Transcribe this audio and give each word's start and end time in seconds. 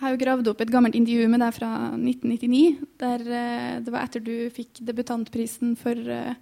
Jeg 0.00 0.06
har 0.06 0.14
jo 0.14 0.20
gravd 0.22 0.46
opp 0.48 0.62
et 0.64 0.70
gammelt 0.72 0.94
intervju 0.96 1.26
med 1.28 1.42
deg 1.44 1.52
fra 1.52 1.68
1999. 1.92 2.60
Der 3.02 3.20
eh, 3.20 3.72
det 3.84 3.92
var 3.92 4.06
etter 4.06 4.22
du 4.24 4.46
fikk 4.48 4.78
debutantprisen 4.88 5.74
for 5.76 5.92
eh, 5.92 6.38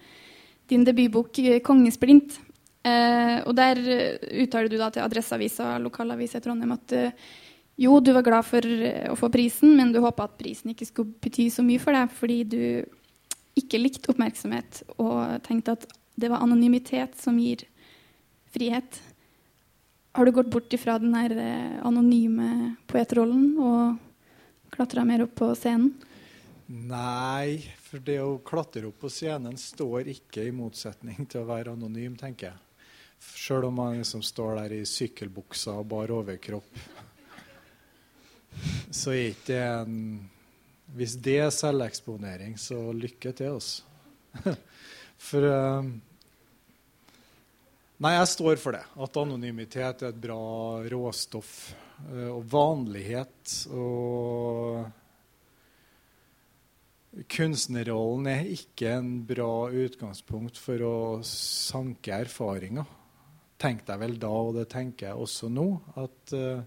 din 0.70 0.84
debutbok 0.86 1.40
eh, 1.42 1.58
'Kongesplint'. 1.58 2.36
Og 2.88 3.50
der 3.58 3.80
uttaler 4.44 4.70
du 4.70 4.76
da 4.78 4.86
til 4.94 5.02
Adresseavisa, 5.02 5.74
lokalavisa 5.82 6.38
i 6.38 6.44
Trondheim, 6.44 6.70
at 6.72 6.94
jo, 7.76 7.98
du 8.00 8.12
var 8.14 8.24
glad 8.24 8.46
for 8.46 8.64
å 8.64 9.16
få 9.18 9.28
prisen, 9.28 9.74
men 9.76 9.90
du 9.92 9.98
håpa 10.00 10.24
at 10.24 10.38
prisen 10.38 10.70
ikke 10.72 10.86
skulle 10.86 11.18
bety 11.20 11.50
så 11.52 11.66
mye 11.66 11.82
for 11.82 11.92
deg, 11.92 12.14
fordi 12.14 12.38
du 12.48 12.62
ikke 13.60 13.82
likte 13.82 14.14
oppmerksomhet 14.14 14.84
og 14.96 15.42
tenkte 15.44 15.74
at 15.76 15.84
det 16.16 16.30
var 16.32 16.46
anonymitet 16.46 17.18
som 17.20 17.36
gir 17.42 17.66
frihet. 18.54 19.02
Har 20.12 20.24
du 20.24 20.32
gått 20.32 20.50
bort 20.50 20.72
ifra 20.72 20.98
den 20.98 21.14
her 21.14 21.34
eh, 21.36 21.86
anonyme 21.86 22.74
poetrollen 22.90 23.50
og 23.60 24.70
klatra 24.74 25.04
mer 25.04 25.26
opp 25.26 25.34
på 25.38 25.50
scenen? 25.56 25.92
Nei, 26.68 27.62
for 27.80 28.02
det 28.04 28.18
å 28.20 28.40
klatre 28.44 28.90
opp 28.90 28.98
på 29.00 29.10
scenen 29.12 29.56
står 29.56 30.10
ikke 30.12 30.44
i 30.44 30.52
motsetning 30.52 31.24
til 31.24 31.40
å 31.40 31.48
være 31.48 31.72
anonym, 31.72 32.16
tenker 32.20 32.50
jeg. 32.50 32.64
Sjøl 33.18 33.66
om 33.70 33.78
man 33.80 33.96
liksom 33.96 34.22
står 34.22 34.58
der 34.60 34.74
i 34.76 34.82
sykkelbuksa 34.86 35.78
og 35.80 35.88
bar 35.90 36.12
overkropp, 36.14 36.82
så 38.90 39.14
er 39.14 39.30
ikke 39.32 39.52
det 39.52 39.62
en 39.62 39.96
Hvis 40.96 41.18
det 41.20 41.34
er 41.36 41.50
selveksponering, 41.52 42.54
så 42.56 42.78
lykke 42.96 43.34
til 43.36 43.58
oss. 43.58 43.82
For 45.28 45.44
eh, 45.44 45.90
Nei, 47.98 48.12
jeg 48.14 48.28
står 48.30 48.60
for 48.62 48.76
det. 48.76 48.84
At 48.94 49.16
anonymitet 49.18 50.04
er 50.04 50.12
et 50.12 50.20
bra 50.22 50.38
råstoff. 50.86 51.74
eh, 52.06 52.28
Og 52.30 52.44
vanlighet 52.46 53.66
og 53.74 54.86
Kunstnerrollen 57.26 58.28
er 58.30 58.52
ikke 58.54 58.92
en 59.00 59.26
bra 59.26 59.66
utgangspunkt 59.74 60.60
for 60.60 60.84
å 60.86 60.96
sanke 61.26 62.14
erfaringer. 62.14 62.86
Tenkte 63.58 63.90
jeg 63.96 64.02
vel 64.04 64.18
da, 64.22 64.30
og 64.30 64.54
det 64.54 64.68
tenker 64.70 65.08
jeg 65.08 65.18
også 65.18 65.50
nå, 65.50 65.66
at 65.98 66.34
eh, 66.38 66.62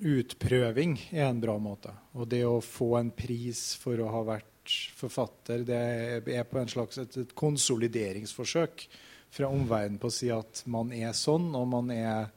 utprøving 0.00 0.96
er 1.12 1.28
en 1.28 1.44
bra 1.44 1.54
måte. 1.62 1.94
Og 2.18 2.26
det 2.26 2.42
å 2.48 2.58
få 2.64 2.96
en 2.98 3.14
pris 3.14 3.76
for 3.78 4.02
å 4.02 4.10
ha 4.10 4.24
vært 4.34 4.49
forfatter, 4.96 5.64
det 5.66 6.34
er 6.34 6.44
på 6.48 6.58
en 6.60 6.68
slags 6.70 6.98
et, 7.00 7.16
et 7.16 7.34
konsolideringsforsøk 7.34 8.86
fra 9.30 9.48
omverdenen 9.50 10.00
på 10.02 10.10
å 10.10 10.14
si 10.14 10.30
at 10.34 10.62
man 10.70 10.92
er 10.94 11.12
sånn, 11.16 11.48
og 11.54 11.68
man 11.70 11.90
er 11.94 12.30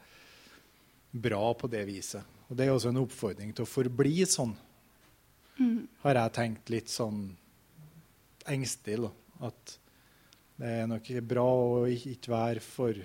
bra 1.13 1.53
på 1.57 1.69
det 1.69 1.83
viset. 1.89 2.23
Og 2.49 2.57
det 2.57 2.67
er 2.67 2.73
også 2.73 2.91
en 2.91 3.01
oppfordring 3.01 3.53
til 3.55 3.65
å 3.65 3.69
forbli 3.69 4.25
sånn, 4.29 4.53
har 6.03 6.19
jeg 6.19 6.33
tenkt 6.35 6.71
litt 6.73 6.89
sånn 6.91 7.27
engstelig. 8.49 9.11
At 9.43 9.77
det 10.59 10.71
er 10.83 10.89
nok 10.89 11.09
bra 11.27 11.45
å 11.45 11.83
ikke 11.89 12.33
være 12.33 12.63
for 12.63 12.97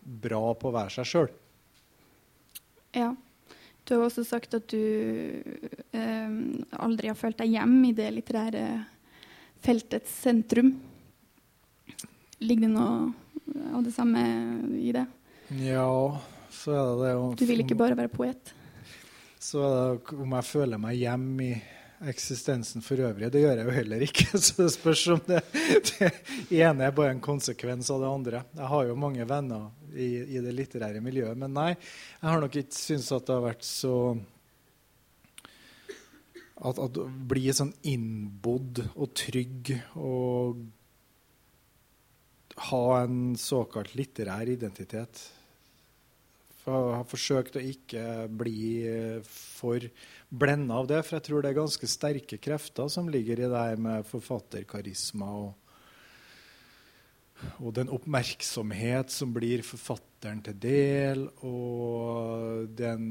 bra 0.00 0.42
på 0.54 0.70
å 0.70 0.74
være 0.74 0.94
seg 0.98 1.10
sjøl. 1.10 1.30
Ja. 2.96 3.10
Du 3.86 3.94
har 3.94 4.08
også 4.08 4.24
sagt 4.26 4.54
at 4.58 4.66
du 4.72 4.80
eh, 5.94 6.30
aldri 6.82 7.10
har 7.12 7.18
følt 7.18 7.38
deg 7.38 7.52
hjem 7.54 7.76
i 7.86 7.92
det 7.94 8.08
litterære 8.16 8.64
feltets 9.62 10.10
sentrum. 10.24 10.72
Ligger 12.42 12.66
det 12.66 12.72
noe 12.74 13.70
av 13.72 13.86
det 13.86 13.94
samme 13.94 14.24
i 14.80 14.90
det? 14.94 15.06
Ja, 15.62 15.86
så 16.50 16.74
er 16.74 16.90
det 16.98 17.06
det 17.06 17.38
Du 17.38 17.46
vil 17.46 17.62
ikke 17.62 17.78
bare 17.78 17.98
være 17.98 18.10
poet? 18.10 18.52
Så 19.38 19.62
er 19.62 19.98
det 20.02 20.18
om 20.18 20.34
jeg 20.34 20.48
føler 20.50 20.82
meg 20.82 20.98
hjemme 20.98 21.46
i 21.46 21.54
eksistensen 22.04 22.84
for 22.84 23.00
øvrig. 23.00 23.30
Det 23.32 23.40
gjør 23.40 23.60
jeg 23.60 23.66
jo 23.68 23.74
heller 23.78 24.04
ikke. 24.04 24.26
Så 24.44 24.62
det 24.62 24.72
spørs 24.74 25.06
om 25.14 25.22
det, 25.26 25.42
det 25.90 26.60
ene 26.60 26.86
er 26.86 26.94
bare 26.96 27.14
en 27.14 27.24
konsekvens 27.24 27.90
av 27.92 28.02
det 28.02 28.12
andre. 28.12 28.44
Jeg 28.56 28.70
har 28.72 28.88
jo 28.88 29.00
mange 29.00 29.26
venner 29.28 29.70
i, 29.94 30.10
i 30.36 30.42
det 30.44 30.54
litterære 30.54 31.00
miljøet, 31.04 31.38
men 31.40 31.54
nei, 31.56 31.70
jeg 32.20 32.28
har 32.28 32.42
nok 32.42 32.58
ikke 32.60 32.76
syntes 32.76 33.12
at 33.16 33.28
det 33.28 33.36
har 33.36 33.46
vært 33.48 33.66
så 33.66 33.96
at, 36.56 36.78
at 36.80 37.00
bli 37.28 37.48
sånn 37.52 37.74
innbodd 37.88 38.80
og 38.94 39.12
trygg 39.16 39.74
og 40.00 40.62
ha 42.70 42.84
en 43.02 43.34
såkalt 43.40 43.92
litterær 43.98 44.48
identitet. 44.48 45.20
For 46.66 46.74
jeg 46.74 46.96
har 46.98 47.04
forsøkt 47.06 47.56
å 47.60 47.62
ikke 47.62 48.04
bli 48.42 48.62
eh, 48.90 49.20
for 49.22 49.84
blenda 50.34 50.80
av 50.80 50.88
det, 50.90 51.04
for 51.06 51.14
jeg 51.20 51.26
tror 51.28 51.44
det 51.44 51.52
er 51.52 51.60
ganske 51.60 51.86
sterke 51.86 52.40
krefter 52.42 52.90
som 52.90 53.06
ligger 53.06 53.38
i 53.38 53.46
det 53.52 53.60
her 53.68 53.78
med 53.78 54.08
forfatterkarisma 54.10 55.28
og, 55.44 55.54
og 57.62 57.70
den 57.76 57.92
oppmerksomhet 57.94 59.14
som 59.14 59.30
blir 59.36 59.62
forfatteren 59.62 60.42
til 60.42 60.58
del, 60.58 61.24
og 61.46 62.66
den, 62.74 63.06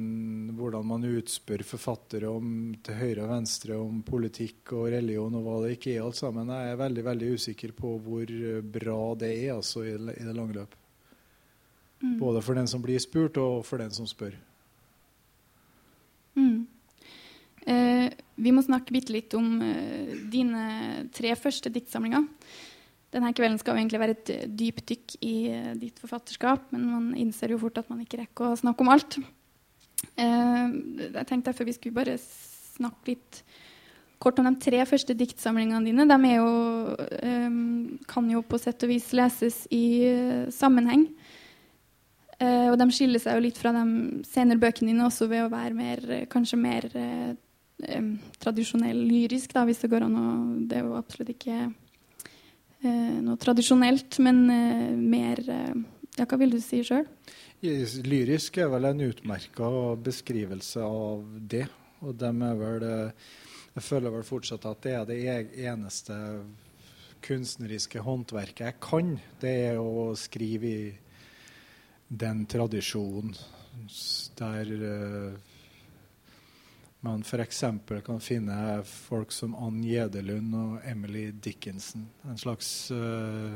hvordan 0.59 0.91
man 0.91 1.07
utspør 1.07 1.63
forfattere 1.63 2.27
om, 2.35 2.73
til 2.83 2.99
høyre 2.99 3.23
og 3.23 3.35
venstre 3.37 3.79
om 3.79 4.03
politikk 4.03 4.75
og 4.75 4.89
religion 4.97 5.39
og 5.39 5.47
hva 5.47 5.59
det 5.63 5.77
ikke 5.77 5.95
er 5.95 6.03
alt 6.03 6.19
sammen. 6.19 6.51
Jeg 6.51 6.73
er 6.75 6.81
veldig 6.83 7.07
veldig 7.07 7.35
usikker 7.39 7.71
på 7.77 7.95
hvor 8.03 8.35
bra 8.81 8.99
det 9.23 9.31
er 9.45 9.53
altså, 9.61 9.87
i, 9.87 9.95
det- 9.95 10.35
lange 10.35 10.59
løp. 10.59 10.75
Mm. 12.05 12.19
Både 12.21 12.43
for 12.45 12.57
den 12.57 12.69
som 12.69 12.83
blir 12.83 13.01
spurt, 13.01 13.39
og 13.41 13.65
for 13.65 13.81
den 13.81 13.93
som 13.95 14.07
spør. 14.09 14.35
Mm. 16.35 16.67
Eh, 17.65 18.13
vi 18.35 18.53
må 18.53 18.61
snakke 18.61 18.93
bitte 18.93 19.15
litt 19.15 19.33
om 19.37 19.57
eh, 19.65 20.15
dine 20.29 21.07
tre 21.15 21.33
første 21.39 21.71
diktsamlinger. 21.73 22.27
Denne 23.15 23.31
kvelden 23.33 23.57
skal 23.61 23.73
jo 23.73 23.81
egentlig 23.81 24.01
være 24.01 24.15
et 24.17 24.29
dypt 24.29 24.59
dypdykk 24.59 25.17
i 25.25 25.35
eh, 25.49 25.71
ditt 25.79 26.01
forfatterskap, 26.03 26.67
men 26.75 26.85
man 26.91 27.11
innser 27.17 27.53
jo 27.55 27.61
fort 27.61 27.79
at 27.81 27.89
man 27.89 28.03
ikke 28.03 28.21
rekker 28.21 28.51
å 28.51 28.59
snakke 28.59 28.85
om 28.85 28.91
alt. 28.93 29.17
Eh, 30.19 30.65
jeg 31.07 31.25
tenkte 31.25 31.49
derfor 31.49 31.69
vi 31.69 31.77
skulle 31.77 31.97
bare 31.97 32.19
snakke 32.19 33.15
litt 33.15 33.41
kort 34.21 34.39
om 34.39 34.47
de 34.47 34.55
tre 34.61 34.81
første 34.87 35.15
diktsamlingene 35.17 35.87
dine. 35.87 36.07
De 36.09 36.17
er 36.29 36.37
jo, 36.37 36.51
eh, 37.21 37.57
kan 38.11 38.29
jo 38.31 38.43
på 38.43 38.59
sett 38.61 38.83
og 38.83 38.91
vis 38.91 39.11
leses 39.15 39.63
i 39.71 39.85
eh, 40.11 40.45
sammenheng. 40.51 41.07
Eh, 42.45 42.67
og 42.71 42.77
de 42.79 42.87
skiller 42.93 43.21
seg 43.21 43.37
jo 43.37 43.43
litt 43.45 43.59
fra 43.59 43.71
de 43.75 43.85
senere 44.27 44.61
bøkene 44.61 44.91
dine 44.91 45.05
også 45.07 45.27
ved 45.31 45.45
å 45.45 45.51
være 45.53 45.77
mer, 45.77 46.03
eh, 46.11 46.27
kanskje 46.31 46.59
mer 46.59 46.87
em, 46.95 48.11
tradisjonell 48.43 49.01
lyrisk, 49.07 49.53
da, 49.55 49.65
hvis 49.67 49.81
det 49.83 49.91
går 49.91 50.05
an 50.05 50.19
å 50.19 50.27
Det 50.65 50.77
er 50.79 50.85
jo 50.87 50.97
absolutt 50.97 51.33
ikke 51.33 51.57
eh, 51.65 53.17
noe 53.25 53.37
tradisjonelt, 53.41 54.19
men 54.23 54.45
mer 55.09 55.43
Ja, 56.15 56.23
hva 56.23 56.37
vil 56.39 56.53
du 56.53 56.61
si 56.63 56.79
sjøl? 56.85 57.03
Lyrisk 57.61 58.57
er 58.61 58.69
vel 58.71 58.85
en 58.87 59.01
utmerka 59.03 59.67
beskrivelse 59.99 60.79
av 60.79 61.25
det. 61.39 61.65
Og 62.05 62.15
dem 62.15 62.43
er 62.45 62.55
vel 62.55 62.85
Jeg 63.75 63.83
føler 63.83 64.13
vel 64.13 64.23
fortsatt 64.23 64.65
at 64.69 64.85
det 64.85 64.93
er 64.95 65.05
det 65.09 65.17
e- 65.25 65.65
eneste 65.67 66.15
kunstneriske 67.25 67.99
håndverket 67.99 68.67
jeg 68.69 68.79
kan. 68.79 69.15
Det 69.41 69.55
er 69.71 69.81
å 69.81 70.13
skrive 70.15 70.71
i 70.71 70.93
den 72.15 72.45
tradisjonen 72.49 73.35
der 74.39 74.71
eh, 74.71 75.35
man 77.05 77.21
f.eks. 77.21 77.63
kan 78.05 78.19
finne 78.23 78.81
folk 78.87 79.31
som 79.31 79.53
Ann 79.61 79.83
Gjedelund 79.85 80.55
og 80.57 80.87
Emily 80.89 81.27
Dickinson. 81.31 82.07
En 82.25 82.39
slags 82.41 82.89
uh, 82.89 83.53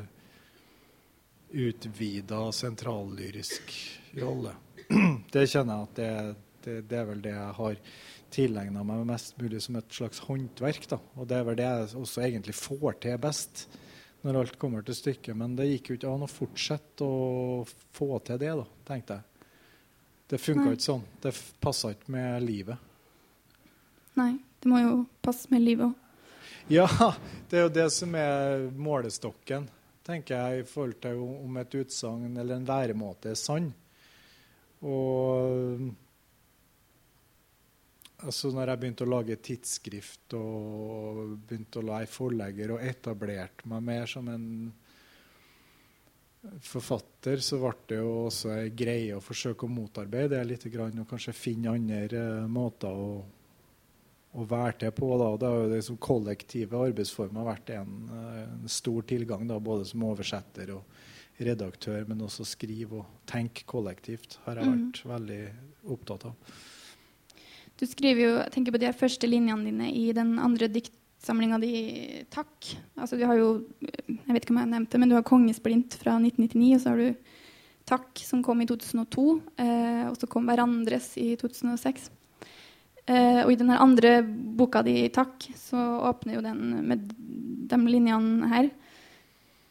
utvida 1.50 2.44
sentrallyrisk 2.54 3.74
rolle. 4.22 4.54
Det 5.34 5.48
kjenner 5.50 5.80
jeg 5.80 5.88
at 5.88 5.98
det, 5.98 6.12
det, 6.62 6.78
det 6.92 7.00
er 7.00 7.10
vel 7.10 7.26
det 7.26 7.34
jeg 7.34 7.58
har 7.58 7.82
tilegna 8.30 8.86
meg 8.86 9.02
mest 9.10 9.34
mulig 9.42 9.64
som 9.66 9.80
et 9.82 9.98
slags 9.98 10.22
håndverk. 10.28 10.86
Da. 10.92 11.02
Og 11.18 11.26
det 11.30 11.40
er 11.40 11.50
vel 11.50 11.58
det 11.58 11.66
jeg 11.72 12.02
også 12.04 12.26
egentlig 12.28 12.58
får 12.60 13.00
til 13.02 13.18
best 13.24 13.66
når 14.26 14.42
alt 14.42 14.60
kommer 14.60 14.84
til 14.86 14.98
stykket. 14.98 15.38
Men 15.38 15.56
det 15.58 15.70
gikk 15.70 15.92
jo 15.92 15.98
ikke 16.00 16.12
an 16.12 16.26
å 16.26 16.32
fortsette 16.32 17.06
å 17.06 17.64
få 17.96 18.12
til 18.28 18.40
det, 18.42 18.52
da, 18.60 18.68
tenkte 18.90 19.20
jeg. 19.20 19.26
Det 20.30 20.38
funka 20.38 20.74
ikke 20.76 20.86
sånn. 20.86 21.08
Det 21.24 21.34
passa 21.64 21.94
ikke 21.96 22.14
med 22.14 22.44
livet. 22.46 22.88
Nei, 24.20 24.36
det 24.62 24.70
må 24.70 24.82
jo 24.84 24.94
passe 25.26 25.50
med 25.54 25.66
livet 25.66 25.90
òg. 25.90 25.98
Ja, 26.70 26.86
det 27.50 27.58
er 27.58 27.64
jo 27.64 27.70
det 27.74 27.88
som 27.90 28.12
er 28.14 28.68
målestokken, 28.78 29.64
tenker 30.06 30.36
jeg, 30.38 30.60
i 30.60 30.68
forhold 30.70 31.00
til 31.02 31.24
om 31.24 31.56
et 31.58 31.78
utsagn 31.80 32.36
eller 32.38 32.60
en 32.60 32.68
væremåte 32.68 33.32
er 33.32 33.40
sann. 33.40 33.72
Og 34.86 35.88
altså 38.26 38.52
når 38.54 38.74
jeg 38.74 38.82
begynte 38.82 39.06
å 39.06 39.14
lage 39.14 39.40
tidsskrift 39.44 40.36
og 40.38 41.38
begynte 41.48 41.82
å 41.82 41.88
være 41.88 42.12
forlegger 42.12 42.76
og 42.76 42.86
etablerte 42.86 43.70
meg 43.72 43.86
mer 43.86 44.10
som 44.10 44.28
en 44.32 44.48
forfatter 46.64 47.42
så 47.44 47.60
ble 47.60 47.74
det 47.90 47.98
jo 48.00 48.12
også 48.28 48.54
ei 48.56 48.70
greie 48.72 49.18
å 49.18 49.24
forsøke 49.24 49.68
å 49.68 49.74
motarbeide 49.74 50.38
det 50.38 50.46
litt 50.48 50.66
og 50.70 51.10
kanskje 51.10 51.36
finne 51.36 51.74
andre 51.76 52.22
uh, 52.22 52.48
måter 52.48 52.96
å, 52.96 53.10
å, 54.32 54.46
være 54.48 54.78
til 54.86 54.94
på. 54.96 55.10
Da. 55.20 55.30
Det 55.36 55.52
har 55.52 55.60
jo 55.60 55.74
liksom 55.74 56.00
kollektive 56.00 56.80
arbeidsformer 56.88 57.50
vært 57.50 57.74
en, 57.76 57.94
uh, 58.08 58.44
en 58.56 58.72
stor 58.72 59.04
tilgang, 59.10 59.48
da, 59.52 59.60
både 59.60 59.88
som 59.92 60.08
oversetter 60.08 60.72
og 60.78 61.44
redaktør, 61.44 62.08
men 62.08 62.24
også 62.24 62.48
skrive 62.48 63.02
og 63.02 63.20
tenke 63.30 63.68
kollektivt 63.68 64.40
har 64.46 64.60
jeg 64.60 64.68
mm. 64.68 64.74
vært 64.74 65.04
mm. 65.04 65.14
veldig 65.14 65.42
opptatt 65.96 66.28
av. 66.32 66.58
Du 67.80 67.86
skriver 67.88 68.26
jo, 68.26 68.32
jeg 68.42 68.52
tenker 68.52 68.76
på 68.76 68.82
de 68.82 68.92
første 68.92 69.28
linjene 69.30 69.70
dine 69.70 69.90
i 69.96 70.10
den 70.16 70.34
andre 70.44 70.68
diktsamlinga 70.72 71.60
di 71.64 71.74
Takk. 72.32 72.74
Altså, 73.00 73.16
du 73.16 73.24
har 73.24 73.40
jo 73.40 73.52
Jeg 74.10 74.34
vet 74.36 74.44
ikke 74.44 74.56
om 74.56 74.60
jeg 74.60 74.74
nevnte 74.74 75.00
men 75.00 75.12
du 75.12 75.16
har 75.16 75.28
Kongesplint 75.28 75.96
fra 76.02 76.18
1999, 76.20 76.74
og 76.76 76.82
så 76.84 76.92
har 76.92 77.00
du 77.00 77.38
Takk, 77.90 78.22
som 78.22 78.44
kom 78.46 78.60
i 78.62 78.68
2002. 78.70 79.24
Eh, 79.64 80.04
og 80.12 80.18
så 80.20 80.28
kom 80.30 80.46
Hverandres 80.46 81.14
i 81.18 81.32
2006. 81.40 82.12
Eh, 83.10 83.40
og 83.42 83.50
i 83.50 83.58
den 83.58 83.72
andre 83.74 84.20
boka 84.22 84.84
di, 84.86 85.08
Takk, 85.10 85.48
så 85.58 85.80
åpner 86.12 86.36
jo 86.36 86.44
den 86.46 86.84
med 86.86 87.08
de 87.72 87.80
linjene 87.88 88.52
her. 88.52 88.70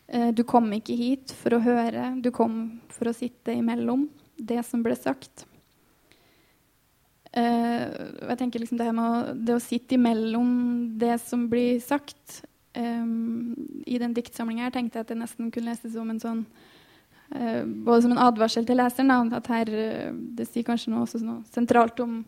Eh, 0.09 0.31
du 0.33 0.43
kom 0.49 0.73
ikke 0.75 0.97
hit 0.99 1.37
for 1.37 1.55
å 1.55 1.63
høre, 1.63 2.11
du 2.25 2.33
kom 2.35 2.81
for 2.91 3.13
å 3.13 3.15
sitte 3.15 3.55
imellom 3.55 4.09
det 4.35 4.65
som 4.67 4.83
ble 4.83 4.97
sagt. 4.99 5.45
Uh, 7.39 7.87
jeg 8.33 8.39
tenker 8.41 8.63
liksom 8.63 8.79
det, 8.81 8.89
å, 8.89 9.09
det 9.37 9.55
å 9.55 9.63
sitte 9.63 9.95
imellom 9.95 10.49
det 10.99 11.19
som 11.23 11.45
blir 11.51 11.77
sagt 11.85 12.41
um, 12.75 13.53
I 13.87 13.99
den 14.01 14.15
diktsamlinga 14.17 14.65
her 14.67 14.73
tenkte 14.75 14.99
jeg 14.99 15.07
at 15.07 15.13
det 15.13 15.19
nesten 15.21 15.53
kunne 15.55 15.71
leses 15.71 15.93
som 15.95 16.09
en 16.11 16.19
sånn 16.23 16.41
uh, 17.37 17.63
Både 17.63 18.01
som 18.07 18.15
en 18.15 18.23
advarsel 18.25 18.67
til 18.67 18.81
leseren. 18.81 19.13
Da, 19.13 19.43
at 19.43 19.51
her, 19.53 19.71
uh, 19.71 20.17
Det 20.39 20.49
sier 20.49 20.67
kanskje 20.67 20.95
noe, 20.95 21.07
noe 21.29 21.45
sentralt 21.53 22.01
om 22.03 22.23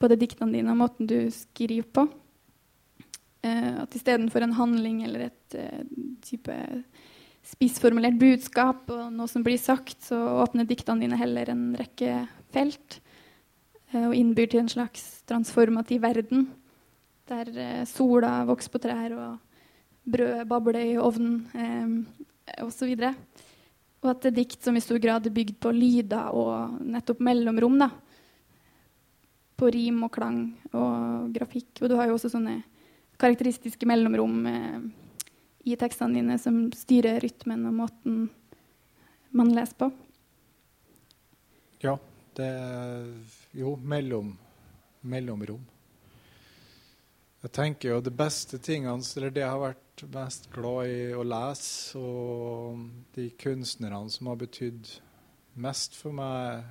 både 0.00 0.18
diktene 0.18 0.56
dine 0.56 0.72
og 0.72 0.80
måten 0.80 1.06
du 1.06 1.18
skriver 1.34 1.84
på. 1.84 2.06
at 3.44 3.94
istedenfor 3.96 4.40
en 4.44 4.54
handling 4.56 5.02
eller 5.04 5.26
et 5.26 5.56
type 6.24 6.56
spissformulert 7.44 8.16
budskap 8.20 8.88
og 8.88 9.12
noe 9.12 9.28
som 9.28 9.44
blir 9.44 9.60
sagt, 9.60 9.98
så 10.08 10.16
åpner 10.40 10.64
diktene 10.68 11.04
dine 11.04 11.20
heller 11.20 11.52
en 11.52 11.66
rekke 11.76 12.22
felt. 12.56 13.00
Eh, 13.90 14.06
og 14.06 14.14
innbyr 14.14 14.50
til 14.50 14.62
en 14.62 14.70
slags 14.70 15.22
transformativ 15.28 16.02
verden 16.04 16.48
der 17.30 17.50
eh, 17.54 17.84
sola 17.86 18.40
vokser 18.48 18.72
på 18.74 18.80
trær, 18.82 19.14
og 19.14 20.10
brødet 20.10 20.48
babler 20.50 20.80
i 20.82 20.98
ovnen 20.98 21.40
eh, 21.54 22.62
osv. 22.64 22.94
Og, 22.94 23.40
og 24.00 24.12
at 24.12 24.22
det 24.24 24.32
er 24.32 24.38
dikt 24.40 24.66
som 24.66 24.78
i 24.78 24.82
stor 24.84 25.00
grad 25.02 25.26
er 25.26 25.34
bygd 25.34 25.58
på 25.62 25.74
lyder 25.74 26.30
og 26.34 26.80
nettopp 26.80 27.22
mellomrom. 27.22 27.78
da, 27.82 27.90
På 29.60 29.70
rim 29.70 30.02
og 30.06 30.12
klang 30.14 30.42
og 30.72 31.30
grafikk. 31.34 31.82
Og 31.82 31.90
du 31.90 31.96
har 31.98 32.08
jo 32.08 32.16
også 32.16 32.32
sånne 32.32 32.60
karakteristiske 33.20 33.86
mellomrom 33.86 34.46
eh, 34.48 34.78
i 35.70 35.76
tekstene 35.76 36.16
dine 36.20 36.38
som 36.40 36.68
styrer 36.72 37.20
rytmen 37.20 37.66
og 37.68 37.76
måten 37.82 38.22
man 39.36 39.52
leser 39.54 39.76
på. 39.78 39.90
Ja, 41.84 41.94
det 42.36 42.48
Jo, 43.50 43.74
mellom, 43.82 44.36
mellomrom. 45.00 45.62
Jeg 47.40 47.50
tenker 47.56 47.88
jo 47.90 48.02
det 48.04 48.12
beste 48.14 48.60
tingene, 48.62 49.02
eller 49.16 49.32
det 49.34 49.42
jeg 49.42 49.50
har 49.50 49.62
vært 49.62 50.04
mest 50.14 50.46
glad 50.54 50.90
i 50.92 51.00
å 51.18 51.24
lese, 51.26 51.98
og 51.98 52.84
de 53.16 53.24
kunstnerne 53.40 54.04
som 54.12 54.28
har 54.30 54.38
betydd 54.38 54.92
mest 55.64 55.98
for 55.98 56.14
meg, 56.14 56.62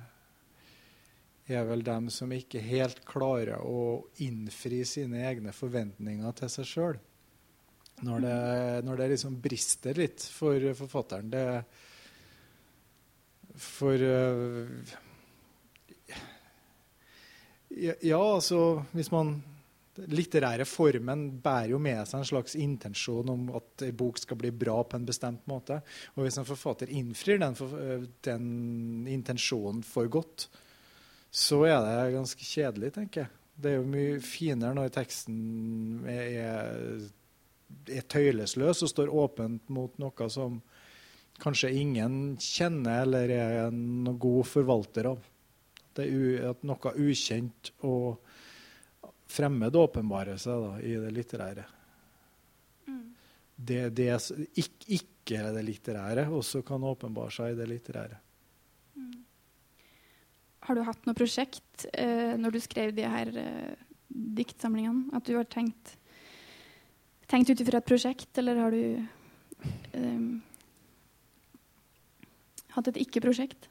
er 1.50 1.66
vel 1.68 1.84
dem 1.84 2.08
som 2.14 2.32
ikke 2.32 2.62
helt 2.62 3.02
klarer 3.04 3.60
å 3.60 4.06
innfri 4.22 4.80
sine 4.86 5.24
egne 5.28 5.52
forventninger 5.52 6.38
til 6.38 6.52
seg 6.54 6.70
sjøl. 6.70 7.00
Når, 8.06 8.24
når, 8.86 9.02
det 9.02 9.10
liksom 9.12 9.36
brister 9.42 9.98
litt 9.98 10.24
for 10.32 10.64
forfatteren. 10.78 11.28
Det, 11.34 11.44
for 13.60 14.00
uh, 14.00 14.94
ja, 17.70 18.20
altså 18.20 18.82
hvis 18.92 19.10
man 19.14 19.38
litterære 20.08 20.64
formen 20.68 21.26
bærer 21.42 21.74
jo 21.74 21.80
med 21.82 22.00
seg 22.08 22.22
en 22.22 22.28
slags 22.28 22.56
intensjon 22.58 23.30
om 23.32 23.48
at 23.58 23.84
en 23.88 23.96
bok 23.98 24.20
skal 24.22 24.38
bli 24.40 24.52
bra 24.54 24.78
på 24.86 24.96
en 24.96 25.06
bestemt 25.08 25.46
måte. 25.50 25.80
Og 26.14 26.24
hvis 26.24 26.38
en 26.40 26.48
forfatter 26.48 26.92
innfrir 26.94 27.40
den, 27.42 27.56
øh, 27.60 28.06
den 28.24 29.06
intensjonen 29.10 29.82
for 29.86 30.08
godt, 30.08 30.48
så 31.30 31.62
er 31.68 31.80
det 31.84 32.14
ganske 32.16 32.44
kjedelig, 32.44 32.92
tenker 32.94 33.24
jeg. 33.24 33.30
Det 33.60 33.72
er 33.72 33.80
jo 33.80 33.90
mye 33.92 34.20
finere 34.24 34.74
når 34.74 34.92
teksten 34.94 36.06
er, 36.08 37.02
er 37.90 38.06
tøylesløs 38.08 38.80
og 38.86 38.90
står 38.90 39.12
åpent 39.12 39.68
mot 39.68 39.98
noe 40.00 40.30
som 40.32 40.62
kanskje 41.40 41.74
ingen 41.76 42.38
kjenner 42.40 43.04
eller 43.04 43.34
er 43.34 43.58
en 43.66 44.16
god 44.20 44.48
forvalter 44.48 45.10
av 45.12 45.20
at 45.98 46.62
noe 46.66 46.92
ukjent 47.00 47.72
og 47.88 48.20
fremmed 49.30 49.76
åpenbarer 49.76 50.38
seg 50.40 50.64
da, 50.64 50.72
i 50.82 50.96
det 50.98 51.12
litterære. 51.14 51.66
Mm. 52.90 53.04
Det, 53.54 53.82
det 53.94 54.08
ikke, 54.58 54.98
ikke 54.98 55.44
det 55.54 55.64
litterære 55.66 56.26
også 56.34 56.64
kan 56.66 56.84
åpenbare 56.86 57.34
seg 57.34 57.54
i 57.54 57.58
det 57.60 57.68
litterære. 57.70 58.18
Mm. 58.98 59.14
Har 60.66 60.76
du 60.76 60.84
hatt 60.86 61.06
noe 61.06 61.18
prosjekt 61.18 61.86
eh, 61.92 62.34
når 62.40 62.56
du 62.56 62.60
skrev 62.64 62.94
de 62.96 63.06
her 63.06 63.32
eh, 63.38 63.86
diktsamlingene? 64.10 65.14
At 65.16 65.26
du 65.28 65.36
har 65.38 65.48
tenkt, 65.50 65.96
tenkt 67.30 67.52
ut 67.52 67.62
ifra 67.62 67.80
et 67.80 67.90
prosjekt, 67.90 68.32
eller 68.42 68.64
har 68.64 68.74
du 68.74 68.82
eh, 69.94 70.22
hatt 72.74 72.90
et 72.90 73.04
ikke-prosjekt? 73.06 73.69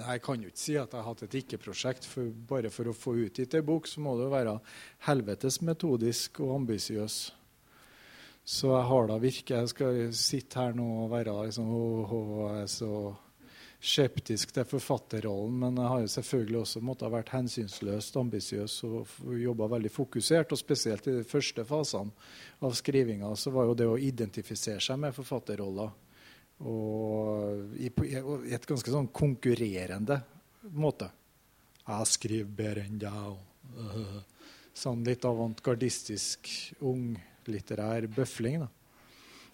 Jeg 0.00 0.22
kan 0.24 0.42
jo 0.42 0.50
ikke 0.50 0.62
si 0.62 0.76
at 0.80 0.92
jeg 0.92 1.00
har 1.00 1.08
hatt 1.08 1.24
et 1.26 1.36
ikke-prosjekt. 1.42 2.06
For 2.08 2.32
bare 2.50 2.72
for 2.72 2.90
å 2.90 2.96
få 2.96 3.16
utgitt 3.26 3.56
ei 3.56 3.64
bok, 3.66 3.88
så 3.88 4.02
må 4.04 4.16
du 4.18 4.26
være 4.32 4.58
helvetes 5.06 5.60
metodisk 5.66 6.42
og 6.44 6.56
ambisiøs. 6.62 7.20
Så 8.50 8.70
jeg 8.72 8.86
har 8.88 9.06
da 9.06 9.18
virket 9.20 9.50
Jeg 9.50 9.68
skal 9.70 9.98
sitte 10.16 10.58
her 10.58 10.72
nå 10.74 10.86
og 11.04 11.10
være 11.12 11.34
liksom, 11.44 11.68
oh, 11.70 12.14
oh, 12.16 12.62
så 12.66 13.12
skeptisk 13.80 14.52
til 14.52 14.66
forfatterrollen, 14.68 15.54
men 15.62 15.78
jeg 15.80 15.88
har 15.88 16.02
jo 16.02 16.10
selvfølgelig 16.12 16.58
også 16.60 16.82
måttet 16.84 17.06
ha 17.06 17.12
vært 17.14 17.32
hensynsløst 17.32 18.18
ambisiøs 18.20 18.74
og 18.84 19.14
jobba 19.40 19.70
veldig 19.72 19.92
fokusert. 19.92 20.52
Og 20.52 20.60
spesielt 20.60 21.08
i 21.08 21.16
de 21.20 21.24
første 21.24 21.64
fasene 21.64 22.12
av 22.60 22.76
skrivinga 22.76 23.32
så 23.40 23.52
var 23.54 23.70
jo 23.70 23.78
det 23.78 23.88
å 23.88 23.96
identifisere 23.96 24.82
seg 24.84 25.00
med 25.00 25.16
forfatterroller 25.16 25.94
og 26.60 27.76
i, 27.80 27.88
et 28.52 28.66
ganske 28.68 28.92
sånn 28.92 29.08
konkurrerende 29.16 30.20
måte. 30.76 31.08
Jeg 31.86 32.10
skriver 32.10 32.50
bedre 32.58 32.84
enn 32.84 33.00
deg. 33.00 33.38
Sånn 34.76 35.02
litt 35.06 35.24
avantgardistisk, 35.26 36.50
unglitterær 36.84 38.06
bøfling. 38.12 38.60
Da. 38.64 38.68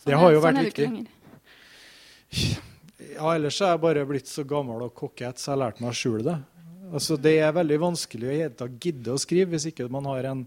Sånn 0.03 0.11
det 0.11 0.19
har 0.21 0.35
jo 0.35 0.43
vært 0.45 0.65
viktig. 0.67 0.91
Ja, 3.17 3.31
ellers 3.37 3.61
er 3.63 3.75
jeg 3.75 3.83
bare 3.85 4.05
blitt 4.09 4.29
så 4.29 4.45
gammel 4.49 4.87
og 4.87 4.95
kokett, 4.97 5.39
så 5.39 5.53
jeg 5.53 5.55
har 5.55 5.63
lært 5.67 5.83
meg 5.83 5.93
å 5.93 5.97
skjule 5.97 6.27
det. 6.27 6.37
Altså, 6.87 7.17
det 7.19 7.35
er 7.43 7.55
veldig 7.55 7.79
vanskelig 7.83 8.29
å 8.63 8.69
gidde 8.71 9.15
å 9.15 9.21
skrive 9.21 9.55
hvis 9.55 9.69
ikke 9.73 9.89
man 9.93 10.07
har 10.11 10.29
en 10.31 10.45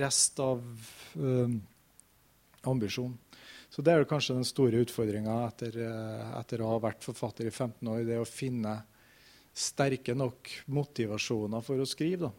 rest 0.00 0.38
av 0.42 0.60
øh, 1.18 1.56
ambisjon. 2.70 3.16
Så 3.70 3.84
det 3.86 3.94
er 3.94 4.06
kanskje 4.08 4.34
den 4.34 4.48
store 4.48 4.82
utfordringa 4.82 5.34
etter, 5.46 5.76
eh, 5.78 6.30
etter, 6.40 6.62
å 6.62 6.72
ha 6.72 6.78
vært 6.82 7.06
forfatter 7.06 7.46
i 7.46 7.52
15 7.54 7.86
år. 7.86 8.02
Det 8.08 8.18
å 8.18 8.26
finne 8.26 8.80
sterke 9.54 10.14
nok 10.14 10.50
motivasjoner 10.74 11.62
for 11.62 11.78
å 11.78 11.86
skrive. 11.86 12.26
Da. 12.26 12.32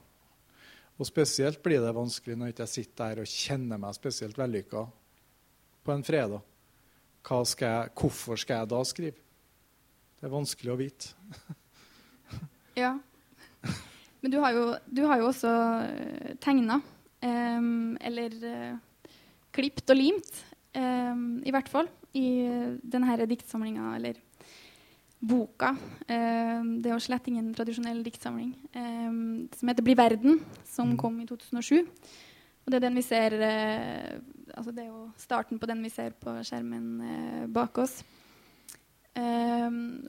Og 0.99 1.07
spesielt 1.07 1.61
blir 1.63 1.79
det 1.81 1.95
vanskelig 1.95 2.35
når 2.35 2.51
jeg 2.51 2.57
ikke 2.57 2.67
sitter 2.73 3.15
der 3.15 3.23
og 3.23 3.31
kjenner 3.31 3.79
meg 3.79 3.95
spesielt 3.95 4.37
vellykka 4.37 4.83
på 5.81 5.95
en 5.95 6.03
fredag. 6.05 6.43
Skal 7.21 7.67
jeg, 7.67 7.93
hvorfor 7.95 8.39
skal 8.39 8.61
jeg 8.61 8.71
da 8.73 8.83
skrive? 8.85 9.23
Det 10.19 10.27
er 10.27 10.35
vanskelig 10.35 10.73
å 10.73 10.77
vite. 10.77 11.13
ja. 12.83 12.91
Men 14.21 14.33
du 14.33 14.37
har 14.43 14.53
jo, 14.53 14.65
du 14.85 15.05
har 15.09 15.21
jo 15.21 15.29
også 15.31 15.51
eh, 15.87 16.33
tegna. 16.43 16.81
Um, 17.21 17.97
eller 18.01 18.33
uh, 18.41 19.09
klipt 19.53 19.89
og 19.93 19.97
limt. 19.97 20.29
Um, 20.75 21.41
I 21.43 21.51
hvert 21.51 21.69
fall 21.69 21.89
i 22.15 22.27
denne 22.83 23.25
diktsamlinga, 23.27 23.95
eller 23.97 24.19
boka. 25.21 25.75
Um, 26.09 26.77
det 26.81 26.89
er 26.89 26.95
jo 26.95 27.03
slett 27.03 27.27
ingen 27.29 27.51
tradisjonell 27.55 28.01
diktsamling. 28.05 28.55
Um, 28.73 29.47
som 29.53 29.69
heter 29.69 29.83
'Bli 29.83 29.95
verden', 29.95 30.39
som 30.65 30.91
mm. 30.91 30.97
kom 30.97 31.19
i 31.21 31.25
2007. 31.25 31.85
Og 32.65 32.71
det 32.71 32.75
er 32.75 32.87
den 32.87 32.95
vi 32.95 33.01
ser 33.01 33.33
uh, 33.37 34.19
altså 34.57 34.71
Det 34.71 34.83
er 34.83 34.89
jo 34.89 35.11
starten 35.17 35.59
på 35.59 35.65
den 35.65 35.83
vi 35.83 35.89
ser 35.89 36.11
på 36.11 36.33
skjermen 36.43 37.01
uh, 37.01 37.47
bak 37.47 37.77
oss. 37.77 38.03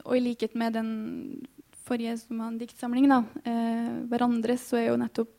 Og 0.05 0.17
i 0.17 0.21
likhet 0.23 0.55
med 0.55 0.73
den 0.73 1.47
forrige 1.85 2.17
som 2.19 2.39
var 2.39 2.49
en 2.49 2.59
diktsamling, 2.59 3.09
da, 3.09 3.19
uh, 3.19 4.09
'Hverandre', 4.09 4.57
så 4.57 4.77
er 4.77 4.89
jo 4.91 4.97
nettopp 4.97 5.39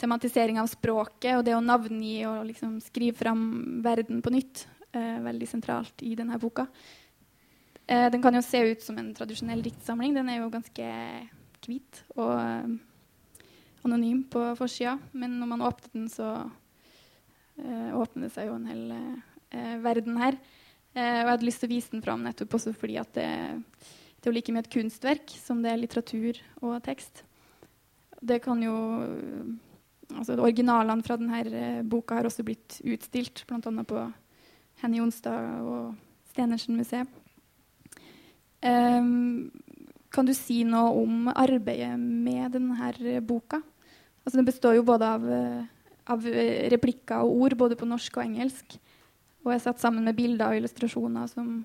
tematisering 0.00 0.58
av 0.60 0.70
språket 0.70 1.38
og 1.38 1.44
det 1.46 1.54
å 1.56 1.62
navngi 1.62 2.16
og 2.28 2.46
liksom 2.48 2.78
skrive 2.82 3.16
fram 3.18 3.44
verden 3.84 4.22
på 4.24 4.32
nytt 4.34 4.64
eh, 4.92 5.20
veldig 5.24 5.48
sentralt 5.48 6.02
i 6.02 6.14
denne 6.18 6.38
boka. 6.42 6.66
den 7.86 8.22
kan 8.22 8.34
jo 8.34 8.40
se 8.40 8.62
ut 8.64 8.82
som 8.82 8.96
en 8.98 9.12
tradisjonell 9.14 9.62
diktsamling. 9.62 10.14
Den 10.16 10.28
er 10.32 10.38
jo 10.40 10.48
ganske 10.48 10.84
hvit 11.66 11.98
og 12.16 12.32
anonym 13.84 14.22
på 14.32 14.44
forsida. 14.56 14.98
Men 15.12 15.36
når 15.38 15.50
man 15.50 15.64
åpner 15.68 15.90
den, 15.92 16.08
så 16.08 16.48
åpner 17.92 18.24
det 18.24 18.32
seg 18.32 18.48
jo 18.48 18.56
en 18.56 18.70
hel 18.70 18.94
verden 19.84 20.16
her. 20.16 20.40
Eh, 20.94 21.02
og 21.02 21.26
jeg 21.26 21.30
hadde 21.32 21.48
lyst 21.48 21.62
til 21.62 21.70
å 21.70 21.74
vise 21.74 21.90
den 21.90 22.02
fram 22.04 22.22
nettopp 22.22 22.54
også 22.54 22.72
fordi 22.78 22.98
at 23.02 23.10
det, 23.16 23.28
det 24.22 24.30
er 24.30 24.36
like 24.36 24.54
mye 24.54 24.62
et 24.62 24.74
kunstverk 24.76 25.32
som 25.42 25.62
det 25.62 25.72
er 25.72 25.80
litteratur 25.80 26.38
og 26.62 26.76
tekst. 26.86 27.24
Det 28.24 28.38
kan 28.44 28.62
jo 28.62 28.74
altså 30.12 30.36
Originalene 30.36 31.04
fra 31.06 31.16
denne 31.20 31.40
eh, 31.48 31.82
boka 31.82 32.18
har 32.18 32.28
også 32.28 32.44
blitt 32.46 32.80
utstilt, 32.84 33.44
bl.a. 33.48 33.60
på 33.60 34.06
Henny 34.82 35.00
Jonstad 35.00 35.62
og 35.64 35.94
Stenersen-museet. 36.32 37.20
Um, 38.64 39.50
kan 40.14 40.24
du 40.24 40.32
si 40.36 40.62
noe 40.64 40.94
om 41.02 41.28
arbeidet 41.28 41.98
med 41.98 42.54
denne 42.54 43.20
boka? 43.26 43.60
Altså, 44.24 44.38
den 44.38 44.48
består 44.48 44.78
jo 44.78 44.86
både 44.88 45.08
av, 45.16 45.26
eh, 45.28 45.64
av 46.08 46.24
replikker 46.72 47.24
og 47.24 47.44
ord, 47.44 47.56
både 47.60 47.76
på 47.76 47.88
norsk 47.88 48.16
og 48.16 48.24
engelsk. 48.24 48.78
Og 49.44 49.52
er 49.52 49.60
satt 49.60 49.82
sammen 49.82 50.04
med 50.04 50.16
bilder 50.16 50.52
og 50.52 50.62
illustrasjoner 50.62 51.28
som 51.28 51.58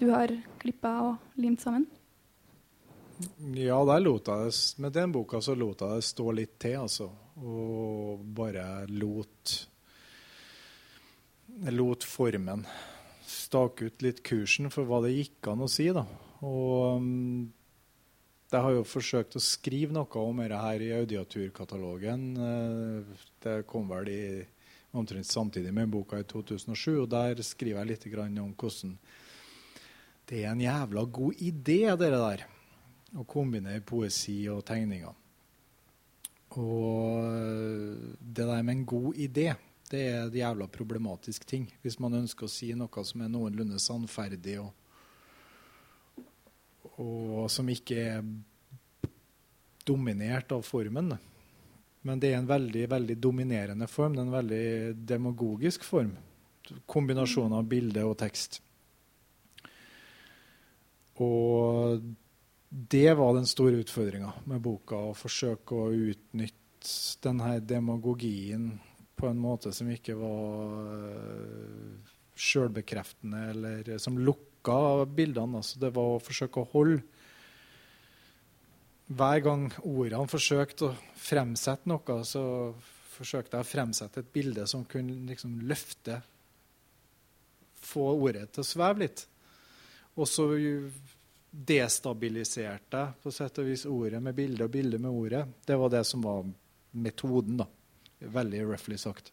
du 0.00 0.08
har 0.08 0.32
klippa 0.62 0.94
og 1.10 1.40
limt 1.40 1.60
sammen? 1.60 1.86
Ja, 3.58 3.80
der 3.84 4.00
lot 4.00 4.28
jeg 4.30 4.54
med 4.78 4.94
den 4.94 5.12
boka 5.12 5.40
så 5.42 5.56
lot 5.58 5.82
jeg 5.82 5.98
det 5.98 6.06
stå 6.06 6.30
litt 6.32 6.54
til, 6.62 6.78
altså. 6.84 7.10
Og 7.38 8.24
bare 8.36 8.86
lot 8.90 9.56
lot 11.74 12.04
formen 12.06 12.64
stake 13.28 13.88
ut 13.88 14.02
litt 14.02 14.22
kursen 14.26 14.70
for 14.72 14.88
hva 14.88 15.02
det 15.04 15.14
gikk 15.14 15.48
an 15.50 15.64
å 15.64 15.68
si, 15.70 15.88
da. 15.94 16.04
Og 16.46 16.98
um, 16.98 17.48
jeg 18.48 18.64
har 18.64 18.72
jo 18.72 18.84
forsøkt 18.88 19.36
å 19.36 19.42
skrive 19.44 19.92
noe 19.92 20.22
om 20.22 20.38
dette 20.40 20.60
her 20.62 20.84
i 20.84 20.94
audiaturkatalogen. 20.96 22.22
Eh, 22.40 23.26
det 23.44 23.56
kom 23.68 23.90
vel 23.90 24.08
i 24.08 24.22
omtrent 24.96 25.28
samtidig 25.28 25.74
med 25.76 25.90
boka 25.92 26.20
i 26.22 26.24
2007. 26.24 27.02
og 27.02 27.10
Der 27.12 27.42
skriver 27.44 27.82
jeg 27.82 27.90
litt 27.90 28.06
om 28.40 28.54
hvordan 28.56 28.96
det 30.28 30.44
er 30.44 30.52
en 30.52 30.64
jævla 30.64 31.04
god 31.04 31.34
idé, 31.44 31.80
det 31.96 32.10
der. 32.12 32.46
Å 33.16 33.24
kombinere 33.24 33.84
poesi 33.84 34.42
og 34.48 34.64
tegninger. 34.68 35.12
Og 36.56 37.24
det 38.20 38.46
der 38.46 38.62
med 38.62 38.74
en 38.74 38.86
god 38.88 39.14
idé, 39.14 39.52
det 39.90 40.00
er 40.00 40.22
en 40.22 40.34
jævla 40.34 40.66
problematisk 40.72 41.46
ting. 41.46 41.68
Hvis 41.82 41.98
man 42.00 42.14
ønsker 42.14 42.46
å 42.46 42.52
si 42.52 42.72
noe 42.76 43.04
som 43.04 43.24
er 43.24 43.32
noenlunde 43.32 43.80
sannferdig, 43.80 44.58
og, 44.60 44.72
og 46.96 47.50
som 47.52 47.68
ikke 47.68 47.98
er 48.00 48.22
dominert 49.88 50.52
av 50.52 50.64
formen. 50.66 51.14
Men 52.04 52.20
det 52.20 52.32
er 52.32 52.40
en 52.40 52.48
veldig, 52.48 52.84
veldig 52.90 53.16
dominerende 53.20 53.88
form. 53.90 54.14
Det 54.14 54.22
er 54.22 54.26
en 54.26 54.38
veldig 54.38 54.64
demagogisk 55.08 55.84
form. 55.84 56.14
Kombinasjon 56.88 57.56
av 57.56 57.68
bilde 57.68 58.04
og 58.04 58.16
tekst. 58.20 58.60
Og 61.24 62.04
det 62.68 63.14
var 63.16 63.34
den 63.34 63.46
store 63.48 63.80
utfordringa 63.82 64.32
med 64.50 64.60
boka. 64.60 64.98
Å 65.10 65.16
forsøke 65.16 65.76
å 65.76 65.92
utnytte 65.92 67.24
denne 67.24 67.58
demagogien 67.64 68.70
på 69.18 69.26
en 69.26 69.40
måte 69.40 69.72
som 69.74 69.88
ikke 69.90 70.14
var 70.18 70.74
uh, 70.92 72.12
sjølbekreftende, 72.38 73.40
eller 73.54 73.96
som 74.02 74.18
lukka 74.20 75.06
bildene. 75.10 75.62
Altså 75.62 75.80
det 75.82 75.94
var 75.96 76.14
å 76.14 76.22
forsøke 76.22 76.62
å 76.62 76.70
holde 76.74 77.00
hver 79.08 79.40
gang 79.40 79.70
ordene 79.88 80.28
forsøkte 80.28 80.90
å 80.90 80.96
fremsette 81.16 81.88
noe, 81.88 82.18
så 82.28 82.42
forsøkte 83.16 83.56
jeg 83.56 83.64
å 83.64 83.68
fremsette 83.70 84.20
et 84.20 84.32
bilde 84.34 84.66
som 84.68 84.84
kunne 84.88 85.22
liksom 85.30 85.62
løfte 85.68 86.22
Få 87.88 88.02
ordet 88.18 88.48
til 88.52 88.64
å 88.64 88.66
sveve 88.66 89.04
litt. 89.04 89.20
Og 90.18 90.26
så 90.26 90.48
destabiliserte 91.50 93.04
på 93.22 93.32
sett 93.32 93.58
og 93.60 93.68
vis 93.70 93.86
ordet 93.88 94.20
med 94.22 94.36
bildet 94.36 94.66
og 94.66 94.72
bildet 94.72 95.00
med 95.00 95.10
ordet. 95.10 95.44
Det 95.66 95.76
var 95.80 95.92
det 95.92 96.04
som 96.06 96.22
var 96.24 96.46
metoden, 96.92 97.60
da. 97.62 97.68
Veldig 98.18 98.64
roughly 98.66 98.98
sagt. 98.98 99.32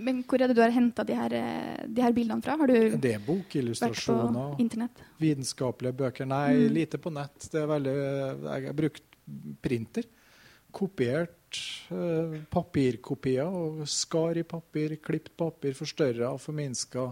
Men 0.00 0.22
hvor 0.24 0.40
er 0.40 0.48
det 0.48 0.56
du 0.56 0.62
har 0.62 0.72
henta 0.72 1.04
de, 1.04 1.16
de, 1.84 2.00
her 2.00 2.14
bildene 2.16 2.40
fra? 2.44 2.56
Har 2.56 2.70
du 2.70 2.96
det 2.96 3.12
er 3.18 3.24
bokillustrasjoner. 3.24 4.30
Vært 4.32 4.56
på 4.56 4.64
internett? 4.64 5.02
Vitenskapelige 5.20 5.98
bøker. 5.98 6.28
Nei, 6.30 6.46
mm. 6.56 6.72
lite 6.72 7.00
på 7.02 7.12
nett. 7.12 7.36
Det 7.52 7.60
er 7.60 7.68
veldig, 7.68 7.94
jeg 8.46 8.66
har 8.70 8.78
brukt 8.78 9.18
printer. 9.60 10.08
Kopiert 10.72 11.60
eh, 11.92 12.40
papirkopier 12.54 13.60
og 13.60 13.82
skar 13.90 14.40
i 14.40 14.46
papir, 14.46 14.96
klipt 15.04 15.34
papir, 15.36 15.74
forstørra, 15.76 16.32
forminska, 16.40 17.10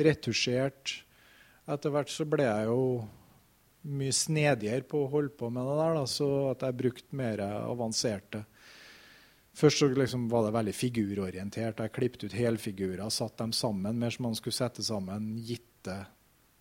retusjert. 0.00 0.94
Etter 1.70 1.92
hvert 1.92 2.12
så 2.12 2.24
ble 2.30 2.46
jeg 2.46 2.70
jo 2.70 2.84
mye 3.88 4.12
snedigere 4.12 4.84
på 4.84 5.04
å 5.04 5.10
holde 5.12 5.32
på 5.40 5.48
med 5.52 5.64
det 5.64 5.76
der, 5.78 5.94
da, 5.96 6.06
så 6.08 6.28
at 6.50 6.64
jeg 6.66 6.78
brukte 6.82 7.16
mer 7.16 7.42
avanserte 7.46 8.44
Først 9.60 9.82
så 9.82 9.88
liksom 9.92 10.28
var 10.30 10.46
det 10.46 10.54
veldig 10.54 10.72
figurorientert. 10.72 11.80
Jeg 11.82 11.92
klippet 11.92 12.28
ut 12.28 12.36
helfigurer, 12.38 13.02
satt 13.12 13.36
dem 13.40 13.52
sammen 13.52 13.98
mer 13.98 14.14
som 14.14 14.28
man 14.28 14.36
skulle 14.38 14.56
sette 14.56 14.84
sammen 14.86 15.34
gitte 15.44 15.96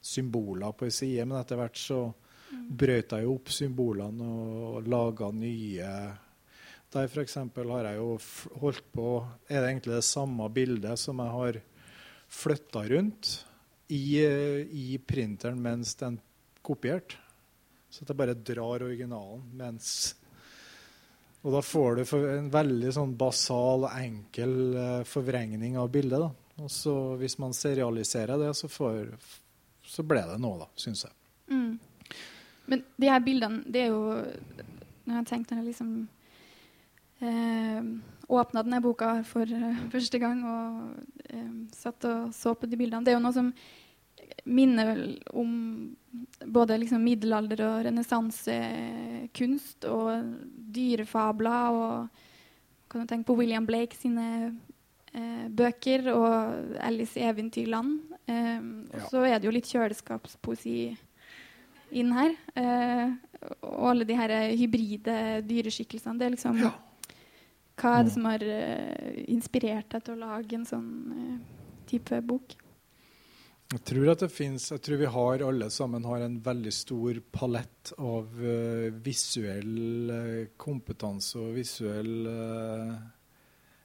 symboler 0.02 0.74
på 0.74 0.88
en 0.88 0.96
side. 0.96 1.28
Men 1.28 1.40
etter 1.40 1.60
hvert 1.60 1.78
så 1.80 2.00
brøt 2.50 3.14
jeg 3.14 3.28
jo 3.28 3.36
opp 3.38 3.52
symbolene 3.54 4.30
og 4.30 4.90
laga 4.90 5.30
nye. 5.36 5.92
Der 6.90 7.06
f.eks. 7.06 7.38
har 7.38 7.92
jeg 7.92 8.00
jo 8.00 8.16
holdt 8.64 8.88
på 8.96 9.10
Er 9.46 9.62
det 9.62 9.68
egentlig 9.68 9.94
det 9.94 10.08
samme 10.08 10.48
bildet 10.50 10.98
som 10.98 11.22
jeg 11.22 11.36
har 11.36 11.60
flytta 12.30 12.82
rundt 12.90 13.36
i, 13.94 14.18
i 14.18 14.98
printeren 14.98 15.62
mens 15.62 15.94
den 16.02 16.18
kopiert? 16.70 17.18
Så 17.90 18.04
at 18.04 18.14
jeg 18.14 18.20
bare 18.20 18.38
drar 18.38 18.86
originalen 18.86 19.42
mens 19.58 20.14
Og 21.42 21.54
da 21.56 21.62
får 21.64 21.96
du 21.98 22.16
en 22.20 22.50
veldig 22.54 22.92
sånn 22.94 23.14
basal, 23.18 23.88
enkel 23.90 24.56
uh, 24.76 25.04
forvrengning 25.08 25.78
av 25.80 25.88
bildet. 25.94 26.20
da. 26.20 26.30
Og 26.60 26.72
så 26.74 26.96
hvis 27.22 27.38
man 27.40 27.56
serialiserer 27.56 28.42
det, 28.42 28.50
så, 28.60 28.68
får, 28.68 29.08
så 29.88 30.04
ble 30.04 30.26
det 30.28 30.36
noe, 30.44 30.60
da, 30.66 30.68
syns 30.76 31.06
jeg. 31.06 31.16
Mm. 31.48 31.80
Men 32.70 32.84
de 33.00 33.10
her 33.10 33.24
bildene, 33.26 33.64
det 33.66 33.86
er 33.86 33.94
jo 33.94 34.02
Når 35.08 35.16
jeg 35.16 35.28
tenkte 35.32 35.56
når 35.56 35.64
jeg 35.64 35.72
liksom 35.72 35.94
eh, 37.26 37.88
åpna 38.30 38.62
denne 38.62 38.82
boka 38.84 39.16
for 39.26 39.50
uh, 39.50 39.80
første 39.90 40.20
gang 40.22 40.44
og 40.46 41.32
eh, 41.32 41.48
satt 41.74 42.06
og 42.06 42.36
så 42.36 42.54
på 42.54 42.70
de 42.70 42.78
bildene 42.78 43.02
Det 43.06 43.16
er 43.16 43.18
jo 43.18 43.24
noe 43.24 43.34
som 43.34 43.50
minner 44.46 44.86
vel 44.92 45.24
om 45.38 45.52
både 46.46 46.78
liksom 46.82 47.04
middelalder- 47.04 47.66
og 47.68 47.86
renessansekunst 47.86 49.86
og 49.90 50.10
dyrefabler. 50.74 51.70
Og 51.70 52.08
kan 52.90 53.02
du 53.02 53.06
tenke 53.10 53.28
på 53.30 53.40
William 53.40 53.66
Blake 53.68 53.96
sine 53.98 54.26
eh, 55.14 55.48
bøker 55.50 56.00
og 56.14 56.36
Alice 56.82 57.20
i 57.20 57.28
Eventyrland. 57.30 57.92
Eh, 58.26 58.60
og 58.96 59.02
så 59.12 59.18
er 59.28 59.36
det 59.38 59.48
jo 59.50 59.56
litt 59.56 59.70
kjøleskapspoesi 59.70 60.80
inn 62.00 62.12
her. 62.14 62.32
Eh, 62.56 63.08
og 63.64 63.86
alle 63.94 64.06
de 64.08 64.16
her 64.18 64.30
hybride 64.60 65.16
dyreskikkelsene. 65.48 66.20
Det 66.20 66.26
er 66.28 66.36
liksom 66.36 66.56
ja. 66.66 66.74
Hva 67.80 67.90
er 67.96 68.04
det 68.04 68.12
mm. 68.12 68.16
som 68.16 68.26
har 68.28 68.42
uh, 68.44 69.20
inspirert 69.32 69.88
deg 69.94 70.02
til 70.04 70.18
å 70.18 70.24
lage 70.26 70.52
en 70.58 70.66
sånn 70.68 70.90
uh, 71.16 71.38
type 71.88 72.18
bok? 72.28 72.58
Jeg 73.70 73.84
tror 73.86 74.10
at 74.10 74.24
det 74.24 74.32
finnes, 74.34 74.64
jeg 74.74 74.82
tror 74.82 74.98
vi 74.98 75.10
har 75.14 75.44
alle 75.46 75.68
sammen 75.70 76.06
har 76.10 76.24
en 76.26 76.40
veldig 76.42 76.72
stor 76.74 77.20
palett 77.30 77.92
av 78.02 78.32
uh, 78.42 78.88
visuell 79.06 80.14
kompetanse 80.58 81.38
og 81.38 81.54
visuell 81.60 82.16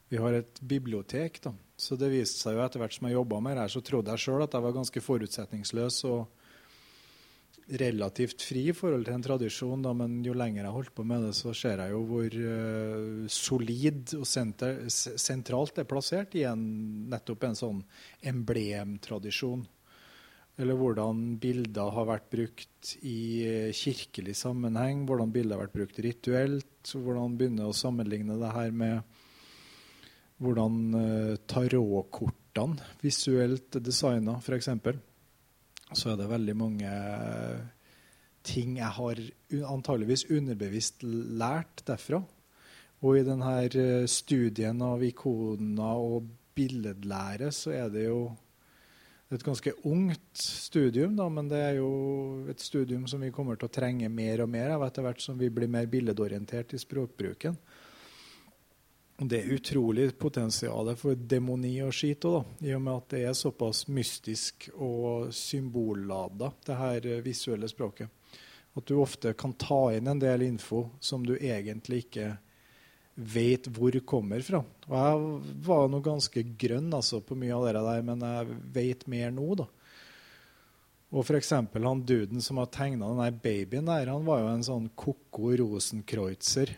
Vi 0.08 0.20
har 0.20 0.38
et 0.38 0.60
bibliotek, 0.60 1.42
da. 1.44 1.52
Så 1.76 1.98
det 2.00 2.08
viste 2.12 2.38
seg 2.40 2.56
jo 2.56 2.62
etter 2.64 2.80
hvert 2.80 2.96
som 2.96 3.08
jeg 3.08 3.16
jobba 3.16 3.40
med 3.42 3.56
det 3.56 3.64
her, 3.64 3.72
så 3.74 3.82
trodde 3.84 4.14
jeg 4.14 4.24
sjøl 4.24 4.44
at 4.44 4.54
jeg 4.54 4.64
var 4.64 4.76
ganske 4.76 5.04
forutsetningsløs. 5.04 6.04
og 6.08 6.43
relativt 7.80 8.42
fri 8.44 8.66
i 8.68 8.74
forhold 8.76 9.06
til 9.06 9.16
en 9.16 9.24
tradisjon, 9.24 9.84
da, 9.84 9.94
men 9.96 10.18
jo 10.24 10.34
lenger 10.36 10.62
jeg 10.62 10.68
har 10.68 10.76
holdt 10.76 10.94
på 10.96 11.06
med 11.08 11.24
det, 11.24 11.32
så 11.38 11.54
ser 11.56 11.80
jeg 11.80 11.94
jo 11.94 12.02
hvor 12.10 12.36
uh, 12.36 13.28
solid 13.32 14.16
og 14.18 14.26
senter, 14.28 14.82
sentralt 14.90 15.76
det 15.76 15.84
er 15.84 15.90
plassert 15.90 16.36
i 16.36 16.44
en, 16.48 16.66
nettopp 17.12 17.48
en 17.48 17.58
sånn 17.58 17.80
emblemtradisjon. 18.32 19.64
Eller 20.60 20.78
hvordan 20.78 21.22
bilder 21.42 21.90
har 21.96 22.06
vært 22.06 22.28
brukt 22.30 22.92
i 23.02 23.42
eh, 23.42 23.72
kirkelig 23.74 24.36
sammenheng, 24.38 25.00
hvordan 25.08 25.32
bilder 25.34 25.58
har 25.58 25.64
vært 25.64 25.74
brukt 25.80 25.98
rituelt. 26.04 26.92
Hvordan 26.94 27.34
begynne 27.40 27.66
å 27.66 27.74
sammenligne 27.74 28.36
det 28.38 28.52
her 28.54 28.70
med 28.70 29.16
hvordan 30.44 30.78
uh, 30.94 31.34
tarotkortene 31.50 32.86
visuelt 33.02 33.80
er 33.80 33.82
designa, 33.82 34.36
f.eks. 34.38 34.70
Så 35.92 36.12
er 36.12 36.20
det 36.20 36.30
veldig 36.30 36.54
mange 36.56 36.92
ting 38.44 38.78
jeg 38.78 38.92
har 38.96 39.20
antageligvis 39.68 40.26
underbevisst 40.32 41.04
lært 41.04 41.84
derfra. 41.88 42.22
Og 43.04 43.18
i 43.18 43.26
denne 43.26 43.52
eh, 43.66 44.06
studien 44.08 44.80
av 44.84 45.02
ikoner 45.04 46.00
og 46.00 46.30
billedlære 46.56 47.50
så 47.52 47.74
er 47.74 47.92
det 47.92 48.06
jo 48.06 48.20
et 49.34 49.42
ganske 49.42 49.72
ungt 49.88 50.38
studium, 50.38 51.16
da, 51.18 51.26
men 51.32 51.48
det 51.50 51.58
er 51.58 51.78
jo 51.80 51.88
et 52.52 52.60
studium 52.62 53.08
som 53.10 53.22
vi 53.24 53.32
kommer 53.34 53.58
til 53.58 53.66
å 53.66 53.72
trenge 53.72 54.10
mer 54.12 54.44
og 54.44 54.52
mer 54.52 54.76
av 54.76 54.84
etter 54.86 55.02
hvert 55.04 55.24
som 55.24 55.40
vi 55.40 55.48
blir 55.50 55.70
mer 55.70 55.88
billedorientert 55.90 56.76
i 56.76 56.80
språkbruken. 56.80 57.56
Det 59.16 59.38
er 59.38 59.52
utrolig 59.54 60.08
potensial 60.18 60.88
for 60.98 61.14
demoni 61.14 61.76
og 61.86 61.92
skit 61.94 62.24
òg, 62.26 62.56
i 62.66 62.72
og 62.74 62.80
med 62.82 62.96
at 62.96 63.12
det 63.14 63.20
er 63.28 63.36
såpass 63.38 63.84
mystisk 63.86 64.66
og 64.74 65.28
symbollada, 65.30 66.50
det 66.66 66.78
her 66.80 67.06
visuelle 67.22 67.70
språket. 67.70 68.10
At 68.74 68.88
du 68.90 68.96
ofte 68.98 69.36
kan 69.38 69.54
ta 69.54 69.92
inn 69.94 70.10
en 70.10 70.18
del 70.18 70.42
info 70.42 70.88
som 70.98 71.22
du 71.22 71.36
egentlig 71.36 72.08
ikke 72.08 72.32
vet 73.14 73.68
hvor 73.70 73.94
kommer 74.02 74.42
fra. 74.42 74.64
Og 74.90 74.96
jeg 74.98 75.58
var 75.68 75.86
nå 75.88 76.02
ganske 76.02 76.42
grønn 76.58 76.90
altså, 76.90 77.22
på 77.22 77.38
mye 77.38 77.54
av 77.54 77.68
det 77.68 77.84
der, 77.86 78.04
men 78.10 78.26
jeg 78.26 78.60
vet 78.74 79.06
mer 79.14 79.30
nå, 79.34 79.46
da. 79.62 79.68
Og 81.14 81.22
f.eks. 81.22 81.52
han 81.54 82.02
duden 82.02 82.42
som 82.42 82.58
har 82.58 82.72
tegna 82.74 83.12
den 83.14 83.38
babyen 83.38 83.86
der, 83.86 84.10
han 84.10 84.26
var 84.26 84.42
jo 84.42 84.50
en 84.50 84.66
sånn 84.66 84.88
ko-ko 84.98 85.54
rosenkreutzer. 85.60 86.74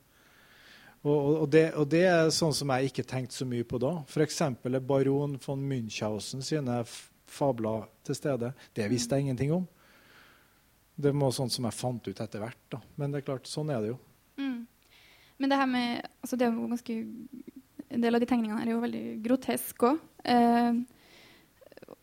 Og, 1.02 1.42
og, 1.42 1.50
det, 1.50 1.74
og, 1.74 1.88
det, 1.90 2.04
er 2.06 2.30
sånn 2.32 2.54
som 2.54 2.70
jeg 2.72 2.86
ikke 2.88 3.04
tenkte 3.10 3.34
så 3.34 3.44
mye 3.48 3.64
på 3.66 3.78
da. 3.82 4.04
F.eks. 4.06 4.42
baron 4.86 5.38
von 5.42 5.68
Münchhausen 5.68 6.42
sine 6.46 6.84
fabler 7.28 7.82
til 8.06 8.14
stede. 8.16 8.52
Det 8.72 8.88
visste 8.92 9.14
jeg 9.18 9.22
ingenting 9.26 9.52
om. 9.56 9.66
Det 10.94 11.12
var 11.16 11.32
sånn 11.34 11.50
som 11.50 11.64
jeg 11.66 11.74
fant 11.74 12.06
ut 12.06 12.20
etter 12.22 12.40
hvert. 12.44 12.64
da. 12.70 12.78
Men 13.00 13.10
det 13.10 13.18
er 13.20 13.26
klart, 13.32 13.50
sånn 13.50 13.70
er 13.74 13.80
det 13.82 13.90
jo. 13.92 13.98
Mm. 14.38 14.60
Men 15.42 15.50
det 15.50 15.58
her 15.58 15.66
med 15.66 16.06
altså 16.22 16.38
det 16.38 16.46
er 16.46 16.54
jo 16.54 16.70
ganske, 16.70 16.94
En 17.92 18.02
del 18.02 18.16
av 18.16 18.22
de 18.22 18.28
tegningene 18.28 18.62
er 18.64 18.72
jo 18.72 18.82
veldig 18.82 19.04
groteske 19.24 19.92
òg. 19.92 20.00
Eh, 20.24 20.80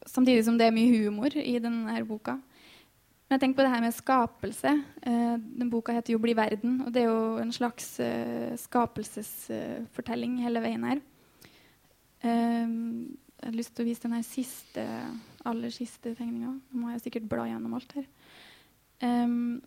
samtidig 0.10 0.44
som 0.46 0.58
det 0.60 0.68
er 0.68 0.76
mye 0.76 1.06
humor 1.06 1.34
i 1.38 1.58
denne 1.62 1.98
boka. 2.08 2.38
Men 3.30 3.38
jeg 3.38 3.44
tenker 3.44 3.60
på 3.60 3.66
det 3.68 3.74
her 3.76 3.84
med 3.84 3.94
skapelse. 3.94 4.72
Eh, 5.06 5.36
den 5.62 5.70
boka 5.70 5.94
heter 5.94 6.14
jo 6.14 6.20
'Bli 6.20 6.34
verden', 6.34 6.82
og 6.86 6.94
det 6.94 7.04
er 7.04 7.10
jo 7.10 7.38
en 7.38 7.52
slags 7.52 8.00
eh, 8.00 8.58
skapelsesfortelling 8.58 10.42
hele 10.42 10.62
veien 10.62 10.84
her. 10.84 11.02
Eh, 12.24 12.68
jeg 13.40 13.52
har 13.52 13.56
lyst 13.56 13.76
til 13.76 13.86
å 13.86 13.88
vise 13.88 14.02
den 14.02 14.14
her 14.18 14.24
siste, 14.26 14.86
aller 15.46 15.70
siste 15.70 16.16
tegninga. 16.16 16.60
Nå 16.72 16.82
må 16.82 16.90
jeg 16.92 17.02
sikkert 17.06 17.30
bla 17.30 17.46
gjennom 17.46 17.74
alt 17.78 17.94
her. 17.94 18.08
Um, 19.02 19.62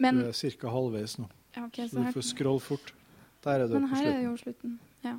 men, 0.00 0.18
du 0.18 0.26
er 0.26 0.56
ca. 0.58 0.68
halvveis 0.68 1.18
nå, 1.20 1.28
ja, 1.54 1.64
okay, 1.64 1.86
så, 1.86 1.94
så 1.94 2.02
du 2.02 2.16
får 2.16 2.26
scrolle 2.26 2.60
fort. 2.60 2.94
Der 3.44 3.50
er 3.50 3.66
du 3.66 3.74
men 3.74 3.88
på 3.88 3.96
slutten. 3.96 4.06
her 4.06 4.18
er 4.18 4.22
jo 4.22 4.36
slutten. 4.36 4.80
Ja. 5.04 5.16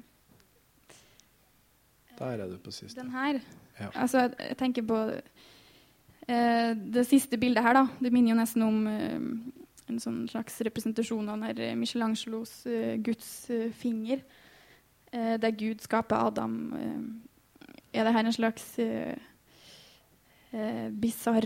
Der 2.20 2.26
er 2.26 2.48
du 2.48 2.58
på 2.58 2.72
siste. 2.72 3.02
Den 3.02 3.12
her. 3.12 3.40
Ja. 3.80 3.90
Altså, 3.96 4.20
jeg, 4.20 4.36
jeg 4.50 4.58
tenker 4.58 4.86
på 4.88 5.00
Eh, 6.28 6.72
det 6.78 7.04
siste 7.10 7.38
bildet 7.40 7.66
her 7.66 7.76
da, 7.76 7.84
det 8.00 8.14
minner 8.14 8.32
jo 8.32 8.40
nesten 8.40 8.64
om 8.64 8.86
eh, 8.88 9.20
en 9.92 10.00
sånn 10.00 10.22
slags 10.32 10.62
representasjon 10.64 11.28
av 11.34 11.42
der 11.58 11.76
Michelangelos 11.76 12.62
uh, 12.72 12.94
Guds 13.04 13.50
uh, 13.52 13.68
finger, 13.76 14.22
uh, 15.12 15.36
der 15.36 15.52
Gud 15.60 15.84
skaper 15.84 16.30
Adam. 16.30 16.54
er 17.92 18.08
det 18.08 18.14
her 18.16 18.24
en 18.24 18.34
slags 18.34 18.64
uh, 18.80 19.18
bisarr 21.04 21.44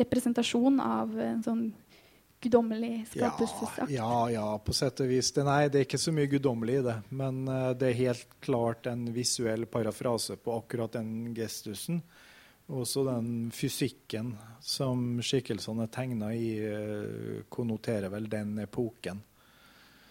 representasjon 0.00 0.80
av 0.80 1.12
en 1.20 1.44
sånn 1.44 1.62
guddommelig 2.40 3.06
skapelsesakt? 3.10 3.90
Ja, 3.90 4.30
ja, 4.30 4.30
ja, 4.36 4.46
på 4.58 4.74
sett 4.76 5.02
og 5.04 5.10
vis. 5.10 5.32
Det, 5.34 5.44
nei, 5.46 5.66
det 5.68 5.80
er 5.80 5.88
ikke 5.88 6.00
så 6.00 6.14
mye 6.14 6.30
guddommelig 6.30 6.80
i 6.80 6.86
det. 6.86 6.96
Men 7.10 7.44
det 7.78 7.90
er 7.90 8.00
helt 8.04 8.38
klart 8.44 8.86
en 8.90 9.08
visuell 9.14 9.66
parafrase 9.70 10.38
på 10.40 10.56
akkurat 10.60 10.98
den 11.00 11.34
gestusen. 11.36 12.02
Også 12.68 13.00
den 13.06 13.48
fysikken 13.54 14.34
som 14.60 15.22
skikkelsene 15.24 15.86
er 15.86 15.92
tegna 15.92 16.28
i, 16.36 16.50
eh, 16.60 17.44
konnoterer 17.48 18.12
vel 18.12 18.28
den 18.28 18.58
epoken. 18.60 19.22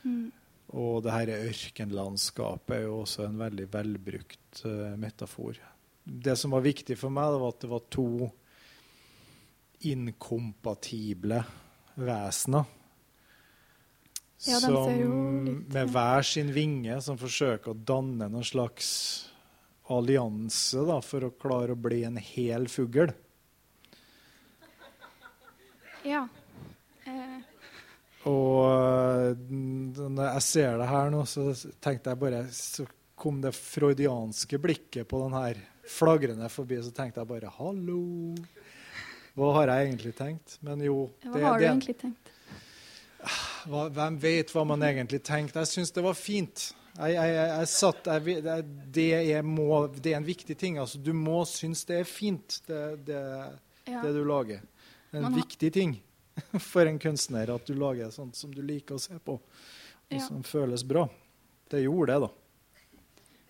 Mm. 0.02 0.32
Og 0.74 1.04
det 1.06 1.14
her 1.14 1.32
ørkenlandskapet 1.36 2.80
er 2.80 2.88
jo 2.88 3.04
også 3.04 3.28
en 3.28 3.38
veldig 3.40 3.68
velbrukt 3.72 4.64
uh, 4.66 4.98
metafor. 5.00 5.62
Det 6.04 6.36
som 6.40 6.52
var 6.52 6.66
viktig 6.66 6.98
for 7.00 7.14
meg, 7.14 7.38
var 7.40 7.54
at 7.54 7.62
det 7.62 7.70
var 7.72 7.86
to 7.94 8.10
inkompatible 9.88 11.40
vesener. 11.98 12.74
Ja, 14.46 14.60
som 14.62 15.66
med 15.66 15.90
hver 15.90 16.22
sin 16.22 16.52
vinge 16.54 17.00
som 17.02 17.18
forsøker 17.18 17.74
å 17.74 17.80
danne 17.90 18.28
noen 18.30 18.46
slags 18.46 18.90
allianse 19.90 20.84
da, 20.86 21.00
for 21.02 21.26
å 21.26 21.34
klare 21.34 21.74
å 21.74 21.80
bli 21.80 22.04
en 22.06 22.20
hel 22.22 22.68
fugl. 22.70 23.14
Ja. 26.06 26.28
Eh. 27.08 27.40
Og 28.28 28.62
eh, 28.68 29.42
når 29.50 30.30
jeg 30.30 30.46
ser 30.46 30.78
det 30.80 30.92
her 30.92 31.10
nå, 31.12 31.24
så 31.28 31.50
tenkte 31.84 32.12
jeg 32.12 32.20
bare 32.22 32.42
Så 32.52 32.86
kom 33.18 33.40
det 33.42 33.54
freudianske 33.56 34.60
blikket 34.62 35.08
på 35.10 35.20
den 35.24 35.36
her 35.36 35.60
flagrende 35.88 36.50
forbi, 36.52 36.78
så 36.84 36.94
tenkte 36.94 37.24
jeg 37.24 37.32
bare 37.32 37.52
Hallo! 37.58 38.04
Hva 39.38 39.52
har 39.60 39.70
jeg 39.70 39.92
egentlig 39.92 40.16
tenkt? 40.18 40.58
Men 40.66 40.82
jo 40.82 41.12
Hva 41.22 41.44
har 41.44 41.60
du 41.60 41.64
det, 41.64 41.70
egentlig 41.70 41.98
tenkt? 42.00 42.32
Hva, 43.70 43.84
hvem 43.94 44.18
vet 44.22 44.54
hva 44.56 44.64
man 44.66 44.82
egentlig 44.86 45.20
tenkte? 45.26 45.62
Jeg 45.62 45.70
syns 45.76 45.94
det 45.94 46.04
var 46.06 46.18
fint. 46.18 46.72
Jeg, 46.98 47.14
jeg, 47.14 47.36
jeg, 47.36 47.68
satt, 47.70 48.08
det, 48.96 49.06
er 49.14 49.46
må, 49.46 49.68
det, 49.94 50.16
er 50.16 50.18
en 50.18 50.26
viktig 50.26 50.58
ting. 50.58 50.80
Altså, 50.82 50.98
du 50.98 51.12
må 51.14 51.44
synes 51.46 51.86
det 51.86 52.00
er 52.00 52.10
fint, 52.10 52.58
det, 52.66 52.82
det, 53.06 53.22
ja. 53.86 54.02
det 54.02 54.16
du 54.16 54.24
lager. 54.26 54.64
Det 54.64 55.20
er 55.20 55.22
en 55.22 55.28
Man 55.30 55.38
viktig 55.38 55.70
ting 55.76 55.94
for 56.72 56.90
en 56.90 56.98
kunstner 57.02 57.54
at 57.54 57.70
du 57.70 57.78
lager 57.78 58.10
sånt 58.16 58.40
som 58.40 58.56
du 58.56 58.64
liker 58.66 58.98
å 58.98 59.04
se 59.04 59.20
på, 59.22 59.38
og 59.38 60.18
ja. 60.18 60.24
som 60.26 60.42
føles 60.48 60.82
bra. 60.88 61.06
Det 61.70 61.84
gjorde 61.84 62.16
det, 62.16 62.26
da. 62.26 62.82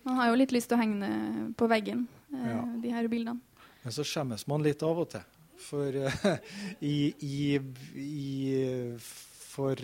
Man 0.08 0.20
har 0.20 0.28
jo 0.34 0.36
litt 0.40 0.52
lyst 0.52 0.68
til 0.68 0.76
å 0.76 0.82
henge 0.82 1.08
på 1.56 1.68
veggen, 1.70 2.04
eh, 2.34 2.52
ja. 2.52 2.60
de 2.84 2.92
her 2.92 3.08
bildene. 3.08 3.40
Men 3.84 3.94
så 3.94 4.04
skjemmes 4.04 4.44
man 4.50 4.64
litt 4.66 4.84
av 4.84 5.00
og 5.00 5.08
til. 5.16 5.24
For 5.58 5.96
uh, 5.96 6.26
i, 6.80 7.14
i, 7.18 7.58
i 7.98 8.96
For 8.98 9.82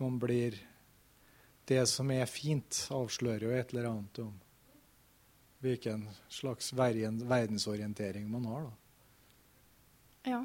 man 0.00 0.18
blir 0.18 0.58
det 1.68 1.86
som 1.86 2.10
er 2.10 2.26
fint, 2.30 2.86
avslører 2.94 3.44
jo 3.44 3.50
et 3.52 3.72
eller 3.74 3.90
annet 3.90 4.20
om 4.24 4.36
hvilken 5.60 6.06
slags 6.32 6.70
verdensorientering 6.72 8.28
man 8.30 8.46
har. 8.48 8.68
Da. 8.68 10.30
Ja. 10.30 10.38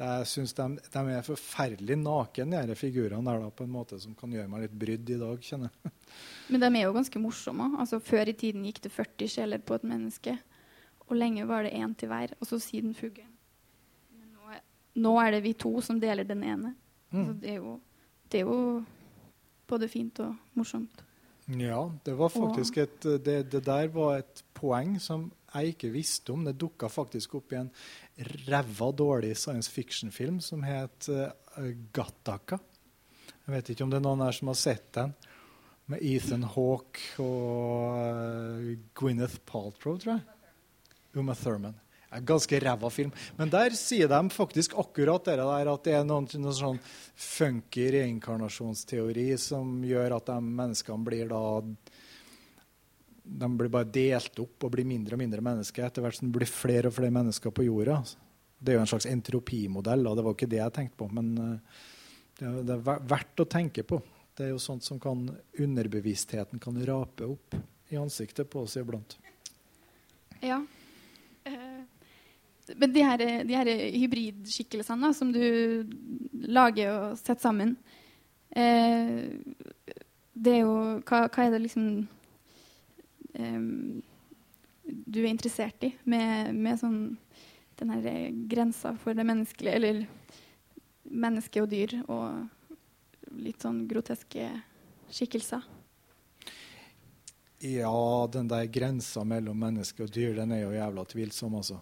Jeg 0.00 0.28
syns 0.30 0.54
de, 0.56 0.66
de, 0.80 1.00
er 1.12 1.26
forferdelig 1.26 1.98
nakne, 2.00 2.62
de 2.70 2.76
figurene 2.78 3.20
der, 3.26 3.42
da, 3.42 3.50
på 3.52 3.66
en 3.66 3.74
måte 3.74 3.98
som 4.00 4.14
kan 4.16 4.32
gjøre 4.32 4.48
meg 4.48 4.64
litt 4.64 4.78
brydd 4.80 5.12
i 5.12 5.18
dag. 5.20 5.42
kjenner 5.44 5.68
jeg. 5.68 5.92
Men 6.54 6.62
de 6.62 6.70
er 6.70 6.86
jo 6.86 6.94
ganske 6.96 7.20
morsomme. 7.20 7.66
Altså, 7.82 8.00
før 8.00 8.32
i 8.32 8.36
tiden 8.40 8.64
gikk 8.64 8.80
det 8.86 8.94
40 8.94 9.34
sjeler 9.34 9.60
på 9.60 9.76
et 9.76 9.84
menneske. 9.90 10.38
Og 11.10 11.18
lenge 11.18 11.44
var 11.50 11.66
det 11.66 11.74
én 11.76 11.92
til 11.98 12.08
hver. 12.08 12.32
Og 12.40 12.48
så 12.48 12.60
siden 12.62 12.96
fuglen. 12.96 13.28
Nå 14.98 15.12
er, 15.22 15.36
det 15.36 15.44
vi 15.44 15.54
to 15.54 15.76
som 15.84 16.00
deler 16.02 16.26
den 16.26 16.42
ene. 16.42 16.74
Mm. 17.10 17.20
Altså, 17.20 17.36
det, 17.42 17.52
er 17.52 17.60
jo, 17.60 17.76
det 18.30 18.40
er 18.40 18.48
jo 18.48 18.58
både 19.70 19.88
fint 19.90 20.20
og 20.24 20.34
morsomt. 20.58 21.04
Ja, 21.58 21.92
det 22.04 22.14
var 22.14 22.30
faktisk 22.30 22.76
et, 22.78 23.02
det, 23.02 23.50
det, 23.50 23.64
der 23.66 23.88
var 23.90 24.20
et 24.20 24.42
poeng 24.54 25.00
som 25.02 25.30
jeg 25.50 25.74
ikke 25.74 25.90
visste 25.94 26.34
om. 26.34 26.44
Det 26.46 26.58
dukka 26.60 26.90
faktisk 26.92 27.34
opp 27.40 27.54
i 27.54 27.58
en 27.58 27.70
ræva 28.46 28.90
dårlig 28.94 29.32
science 29.38 29.70
fiction-film 29.70 30.38
som 30.44 30.62
het 30.66 31.08
uh, 31.10 31.32
Gattaka. 31.92 32.60
Jeg 33.46 33.54
vet 33.56 33.72
ikke 33.72 33.86
om 33.86 33.90
det 33.90 33.98
er 33.98 34.06
noen 34.06 34.22
her 34.22 34.36
som 34.36 34.52
har 34.52 34.60
sett 34.60 34.92
den. 34.94 35.14
Med 35.90 36.04
Ethan 36.06 36.46
Hawke 36.46 37.24
og 37.24 37.98
uh, 37.98 38.70
Gwyneth 38.94 39.42
Paltrow, 39.48 39.98
tror 39.98 40.20
jeg. 40.20 40.26
Uma 41.18 41.34
Thurman. 41.34 41.74
En 42.10 42.26
ganske 42.26 42.58
ræva 42.58 42.90
film. 42.90 43.12
Men 43.38 43.50
der 43.52 43.74
sier 43.78 44.10
de 44.10 44.20
faktisk 44.34 44.74
akkurat 44.78 45.28
det 45.28 45.36
der 45.38 45.70
at 45.70 45.84
det 45.86 45.94
er 45.94 46.06
noen, 46.06 46.26
noen 46.42 46.56
sånn 46.56 46.80
funky 47.14 47.86
reinkarnasjonsteori 47.94 49.28
som 49.38 49.78
gjør 49.86 50.16
at 50.16 50.32
de 50.32 50.38
menneskene 50.42 51.06
blir 51.06 51.30
da 51.30 51.42
de 53.30 53.48
blir 53.54 53.70
bare 53.70 53.86
delt 53.94 54.40
opp 54.42 54.66
og 54.66 54.72
blir 54.74 54.88
mindre 54.88 55.14
og 55.14 55.22
mindre 55.22 55.44
mennesker 55.44 55.86
etter 55.86 56.02
hvert 56.02 56.18
som 56.18 56.26
det 56.26 56.34
blir 56.40 56.50
flere 56.50 56.90
og 56.90 56.96
flere 56.96 57.14
mennesker 57.14 57.54
på 57.54 57.68
jorda. 57.68 58.00
Det 58.58 58.72
er 58.72 58.80
jo 58.80 58.82
en 58.82 58.90
slags 58.90 59.06
entropimodell, 59.08 60.02
og 60.08 60.16
det 60.18 60.24
var 60.26 60.34
ikke 60.34 60.50
det 60.50 60.60
jeg 60.60 60.74
tenkte 60.76 60.98
på. 60.98 61.08
Men 61.14 61.28
eh, 61.44 61.84
det 62.40 62.74
er 62.74 62.82
verdt 62.82 63.44
å 63.44 63.48
tenke 63.48 63.84
på. 63.86 64.00
Det 64.36 64.48
er 64.48 64.52
jo 64.54 64.60
sånt 64.62 64.84
som 64.86 64.98
kan 65.00 65.28
underbevisstheten 65.60 66.60
kan 66.62 66.82
rape 66.88 67.28
opp 67.28 67.56
i 67.92 67.98
ansiktet 68.00 68.50
på 68.50 68.64
oss 68.66 68.76
iblant. 68.80 69.16
Ja. 70.40 70.60
Men 72.76 72.92
de 72.92 73.02
her, 73.02 73.24
de 73.46 73.56
her 73.56 73.70
hybridskikkelsene 73.96 75.10
som 75.16 75.32
du 75.34 75.42
lager 76.46 76.92
og 76.92 77.18
setter 77.18 77.42
sammen, 77.42 77.74
eh, 78.54 79.30
det 80.34 80.54
er 80.54 80.62
jo 80.62 80.76
hva, 81.08 81.24
hva 81.26 81.46
er 81.46 81.54
det 81.54 81.64
liksom 81.64 81.88
eh, 83.34 83.60
du 84.90 85.20
er 85.22 85.30
interessert 85.30 85.84
i 85.86 85.92
med, 86.08 86.54
med 86.54 86.78
sånn 86.80 87.02
den 87.80 87.92
her 87.94 88.30
grensa 88.50 88.92
for 89.00 89.16
det 89.16 89.24
menneskelige, 89.24 89.76
eller 89.78 90.00
menneske 91.10 91.62
og 91.62 91.70
dyr, 91.72 91.94
og 92.12 93.38
litt 93.40 93.62
sånn 93.64 93.86
groteske 93.88 94.50
skikkelser? 95.10 95.64
Ja, 97.64 98.28
den 98.32 98.48
der 98.48 98.68
grensa 98.72 99.24
mellom 99.24 99.58
menneske 99.60 100.04
og 100.04 100.12
dyr, 100.12 100.34
den 100.36 100.52
er 100.56 100.66
jo 100.66 100.74
jævla 100.76 101.06
tvilsom, 101.08 101.56
altså. 101.60 101.80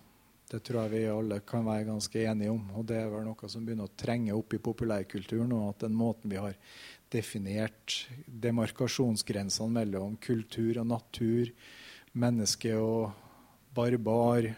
Det 0.48 0.62
tror 0.64 0.86
jeg 0.86 0.92
vi 0.94 1.02
alle 1.12 1.40
kan 1.44 1.66
være 1.66 1.90
ganske 1.90 2.22
enige 2.30 2.52
om. 2.54 2.62
Og 2.80 2.86
det 2.88 2.96
er 3.02 3.10
vel 3.12 3.26
noe 3.26 3.50
som 3.52 3.66
begynner 3.66 3.88
å 3.88 3.96
trenge 4.00 4.36
opp 4.36 4.54
i 4.56 4.62
populærkulturen. 4.64 5.52
Og 5.52 5.74
at 5.74 5.84
den 5.84 5.96
måten 5.98 6.32
vi 6.32 6.40
har 6.40 6.56
definert 7.12 8.08
demarkasjonsgrensene 8.26 9.74
mellom 9.80 10.16
kultur 10.24 10.80
og 10.80 10.88
natur, 10.88 11.52
menneske 12.18 12.72
og 12.80 13.12
barbar 13.76 14.48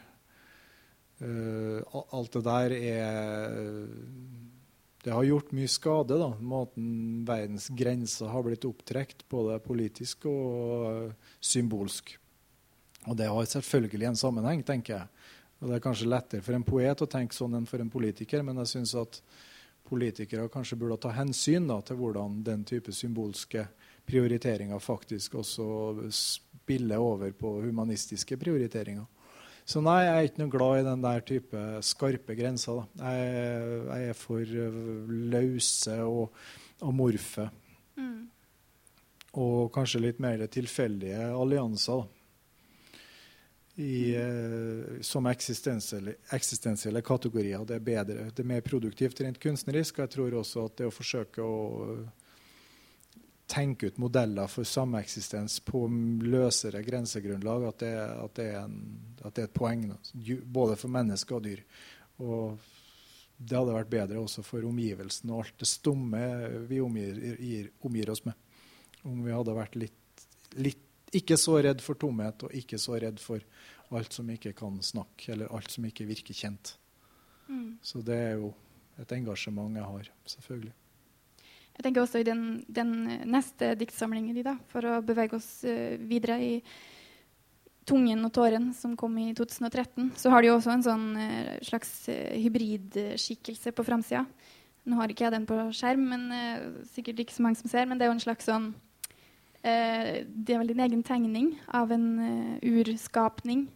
uh, 1.20 1.80
Alt 2.14 2.38
det 2.38 2.44
der 2.46 2.76
er 2.78 3.10
det 5.00 5.14
har 5.16 5.24
gjort 5.24 5.52
mye 5.56 5.68
skade, 5.70 6.16
da, 6.20 6.28
måten 6.44 7.22
verdens 7.28 7.70
grenser 7.72 8.28
har 8.28 8.44
blitt 8.44 8.66
opptrekt, 8.68 9.24
både 9.32 9.56
politisk 9.64 10.26
og 10.28 11.14
symbolsk. 11.40 12.12
Og 13.08 13.16
det 13.16 13.30
har 13.32 13.48
selvfølgelig 13.48 14.10
en 14.10 14.20
sammenheng, 14.20 14.60
tenker 14.66 14.98
jeg. 14.98 15.19
Og 15.60 15.68
Det 15.68 15.76
er 15.76 15.84
kanskje 15.84 16.08
lettere 16.08 16.44
for 16.44 16.56
en 16.56 16.64
poet 16.64 17.02
å 17.04 17.08
tenke 17.10 17.36
sånn 17.36 17.58
enn 17.58 17.68
for 17.68 17.82
en 17.82 17.92
politiker, 17.92 18.42
men 18.46 18.62
jeg 18.62 18.72
syns 18.72 18.94
at 18.96 19.20
politikere 19.90 20.48
kanskje 20.52 20.78
burde 20.80 21.00
ta 21.02 21.12
hensyn 21.12 21.66
da, 21.68 21.80
til 21.84 21.98
hvordan 21.98 22.40
den 22.46 22.64
type 22.68 22.92
symbolske 22.94 23.66
prioriteringer 24.08 24.80
faktisk 24.82 25.36
også 25.40 25.66
spiller 26.14 27.02
over 27.02 27.32
på 27.36 27.58
humanistiske 27.66 28.38
prioriteringer. 28.40 29.06
Så 29.70 29.82
nei, 29.84 30.00
jeg 30.02 30.14
er 30.14 30.28
ikke 30.28 30.42
noe 30.42 30.52
glad 30.54 30.80
i 30.80 30.86
den 30.86 31.02
der 31.04 31.24
type 31.26 31.64
skarpe 31.86 32.34
grenser. 32.38 32.80
Jeg, 32.98 33.26
jeg, 33.86 34.08
er 34.08 34.16
for 34.18 34.54
øh, 34.64 35.10
løse 35.30 35.98
og 36.02 36.32
amorfe. 36.82 37.46
Mm. 38.00 38.24
Og 39.38 39.68
kanskje 39.74 40.02
litt 40.02 40.22
mer 40.22 40.42
tilfeldige 40.50 41.28
allianser. 41.36 42.02
Da 42.02 42.19
i, 43.80 44.16
uh, 44.16 45.00
som 45.00 45.26
eksistensielle, 45.30 46.14
eksistensielle, 46.36 47.02
kategorier. 47.02 47.64
Det 47.64 47.78
er 47.78 47.84
bedre. 47.84 48.30
Det 48.30 48.44
er 48.44 48.50
mer 48.50 48.64
produktivt 48.64 49.22
rent 49.24 49.40
kunstnerisk. 49.40 49.98
Og 49.98 50.06
jeg 50.06 50.14
tror 50.16 50.40
også 50.42 50.66
at 50.68 50.80
det 50.80 50.88
å 50.90 50.94
forsøke 50.94 51.44
å 51.44 51.60
tenke 53.50 53.90
ut 53.90 53.98
modeller 53.98 54.50
for 54.50 54.68
sameksistens 54.68 55.58
på 55.66 55.82
løsere 56.22 56.84
grensegrunnlag, 56.86 57.64
at 57.66 57.80
det, 57.82 57.94
at 57.98 58.36
det, 58.38 58.46
er, 58.52 58.60
en, 58.68 58.76
at 59.24 59.34
det 59.34 59.42
er, 59.46 59.48
et 59.48 59.56
poeng. 59.56 59.88
Både 60.44 60.76
for 60.78 60.92
mennesker 60.92 61.40
og 61.40 61.48
dyr. 61.48 61.64
Og 62.20 62.60
det 63.40 63.56
hadde 63.56 63.74
vært 63.74 63.92
bedre 63.94 64.20
også 64.20 64.44
for 64.44 64.68
omgivelsen 64.68 65.32
og 65.32 65.46
alt 65.46 65.62
det 65.62 65.70
stumme 65.70 66.22
vi 66.68 66.82
omgir, 66.84 67.72
omgir 67.80 68.12
oss 68.12 68.22
med. 68.28 68.36
Om 69.08 69.24
vi 69.24 69.32
hadde 69.32 69.56
vært 69.56 69.80
litt, 69.80 70.26
litt 70.60 70.84
ikke 71.16 71.36
så 71.40 71.58
redd 71.64 71.82
for 71.82 71.98
tomhet 71.98 72.44
og 72.46 72.54
ikke 72.56 72.78
så 72.80 72.98
redd 73.02 73.18
for 73.22 73.42
alt 73.96 74.14
som 74.14 74.28
ikke 74.30 74.52
kan 74.56 74.76
snakke, 74.84 75.32
eller 75.34 75.50
alt 75.54 75.72
som 75.72 75.86
ikke 75.86 76.06
virker 76.08 76.36
kjent. 76.36 76.76
Mm. 77.50 77.80
Så 77.82 78.02
det 78.06 78.18
er 78.28 78.36
jo 78.38 78.52
et 79.00 79.12
engasjement 79.16 79.74
jeg 79.74 79.86
har, 79.86 80.12
selvfølgelig. 80.34 80.76
Jeg 81.80 81.86
tenker 81.86 82.04
også 82.04 82.20
i 82.20 82.26
den, 82.26 82.42
den 82.68 82.92
neste 83.30 83.72
diktsamlingen 83.80 84.36
din, 84.36 84.48
for 84.70 84.84
å 84.86 85.00
bevege 85.02 85.38
oss 85.38 85.62
uh, 85.64 85.96
videre 85.96 86.38
i 86.44 86.54
'Tungen 87.88 88.22
og 88.26 88.30
tåren', 88.36 88.74
som 88.76 88.92
kom 88.94 89.16
i 89.18 89.32
2013, 89.34 90.12
så 90.20 90.30
har 90.30 90.44
de 90.44 90.50
også 90.52 90.74
en 90.74 90.84
sånn 90.84 91.06
uh, 91.16 91.56
slags 91.64 91.90
uh, 92.12 92.36
hybridskikkelse 92.36 93.72
på 93.72 93.86
framsida. 93.86 94.26
Nå 94.86 95.00
har 95.00 95.10
ikke 95.10 95.24
jeg 95.26 95.34
den 95.34 95.48
på 95.48 95.56
skjerm, 95.76 96.04
men 96.12 96.84
sikkert 96.88 97.18
ikke 97.20 97.34
så 97.34 97.42
mange 97.44 97.58
som 97.60 97.68
ser, 97.68 97.84
men 97.88 97.98
det 97.98 98.06
er 98.06 98.08
jo 98.08 98.16
en 98.16 98.22
slags 98.22 98.46
sånn 98.48 98.70
det 99.62 100.54
er 100.54 100.58
vel 100.62 100.70
din 100.70 100.80
egen 100.80 101.02
tegning 101.04 101.50
av 101.68 101.90
en 101.92 102.06
uh, 102.16 102.54
urskapning 102.64 103.66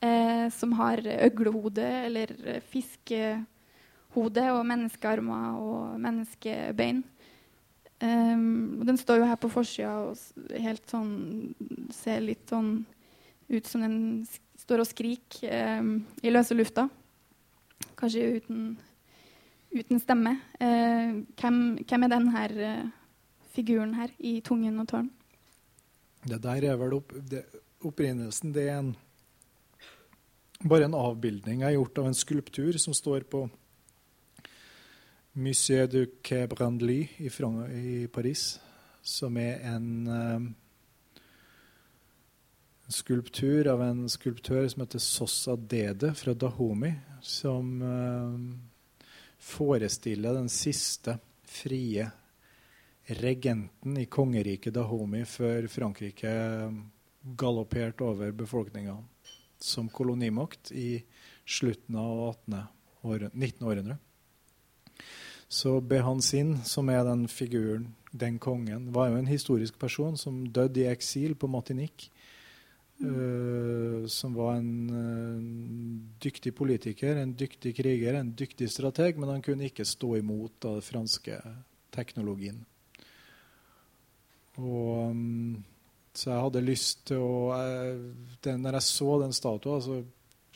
eh, 0.00 0.46
som 0.54 0.72
har 0.78 1.02
øglehode 1.02 1.86
eller 2.06 2.60
fiskehode 2.70 4.46
og 4.52 4.62
menneskearmer 4.66 5.58
og 5.58 6.00
menneskebein. 6.00 7.02
Um, 7.96 8.82
den 8.84 8.98
står 9.00 9.22
jo 9.22 9.28
her 9.30 9.38
på 9.40 9.48
forsida 9.48 9.92
og 10.10 10.50
helt 10.60 10.84
sånn 10.90 11.54
ser 11.96 12.20
litt 12.20 12.44
sånn 12.52 12.82
ut 13.48 13.68
som 13.70 13.80
den 13.80 14.26
står 14.60 14.82
og 14.82 14.88
skriker 14.90 15.80
um, 15.80 16.02
i 16.20 16.32
løse 16.32 16.56
lufta. 16.56 16.90
Kanskje 17.96 18.26
uten, 18.36 18.66
uten 19.72 20.02
stemme. 20.02 20.34
Uh, 20.60 21.24
hvem, 21.40 21.60
hvem, 21.88 22.04
er 22.04 22.12
den 22.12 22.28
her 22.34 22.56
uh, 22.60 22.84
figuren 23.56 23.96
her 23.96 24.12
i 24.18 24.38
Tungen 24.44 24.80
og 24.82 24.90
tårn? 24.92 25.10
Det 26.26 26.40
der 26.42 26.70
er 26.70 26.78
vel 26.80 26.96
opp, 26.98 27.12
det, 27.30 27.44
opprinnelsen 27.86 28.52
Det 28.54 28.66
er 28.68 28.80
en, 28.80 28.94
bare 30.64 30.88
en 30.88 30.96
avbildning 30.98 31.62
jeg 31.62 31.68
har 31.68 31.78
gjort 31.78 32.02
av 32.02 32.10
en 32.10 32.18
skulptur 32.18 32.78
som 32.82 32.96
står 32.96 33.28
på 33.30 33.46
Musée 35.36 35.84
du 35.86 36.06
Quai 36.24 36.46
Brandly 36.48 37.02
i, 37.20 37.28
i, 37.28 38.06
Paris, 38.08 38.58
som 39.02 39.36
er 39.36 39.60
en, 39.68 40.06
um, 40.08 40.46
skulptur 42.88 43.68
av 43.68 43.82
en 43.84 44.06
skulptør 44.08 44.64
som 44.72 44.86
heter 44.86 45.02
Sossa 45.04 45.56
Dede 45.56 46.14
fra 46.16 46.32
Dahomey, 46.32 46.94
som 47.20 47.82
uh, 47.82 49.10
forestiller 49.36 50.40
den 50.40 50.48
siste 50.48 51.18
frie 51.44 52.08
regenten 53.06 53.98
i 53.98 54.06
kongeriket 54.10 54.74
Dahomey 54.74 55.24
før 55.28 55.68
Frankrike 55.70 56.32
galopperte 57.38 58.04
over 58.06 58.32
befolkninga 58.34 58.96
som 59.62 59.88
kolonimakt 59.88 60.72
i 60.72 61.04
slutten 61.46 61.96
av 61.96 62.36
19. 63.32 63.62
århundre. 63.62 63.96
Så 65.48 65.80
Behansin, 65.80 66.56
som 66.64 66.90
er 66.90 67.04
den 67.06 67.28
figuren, 67.30 67.94
den 68.10 68.38
kongen, 68.42 68.90
var 68.92 69.10
jo 69.10 69.20
en 69.20 69.30
historisk 69.30 69.78
person 69.78 70.16
som 70.18 70.46
døde 70.50 70.82
i 70.82 70.90
eksil 70.90 71.36
på 71.38 71.50
Martinique. 71.50 72.10
Uh, 72.96 74.06
som 74.08 74.32
var 74.32 74.54
en 74.56 74.70
uh, 74.88 76.14
dyktig 76.24 76.54
politiker, 76.56 77.18
en 77.20 77.34
dyktig 77.36 77.74
kriger, 77.76 78.16
en 78.16 78.30
dyktig 78.32 78.70
strateg, 78.72 79.18
men 79.20 79.34
han 79.34 79.44
kunne 79.44 79.68
ikke 79.68 79.84
stå 79.84 80.14
imot 80.16 80.56
den 80.64 80.80
franske 80.80 81.36
teknologien. 81.92 82.64
Og, 84.56 85.10
um, 85.10 85.64
så 86.16 86.30
jeg 86.30 86.44
hadde 86.46 86.64
lyst 86.64 87.02
til 87.10 87.20
å 87.20 87.56
jeg, 87.60 87.96
den, 88.46 88.62
Når 88.64 88.78
jeg 88.78 88.88
så 88.88 89.16
den 89.20 89.34
statuen, 89.36 89.82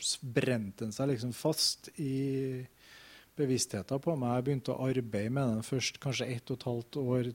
så 0.00 0.20
brente 0.24 0.86
den 0.86 0.94
seg 0.96 1.10
liksom 1.10 1.34
fast 1.36 1.90
i 2.00 2.62
bevisstheten 3.40 4.00
på 4.02 4.16
meg. 4.16 4.38
Jeg 4.38 4.46
begynte 4.46 4.74
å 4.74 4.88
arbeide 4.88 5.32
med 5.34 5.54
den 5.54 5.66
først 5.66 6.00
kanskje 6.02 6.30
ett 6.32 6.50
og 6.50 6.58
et 6.58 6.66
halvt 6.68 6.98
år, 7.02 7.30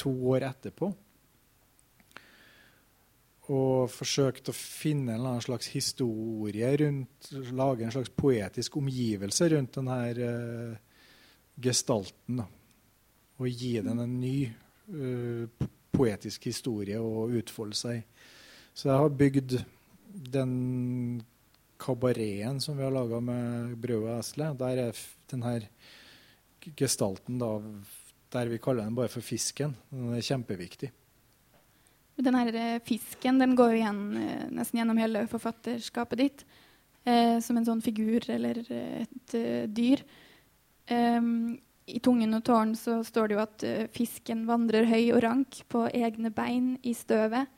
to 0.00 0.12
år 0.34 0.46
etterpå. 0.50 0.90
Og 3.54 3.92
forsøkte 3.92 4.54
å 4.54 4.56
finne 4.56 5.18
en 5.18 5.40
slags 5.44 5.68
historie 5.74 6.70
rundt 6.80 7.28
Lage 7.52 7.84
en 7.84 7.92
slags 7.92 8.12
poetisk 8.16 8.78
omgivelse 8.80 9.50
rundt 9.52 9.76
denne 9.76 9.98
uh, 10.16 11.00
gestalten. 11.60 12.40
Da. 12.40 12.46
Og 13.40 13.50
gi 13.50 13.74
den 13.84 14.00
en 14.00 14.16
ny 14.20 14.38
uh, 14.48 15.68
poetisk 15.94 16.48
historie 16.50 16.98
å 17.00 17.28
utfolde 17.38 17.78
seg. 17.78 18.02
Så 18.74 18.90
jeg 18.90 19.02
har 19.02 19.18
bygd 19.20 19.56
den 20.34 20.54
kabareten 21.80 22.60
som 22.62 22.78
vi 22.78 22.84
har 22.86 22.94
laga 22.94 23.20
med 23.22 23.76
Brød 23.82 24.02
og 24.02 24.18
Esle, 24.18 24.50
der 24.58 24.82
er 24.88 25.04
den 25.30 25.46
her 25.46 25.68
gestalten 26.78 27.38
da, 27.38 27.56
der 28.34 28.50
vi 28.50 28.60
kaller 28.62 28.86
den 28.86 28.96
bare 28.96 29.12
for 29.12 29.24
Fisken. 29.24 29.74
Den 29.90 30.14
er 30.16 30.24
kjempeviktig. 30.24 30.90
Den 32.14 32.36
her 32.38 32.54
eh, 32.54 32.82
fisken 32.86 33.40
den 33.42 33.56
går 33.58 33.72
jo 33.72 33.80
igjen 33.80 34.02
eh, 34.20 34.44
nesten 34.54 34.78
gjennom 34.78 35.00
hele 35.02 35.24
forfatterskapet 35.30 36.20
ditt. 36.20 36.44
Eh, 37.04 37.40
som 37.44 37.58
en 37.58 37.66
sånn 37.66 37.82
figur 37.84 38.24
eller 38.32 38.62
et 38.72 39.34
uh, 39.36 39.64
dyr. 39.68 40.00
Um, 40.88 41.58
I 41.86 42.00
'Tungen 42.00 42.32
og 42.32 42.44
tårn' 42.44 42.76
så 42.76 43.02
står 43.04 43.28
det 43.28 43.36
jo 43.36 43.42
at 43.42 43.64
uh, 43.68 43.86
fisken 43.92 44.46
vandrer 44.48 44.86
høy 44.88 45.12
og 45.12 45.22
rank 45.22 45.60
på 45.68 45.84
egne 45.92 46.30
bein 46.32 46.78
i 46.82 46.94
støvet. 46.96 47.50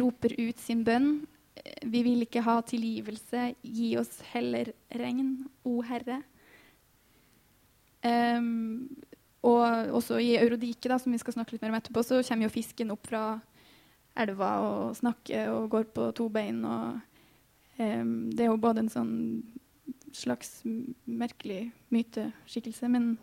Roper 0.00 0.32
ut 0.38 0.60
sin 0.60 0.84
bønn. 0.84 1.26
Vi 1.84 2.02
vil 2.02 2.24
ikke 2.24 2.42
ha 2.42 2.58
tilgivelse, 2.64 3.54
gi 3.62 3.94
oss 4.00 4.22
heller 4.32 4.72
regn, 4.90 5.44
o 5.64 5.82
Herre. 5.84 6.22
Um, 8.04 8.88
og 9.44 9.92
også 10.00 10.18
i 10.20 10.34
Eurodike, 10.40 10.88
da, 10.88 10.98
som 10.98 11.12
vi 11.12 11.20
skal 11.20 11.36
snakke 11.36 11.54
litt 11.54 11.62
mer 11.62 11.72
om 11.72 11.78
etterpå, 11.78 12.02
så 12.04 12.22
kommer 12.24 12.48
jo 12.48 12.54
fisken 12.56 12.92
opp 12.92 13.06
fra 13.08 13.24
elva 14.16 14.50
og 14.64 14.96
snakker 14.96 15.52
og 15.52 15.68
går 15.72 15.86
på 15.94 16.08
to 16.16 16.30
bein. 16.32 16.64
Og, 16.64 16.96
um, 17.76 18.16
det 18.32 18.46
er 18.46 18.50
jo 18.50 18.60
både 18.60 18.84
en 18.84 18.92
sånn 18.92 19.14
slags 20.14 20.62
merkelig 21.04 21.68
myteskikkelse, 21.92 22.88
men 22.88 23.14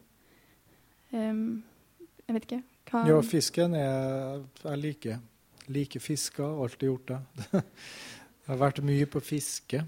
um, 1.14 1.64
jeg 2.28 2.38
vet 2.38 2.48
ikke. 2.48 2.62
Hva 2.92 3.04
Ja, 3.08 3.18
fisken 3.24 3.76
er 3.78 4.42
Jeg 4.64 4.82
liker, 4.82 5.20
like 5.68 6.00
fisker, 6.00 6.62
alltid 6.64 6.90
gjort 6.90 7.12
det. 7.12 7.20
jeg 8.46 8.50
har 8.50 8.64
vært 8.64 8.82
mye 8.86 9.10
på 9.10 9.22
fiske 9.24 9.84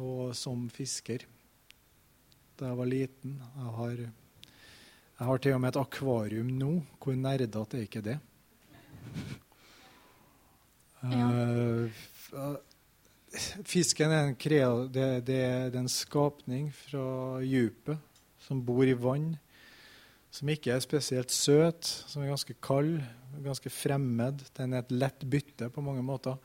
og 0.00 0.32
som 0.36 0.68
fisker 0.72 1.26
da 2.58 2.70
jeg 2.70 2.78
var 2.78 2.88
liten. 2.88 3.38
Jeg 3.56 3.76
har 3.78 4.02
jeg 5.22 5.28
har 5.28 5.38
til 5.38 5.54
og 5.54 5.60
med 5.62 5.70
et 5.70 5.78
akvarium 5.78 6.48
nå. 6.58 6.68
Hvor 6.98 7.14
nerdete 7.14 7.76
er 7.78 7.84
ikke 7.86 8.00
det? 8.02 8.18
Ja. 11.02 11.28
Uh, 11.30 12.56
fisken 13.62 14.10
er 14.10 14.32
en, 14.32 14.34
krea, 14.34 14.70
det, 14.90 15.06
det 15.28 15.38
er 15.46 15.78
en 15.78 15.86
skapning 15.90 16.72
fra 16.74 17.38
dypet 17.38 17.98
som 18.42 18.64
bor 18.66 18.82
i 18.82 18.96
vann. 18.98 19.36
Som 20.32 20.48
ikke 20.48 20.72
er 20.72 20.80
spesielt 20.80 21.32
søt, 21.34 21.84
som 21.84 22.22
er 22.22 22.32
ganske 22.32 22.56
kald, 22.64 23.02
ganske 23.44 23.72
fremmed. 23.72 24.40
Den 24.56 24.72
er 24.72 24.84
et 24.84 24.94
lett 24.94 25.26
bytte 25.28 25.68
på 25.72 25.84
mange 25.84 26.04
måter. 26.06 26.38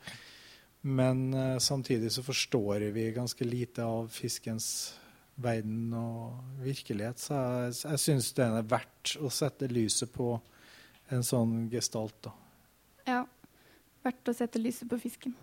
Men 0.84 1.32
uh, 1.34 1.56
samtidig 1.58 2.12
så 2.12 2.22
forstår 2.22 2.90
vi 2.94 3.08
ganske 3.16 3.44
lite 3.48 3.86
av 3.88 4.10
fiskens 4.12 4.68
verden 5.38 5.94
og 5.96 6.60
virkelighet. 6.62 7.22
Så 7.22 7.34
jeg, 7.38 7.74
jeg 7.86 8.02
syns 8.04 8.30
det 8.36 8.44
er 8.44 8.68
verdt 8.68 9.16
å 9.24 9.32
sette 9.32 9.70
lyset 9.72 10.12
på 10.12 10.34
en 11.14 11.24
sånn 11.24 11.66
gestalt. 11.72 12.16
da. 12.28 12.34
Ja. 13.08 13.24
Verdt 14.04 14.30
å 14.30 14.36
sette 14.36 14.60
lyset 14.62 14.88
på 14.90 15.00
fisken. 15.00 15.34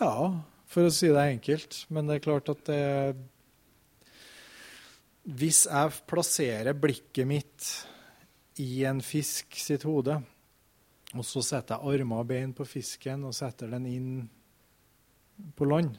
Ja, 0.00 0.42
for 0.68 0.88
å 0.88 0.92
si 0.92 1.08
det 1.12 1.22
enkelt. 1.36 1.84
Men 1.88 2.08
det 2.08 2.18
er 2.18 2.26
klart 2.26 2.50
at 2.52 2.66
det 2.68 2.82
Hvis 5.26 5.64
jeg 5.66 5.94
plasserer 6.06 6.76
blikket 6.78 7.26
mitt 7.26 7.70
i 8.62 8.84
en 8.86 9.00
fisk 9.02 9.56
sitt 9.58 9.82
hode, 9.82 10.20
og 11.16 11.24
så 11.26 11.42
setter 11.42 11.80
jeg 11.80 12.00
armer 12.00 12.22
og 12.22 12.28
bein 12.30 12.52
på 12.54 12.66
fisken 12.68 13.24
og 13.26 13.34
setter 13.34 13.72
den 13.74 13.88
inn 13.90 14.12
på 15.58 15.66
land, 15.66 15.96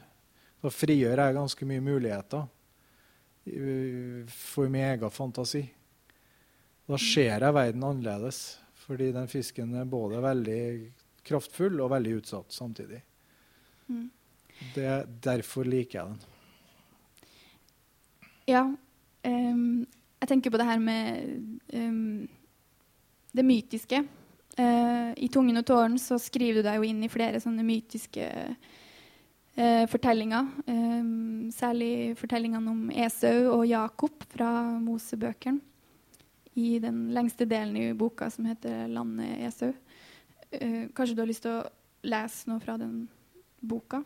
da 0.58 0.72
frigjør 0.72 1.20
jeg 1.20 1.36
ganske 1.36 1.68
mye 1.68 1.84
muligheter 1.84 2.48
for 4.32 4.72
min 4.72 4.86
egen 4.88 5.12
fantasi. 5.12 5.62
Da 6.88 6.96
ser 7.00 7.44
jeg 7.44 7.54
verden 7.54 7.84
annerledes, 7.84 8.58
fordi 8.86 9.12
den 9.12 9.28
fisken 9.28 9.76
er 9.76 9.88
både 9.88 10.24
veldig 10.24 10.62
kraftfull 11.28 11.80
og 11.84 11.92
veldig 11.92 12.16
utsatt 12.22 12.56
samtidig. 12.56 13.02
Mm. 13.92 14.08
Det, 14.74 14.90
derfor 15.24 15.68
liker 15.68 16.00
jeg 16.00 16.06
den. 16.16 16.20
Ja. 18.48 18.64
Um, 19.28 19.86
jeg 20.18 20.30
tenker 20.32 20.52
på 20.52 20.58
det 20.60 20.66
her 20.66 20.80
med 20.82 21.58
um, 21.74 22.28
det 23.36 23.44
mytiske. 23.44 24.02
Uh, 24.58 25.12
I 25.14 25.28
'Tungen 25.28 25.60
og 25.60 25.66
tåren' 25.66 25.98
så 25.98 26.18
skriver 26.18 26.58
du 26.58 26.66
deg 26.66 26.80
jo 26.80 26.88
inn 26.88 27.04
i 27.04 27.12
flere 27.12 27.40
sånne 27.40 27.62
mytiske 27.66 28.26
uh, 29.58 29.84
fortellinger. 29.86 30.48
Um, 30.66 31.50
særlig 31.54 32.16
fortellingene 32.18 32.70
om 32.72 32.90
Esau 32.90 33.52
og 33.60 33.66
Jakob 33.68 34.24
fra 34.32 34.50
Mosebøkene. 34.80 35.60
I 36.58 36.80
den 36.82 37.12
lengste 37.14 37.46
delen 37.46 37.76
i 37.78 37.92
boka 37.94 38.30
som 38.30 38.48
heter 38.50 38.88
'Landet 38.88 39.46
Esau'. 39.46 39.74
Uh, 40.50 40.88
kanskje 40.94 41.14
du 41.14 41.22
har 41.22 41.30
lyst 41.30 41.46
til 41.46 41.60
å 41.60 41.68
lese 42.02 42.50
noe 42.50 42.60
fra 42.60 42.76
den 42.76 43.08
boka? 43.60 44.02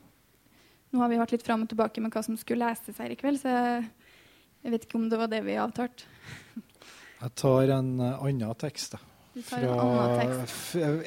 Nå 0.93 1.01
har 1.01 1.09
vi 1.09 1.17
vært 1.17 1.33
litt 1.33 1.45
fram 1.47 1.63
og 1.65 1.71
tilbake 1.71 2.03
med 2.05 2.13
hva 2.13 2.21
som 2.25 2.37
skulle 2.37 2.69
leses 2.69 2.99
her 3.01 3.13
i 3.13 3.17
kveld, 3.17 3.41
så 3.41 3.49
jeg, 3.49 3.87
jeg 4.63 4.75
vet 4.75 4.87
ikke 4.87 4.99
om 5.01 5.09
det 5.11 5.19
var 5.19 5.31
det 5.31 5.43
vi 5.47 5.59
avtalte. 5.59 6.07
Jeg 7.23 7.35
tar 7.39 7.71
en 7.77 7.91
uh, 8.01 8.23
annen 8.23 8.55
tekst, 8.59 8.97
da. 8.97 9.03
Fra, 9.49 9.77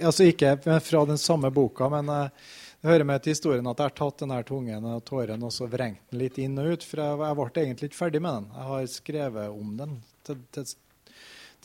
altså 0.02 0.26
ikke 0.26 0.56
fra 0.82 1.02
den 1.06 1.20
samme 1.22 1.52
boka, 1.54 1.90
men 1.94 2.10
uh, 2.10 2.54
det 2.82 2.90
hører 2.90 3.08
med 3.08 3.22
til 3.24 3.36
historien 3.36 3.68
at 3.70 3.80
jeg 3.82 3.90
har 3.90 3.96
tatt 3.98 4.24
denne 4.24 4.40
tungen 4.48 4.88
og 4.90 5.04
tåren 5.08 5.44
og 5.46 5.54
så 5.54 5.68
vrengt 5.70 6.04
den 6.12 6.22
litt 6.22 6.40
inn 6.42 6.58
og 6.62 6.76
ut. 6.76 6.84
For 6.86 7.02
jeg, 7.02 7.20
jeg 7.22 7.38
ble 7.40 7.64
egentlig 7.64 7.90
ikke 7.90 7.98
ferdig 7.98 8.22
med 8.22 8.36
den. 8.38 8.50
Jeg 8.54 8.70
har 8.72 8.90
skrevet 8.94 9.56
om 9.56 9.72
den 9.80 9.96
til, 10.28 10.44
til, 10.54 10.68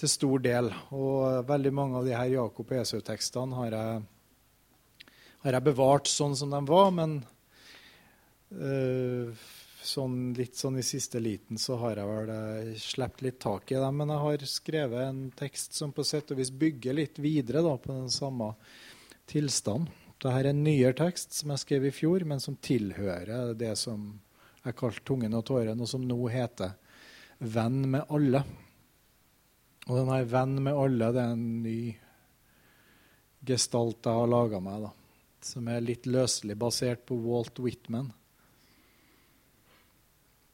til 0.01 0.13
stor 0.15 0.45
del. 0.47 0.71
Og 0.97 1.45
veldig 1.51 1.73
mange 1.77 2.01
av 2.01 2.09
de 2.09 2.17
her 2.17 2.33
Jakob 2.33 2.73
Esau-tekstene 2.73 3.59
har, 3.59 3.77
har, 5.45 5.53
jeg 5.59 5.67
bevart 5.69 6.09
sånn 6.09 6.39
som 6.41 6.57
de 6.57 6.63
var. 6.73 6.89
Men 6.97 7.19
uh, 8.57 9.45
sånn, 9.87 10.33
litt 10.37 10.59
sånn 10.59 10.79
i 10.81 10.85
siste 10.85 11.21
liten 11.23 11.59
så 11.61 11.79
har 11.81 12.01
jeg 12.01 12.09
vel 12.11 12.31
uh, 12.31 12.71
sluppet 12.81 13.25
litt 13.27 13.39
tak 13.43 13.73
i 13.73 13.79
dem. 13.81 13.97
Men 14.01 14.13
jeg 14.15 14.25
har 14.25 14.47
skrevet 14.53 15.05
en 15.07 15.23
tekst 15.37 15.77
som 15.79 15.95
på 15.97 16.05
sett 16.07 16.33
og 16.33 16.41
vis 16.41 16.53
bygger 16.53 16.97
litt 16.99 17.21
videre 17.23 17.65
da, 17.67 17.77
på 17.81 17.93
den 17.93 18.11
samme 18.13 18.53
tilstanden. 19.31 19.91
Dette 20.21 20.37
er 20.37 20.51
en 20.51 20.65
nyere 20.65 20.93
tekst 20.99 21.33
som 21.33 21.53
jeg 21.55 21.63
skrev 21.63 21.87
i 21.89 21.95
fjor, 21.97 22.27
men 22.29 22.43
som 22.45 22.59
tilhører 22.61 23.55
det 23.57 23.73
som 23.81 24.11
jeg 24.61 24.77
kalte 24.77 25.01
'Tungen 25.01 25.37
og 25.39 25.47
tåren', 25.49 25.81
og 25.81 25.89
som 25.89 26.03
nå 26.05 26.29
heter 26.29 26.75
'Venn 27.41 27.89
med 27.89 28.05
alle'. 28.11 28.45
Og 29.89 29.97
denne 29.97 30.25
'Venn 30.27 30.61
med 30.61 30.75
alle' 30.75 31.13
det 31.13 31.23
er 31.23 31.33
en 31.33 31.63
ny 31.63 31.97
gestalt 33.47 34.05
jeg 34.05 34.13
har 34.13 34.29
laga 34.29 34.61
meg, 34.61 34.83
da, 34.83 34.91
som 35.41 35.69
er 35.69 35.81
litt 35.81 36.05
løselig 36.05 36.59
basert 36.59 37.07
på 37.07 37.17
Walt 37.17 37.59
Whitman. 37.59 38.13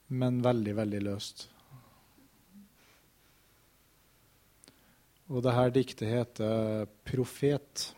Men 0.09 0.39
veldig, 0.45 0.75
veldig 0.77 1.03
løst. 1.03 1.49
Og 5.27 5.43
det 5.43 5.55
her 5.57 5.73
diktet 5.75 6.09
heter 6.09 6.87
'Profet'. 7.05 7.93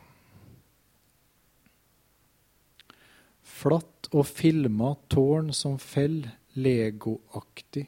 Flatt 3.58 4.08
og 4.14 4.24
filma 4.26 4.94
tårn 5.10 5.52
som 5.52 5.76
fell, 5.78 6.22
legoaktig. 6.56 7.84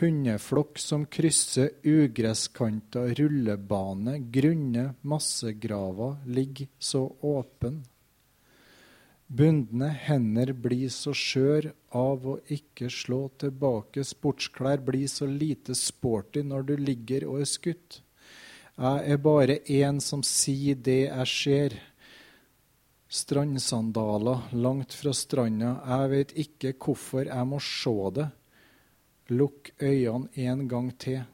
Hundeflokk 0.00 0.78
som 0.78 1.06
krysser 1.06 1.70
ugresskanta 1.84 3.06
rullebane, 3.16 4.18
grunne 4.32 4.94
massegraver 5.02 6.18
ligger 6.26 6.68
så 6.78 7.06
åpen. 7.22 7.84
Bundne 9.26 9.88
hender 9.90 10.52
blir 10.54 10.90
så 10.94 11.10
skjør 11.10 11.72
av 11.98 12.26
å 12.30 12.36
ikke 12.52 12.86
slå 12.92 13.24
tilbake, 13.42 14.04
sportsklær 14.06 14.84
blir 14.86 15.08
så 15.10 15.26
lite 15.26 15.74
sporty 15.74 16.44
når 16.46 16.68
du 16.68 16.74
ligger 16.78 17.26
og 17.26 17.42
er 17.42 17.50
skutt. 17.50 18.00
Jeg 18.76 19.12
er 19.16 19.20
bare 19.24 19.58
en 19.80 19.98
som 20.04 20.22
sier 20.22 20.78
det 20.78 21.08
jeg 21.08 21.32
ser 21.32 21.76
strandsandaler 23.08 24.52
langt 24.54 24.94
fra 24.94 25.14
stranda. 25.16 25.74
Jeg 25.82 26.12
vet 26.12 26.34
ikke 26.46 26.74
hvorfor 26.78 27.26
jeg 27.26 27.50
må 27.50 27.58
se 27.62 27.96
det. 28.20 28.28
Lukk 29.34 29.72
øynene 29.82 30.30
en 30.46 30.68
gang 30.70 30.92
til. 31.02 31.24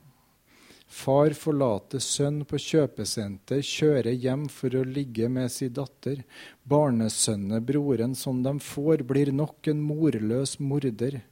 Far 0.93 1.33
forlater 1.33 2.03
sønn 2.05 2.43
på 2.45 2.59
kjøpesenter, 2.61 3.63
kjører 3.65 4.13
hjem 4.13 4.45
for 4.53 4.75
å 4.77 4.83
ligge 4.85 5.31
med 5.33 5.49
sin 5.55 5.73
datter. 5.73 6.21
Barnesønnen, 6.69 7.65
broren 7.65 8.13
som 8.19 8.43
de 8.45 8.53
får, 8.61 9.07
blir 9.09 9.33
nok 9.33 9.73
en 9.73 9.81
morløs 9.81 10.59
morder. 10.61 11.23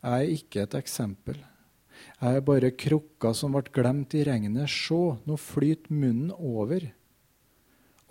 Jeg 0.00 0.28
er 0.28 0.34
ikke 0.36 0.66
et 0.66 0.76
eksempel. 0.76 1.40
Jeg 2.20 2.36
er 2.36 2.44
bare 2.44 2.72
krukka 2.76 3.32
som 3.36 3.56
ble 3.56 3.64
glemt 3.72 4.14
i 4.16 4.26
regnet. 4.28 4.68
Se, 4.68 5.00
nå 5.24 5.40
flyter 5.40 5.92
munnen 5.92 6.36
over. 6.36 6.84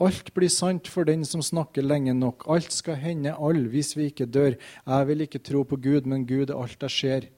Alt 0.02 0.34
blir 0.34 0.50
sant 0.50 0.90
for 0.90 1.06
den 1.06 1.26
som 1.28 1.46
snakker 1.46 1.86
lenge 1.86 2.18
nok. 2.18 2.48
Alt 2.50 2.74
skal 2.74 2.98
hende 2.98 3.38
all 3.38 3.68
hvis 3.70 3.94
vi 3.98 4.10
ikke 4.10 4.30
dør. 4.30 4.56
Jeg 4.86 5.10
vil 5.10 5.26
ikke 5.26 5.44
tro 5.46 5.66
på 5.68 5.78
Gud, 5.78 6.10
men 6.10 6.26
Gud 6.26 6.50
er 6.50 6.58
alt 6.58 6.88
jeg 6.88 6.96
ser. 6.96 7.30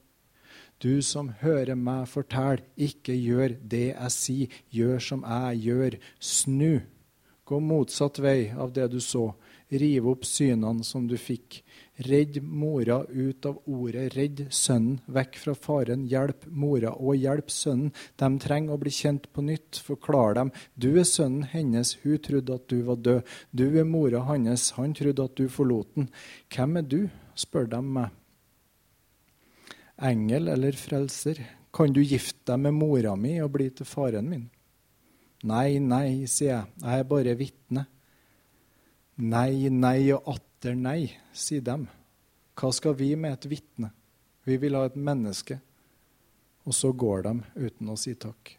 Du 0.82 0.98
som 1.06 1.28
hører 1.38 1.78
meg 1.78 2.08
fortelle, 2.10 2.64
ikke 2.74 3.14
gjør 3.14 3.54
det 3.62 3.92
jeg 3.92 4.14
sier, 4.14 4.56
gjør 4.74 5.04
som 5.10 5.22
jeg 5.22 5.60
gjør. 5.68 5.98
Snu. 6.18 6.80
Gå 7.46 7.58
motsatt 7.62 8.18
vei 8.22 8.50
av 8.50 8.72
det 8.74 8.88
du 8.90 8.98
så. 9.02 9.28
Rive 9.72 10.10
opp 10.12 10.24
synene 10.26 10.84
som 10.84 11.06
du 11.08 11.14
fikk. 11.20 11.60
Redd 12.06 12.38
mora 12.42 12.98
ut 13.08 13.46
av 13.46 13.58
ordet. 13.66 14.08
Redd 14.16 14.42
sønnen 14.52 14.98
vekk 15.06 15.38
fra 15.42 15.54
faren. 15.58 16.06
Hjelp 16.10 16.46
mora 16.48 16.92
og 16.96 17.18
hjelp 17.18 17.50
sønnen. 17.52 17.92
De 18.20 18.30
trenger 18.42 18.74
å 18.74 18.80
bli 18.82 18.94
kjent 18.94 19.28
på 19.32 19.44
nytt. 19.46 19.82
Forklar 19.86 20.38
dem. 20.38 20.54
Du 20.74 20.90
er 20.92 21.08
sønnen 21.08 21.46
hennes. 21.52 21.96
Hun 22.02 22.18
trodde 22.26 22.58
at 22.58 22.66
du 22.72 22.82
var 22.88 22.98
død. 23.02 23.36
Du 23.50 23.66
er 23.70 23.88
mora 23.88 24.24
hans. 24.30 24.70
Han 24.78 24.96
trodde 24.98 25.30
at 25.30 25.38
du 25.38 25.46
forlot 25.48 25.94
den. 25.96 26.10
Hvem 26.50 26.82
er 26.82 26.90
du? 26.94 27.00
spør 27.38 27.70
de 27.70 27.80
meg. 27.80 28.10
Engel 30.02 30.48
eller 30.48 30.72
frelser? 30.72 31.38
Kan 31.72 31.92
du 31.94 32.02
gifte 32.02 32.52
deg 32.52 32.60
med 32.66 32.74
mora 32.76 33.14
mi 33.16 33.36
og 33.40 33.52
bli 33.54 33.68
til 33.72 33.88
faren 33.88 34.28
min? 34.28 34.44
Nei, 35.48 35.78
nei, 35.82 36.26
sier 36.30 36.52
jeg. 36.52 36.70
Jeg 36.82 37.02
er 37.02 37.08
bare 37.10 37.34
vitne. 37.38 37.84
Nei, 39.22 39.68
nei 39.70 40.12
og 40.14 40.28
atter 40.34 40.76
nei, 40.78 41.10
sier 41.34 41.64
dem. 41.66 41.88
Hva 42.58 42.70
skal 42.74 42.96
vi 42.98 43.12
med 43.18 43.38
et 43.38 43.48
vitne? 43.50 43.92
Vi 44.46 44.58
vil 44.62 44.76
ha 44.78 44.84
et 44.86 44.98
menneske. 44.98 45.58
Og 46.66 46.76
så 46.78 46.92
går 46.94 47.26
de 47.26 47.36
uten 47.58 47.90
å 47.90 47.98
si 47.98 48.14
takk. 48.14 48.56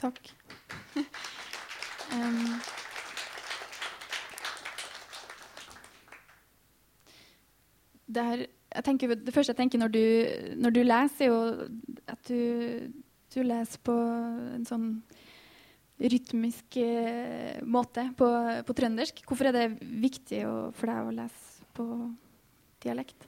Takk. 0.00 0.30
um. 2.16 2.60
Det, 8.10 8.24
her, 8.26 8.44
tenker, 8.86 9.14
det, 9.14 9.34
første 9.34 9.54
jeg 9.54 9.60
tenker 9.60 9.82
når 9.82 9.94
du, 9.94 10.04
når 10.60 10.74
du 10.74 10.82
leser, 10.84 11.26
er 11.26 11.30
jo 11.30 11.40
at 12.10 12.30
du, 12.30 12.92
du 13.34 13.40
leser 13.46 13.82
på 13.86 13.96
en 14.58 14.66
sånn 14.68 14.88
rytmisk 16.00 16.76
eh, 16.80 17.60
måte 17.68 18.06
på, 18.16 18.28
på, 18.66 18.76
trøndersk. 18.76 19.24
Hvorfor 19.28 19.50
er 19.50 19.56
det 19.56 19.66
viktig 19.80 20.44
å, 20.48 20.54
for 20.76 20.90
deg 20.90 21.10
å 21.10 21.16
lese 21.18 21.66
på 21.76 21.86
dialekt? 22.80 23.26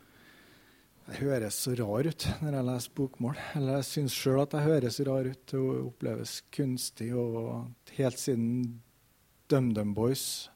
Jeg 1.02 1.26
høres 1.26 1.58
så 1.58 1.74
rar 1.76 2.06
ut 2.06 2.26
når 2.40 2.56
jeg 2.56 2.68
leser 2.68 2.96
bokmål. 2.96 3.40
Eller 3.58 3.80
jeg 3.80 3.88
syns 3.88 4.16
sjøl 4.16 4.44
at 4.44 4.56
jeg 4.56 4.68
høres 4.68 5.00
rar 5.08 5.28
ut. 5.28 5.42
Det 5.50 5.60
oppleves 5.82 6.36
kunstig. 6.54 7.10
Og 7.18 7.92
helt 7.98 8.22
siden 8.22 8.80
DumDum 9.50 9.92
Boys 9.96 10.51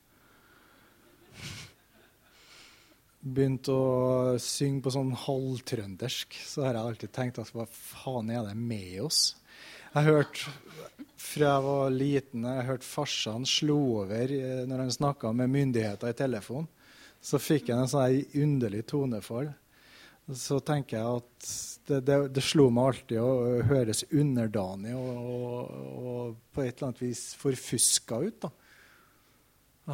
begynte 3.26 3.74
å 3.74 4.36
synge 4.42 4.84
på 4.84 4.92
sånn 4.94 5.10
halvtrøndersk, 5.26 6.36
så 6.46 6.66
har 6.66 6.76
jeg 6.76 6.90
alltid 6.90 7.14
tenkt 7.16 7.40
at 7.42 7.50
hva 7.54 7.66
faen 7.66 8.30
er 8.30 8.46
det 8.46 8.54
med 8.58 9.00
oss? 9.06 9.34
Jeg 9.96 10.06
hørte 10.10 10.52
fra 11.26 11.50
jeg 11.50 11.64
var 11.64 11.94
liten, 11.94 12.44
jeg 12.44 12.66
hørte 12.66 12.70
hørt 12.70 12.86
farsan 12.86 13.46
slo 13.48 13.78
over 14.02 14.32
eh, 14.32 14.64
når 14.68 14.84
han 14.84 14.92
snakka 14.94 15.32
med 15.34 15.52
myndigheter 15.52 16.12
i 16.12 16.16
telefon. 16.16 16.66
Så 17.24 17.40
fikk 17.42 17.72
han 17.72 17.82
en 17.82 17.90
sånn 17.90 18.42
underlig 18.42 18.84
tonefall. 18.86 19.48
Så 20.26 20.58
tenker 20.66 20.98
jeg 20.98 21.20
at 21.20 21.48
det, 21.88 22.00
det, 22.06 22.18
det 22.34 22.44
slo 22.44 22.68
meg 22.74 22.90
alltid 22.90 23.22
å 23.22 23.62
høres 23.70 24.04
underdanig 24.10 24.94
og, 24.98 25.16
og, 25.16 25.72
og, 25.96 26.36
på 26.52 26.64
et 26.64 26.74
eller 26.74 26.90
annet 26.90 27.02
vis 27.04 27.22
forfuska 27.38 28.20
ut. 28.26 28.46
da. 28.46 28.52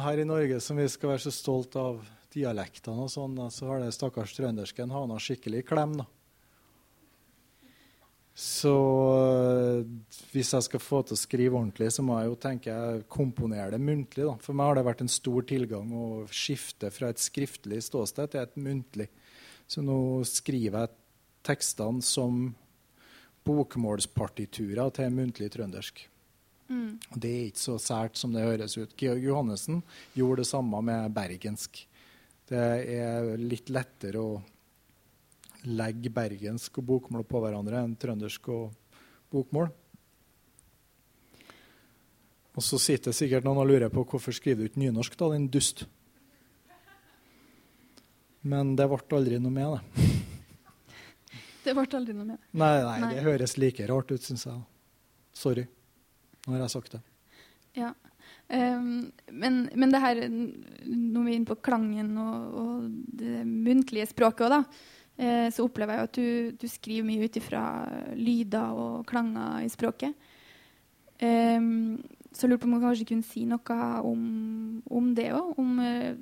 Her 0.03 0.19
i 0.19 0.27
Norge, 0.27 0.59
som 0.61 0.79
vi 0.81 0.89
skal 0.89 1.13
være 1.13 1.25
så 1.27 1.33
stolt 1.33 1.77
av 1.79 2.01
dialektene, 2.33 3.05
og 3.05 3.13
sånn, 3.13 3.37
så 3.53 3.69
har 3.69 3.83
det 3.83 3.93
stakkars 3.95 4.35
trøndersken 4.37 4.93
havna 4.93 5.19
skikkelig 5.21 5.63
i 5.63 5.67
klem. 5.67 5.97
da. 6.01 6.09
Så 8.33 8.73
eh, 9.13 9.83
hvis 10.33 10.55
jeg 10.55 10.65
skal 10.65 10.81
få 10.81 11.03
til 11.05 11.13
å 11.13 11.21
skrive 11.21 11.59
ordentlig, 11.59 11.91
så 11.93 12.05
må 12.05 12.17
jeg 12.17 12.31
jo 12.31 12.39
tenke 12.41 12.73
jeg 12.73 13.03
komponere 13.13 13.75
det 13.75 13.81
muntlig. 13.83 14.25
Da. 14.25 14.33
For 14.41 14.57
meg 14.57 14.71
har 14.71 14.79
det 14.79 14.85
vært 14.87 15.03
en 15.05 15.13
stor 15.13 15.45
tilgang 15.49 15.93
å 15.93 16.07
skifte 16.33 16.89
fra 16.93 17.11
et 17.13 17.21
skriftlig 17.21 17.83
ståsted 17.85 18.33
til 18.33 18.41
et 18.41 18.57
muntlig. 18.57 19.09
Så 19.69 19.85
nå 19.85 19.97
skriver 20.27 20.87
jeg 20.87 20.97
tekstene 21.45 22.01
som 22.05 22.47
bokmålspartiturer 23.45 24.89
til 24.97 25.13
muntlig 25.13 25.51
trøndersk. 25.53 26.07
Mm. 26.71 26.97
Det 27.13 27.29
er 27.29 27.47
ikke 27.51 27.67
så 27.67 27.77
sært 27.81 28.17
som 28.17 28.33
det 28.33 28.45
høres 28.47 28.79
ut. 28.79 28.95
Georg 28.97 29.21
Johannessen 29.27 29.83
gjorde 30.17 30.41
det 30.41 30.49
samme 30.49 30.81
med 30.85 31.13
bergensk. 31.13 31.83
Det 32.49 32.63
er 32.97 33.29
litt 33.39 33.71
lettere 33.71 34.19
å 34.19 34.33
legge 35.63 36.11
bergensk 36.11 36.81
og 36.81 36.87
bokmål 36.89 37.23
på 37.27 37.39
hverandre 37.43 37.83
enn 37.85 37.95
trøndersk 37.99 38.49
og 38.51 38.97
bokmål. 39.31 39.69
Og 42.53 42.61
så 42.61 42.77
sitter 42.81 43.15
sikkert 43.15 43.47
noen 43.47 43.63
og 43.63 43.69
lurer 43.71 43.89
på 43.93 44.03
hvorfor 44.05 44.35
skriver 44.35 44.65
du 44.65 44.69
ikke 44.69 44.83
nynorsk, 44.83 45.15
da, 45.17 45.31
din 45.33 45.47
dust. 45.49 45.85
Men 48.43 48.75
det 48.77 48.89
ble 48.91 48.99
aldri 49.17 49.39
noe 49.41 49.53
med 49.53 49.77
det. 49.77 50.09
Det 51.63 51.71
ble 51.71 51.85
aldri 51.95 52.11
noe 52.11 52.27
med 52.27 52.35
det? 52.35 52.49
Nei, 52.59 52.73
nei, 52.83 52.95
nei. 52.99 53.09
det 53.15 53.21
høres 53.23 53.53
like 53.55 53.85
rart 53.87 54.09
ut, 54.11 54.19
syns 54.19 54.41
jeg. 54.49 54.57
Sorry. 55.31 55.63
Nå 56.43 56.57
har 56.57 56.65
jeg 56.65 56.73
sagt 56.73 56.97
det. 56.97 56.99
Ja. 57.79 57.93
Um, 58.53 59.11
men, 59.31 59.63
men, 59.73 59.89
det 59.89 60.01
her 60.03 60.19
Nå 60.27 61.21
er 61.21 61.25
vi 61.25 61.35
inne 61.39 61.47
på 61.47 61.55
klangen 61.63 62.11
og, 62.21 62.57
og 62.59 62.89
det 63.17 63.45
muntlige 63.47 64.09
språket 64.11 64.45
òg, 64.45 64.57
da. 64.57 64.89
Eh, 65.13 65.47
så 65.53 65.65
opplever 65.67 65.93
jeg 65.93 66.07
at 66.07 66.17
du, 66.17 66.27
du 66.57 66.65
skriver 66.69 67.05
mye 67.05 67.27
ut 67.27 67.35
ifra 67.37 67.63
lyder 68.17 68.73
og 68.73 69.03
klanger 69.09 69.61
i 69.61 69.69
språket. 69.69 70.15
Um, 71.21 72.01
så 72.33 72.49
lurte 72.49 72.65
på 72.65 72.71
om 72.71 72.79
du 72.79 72.83
kanskje 72.83 73.07
kunne 73.11 73.27
si 73.27 73.43
noe 73.47 73.75
om, 74.09 74.23
om 74.89 75.11
det 75.15 75.29
òg. 75.37 75.53
Om 75.61 75.75
uh, 75.79 76.15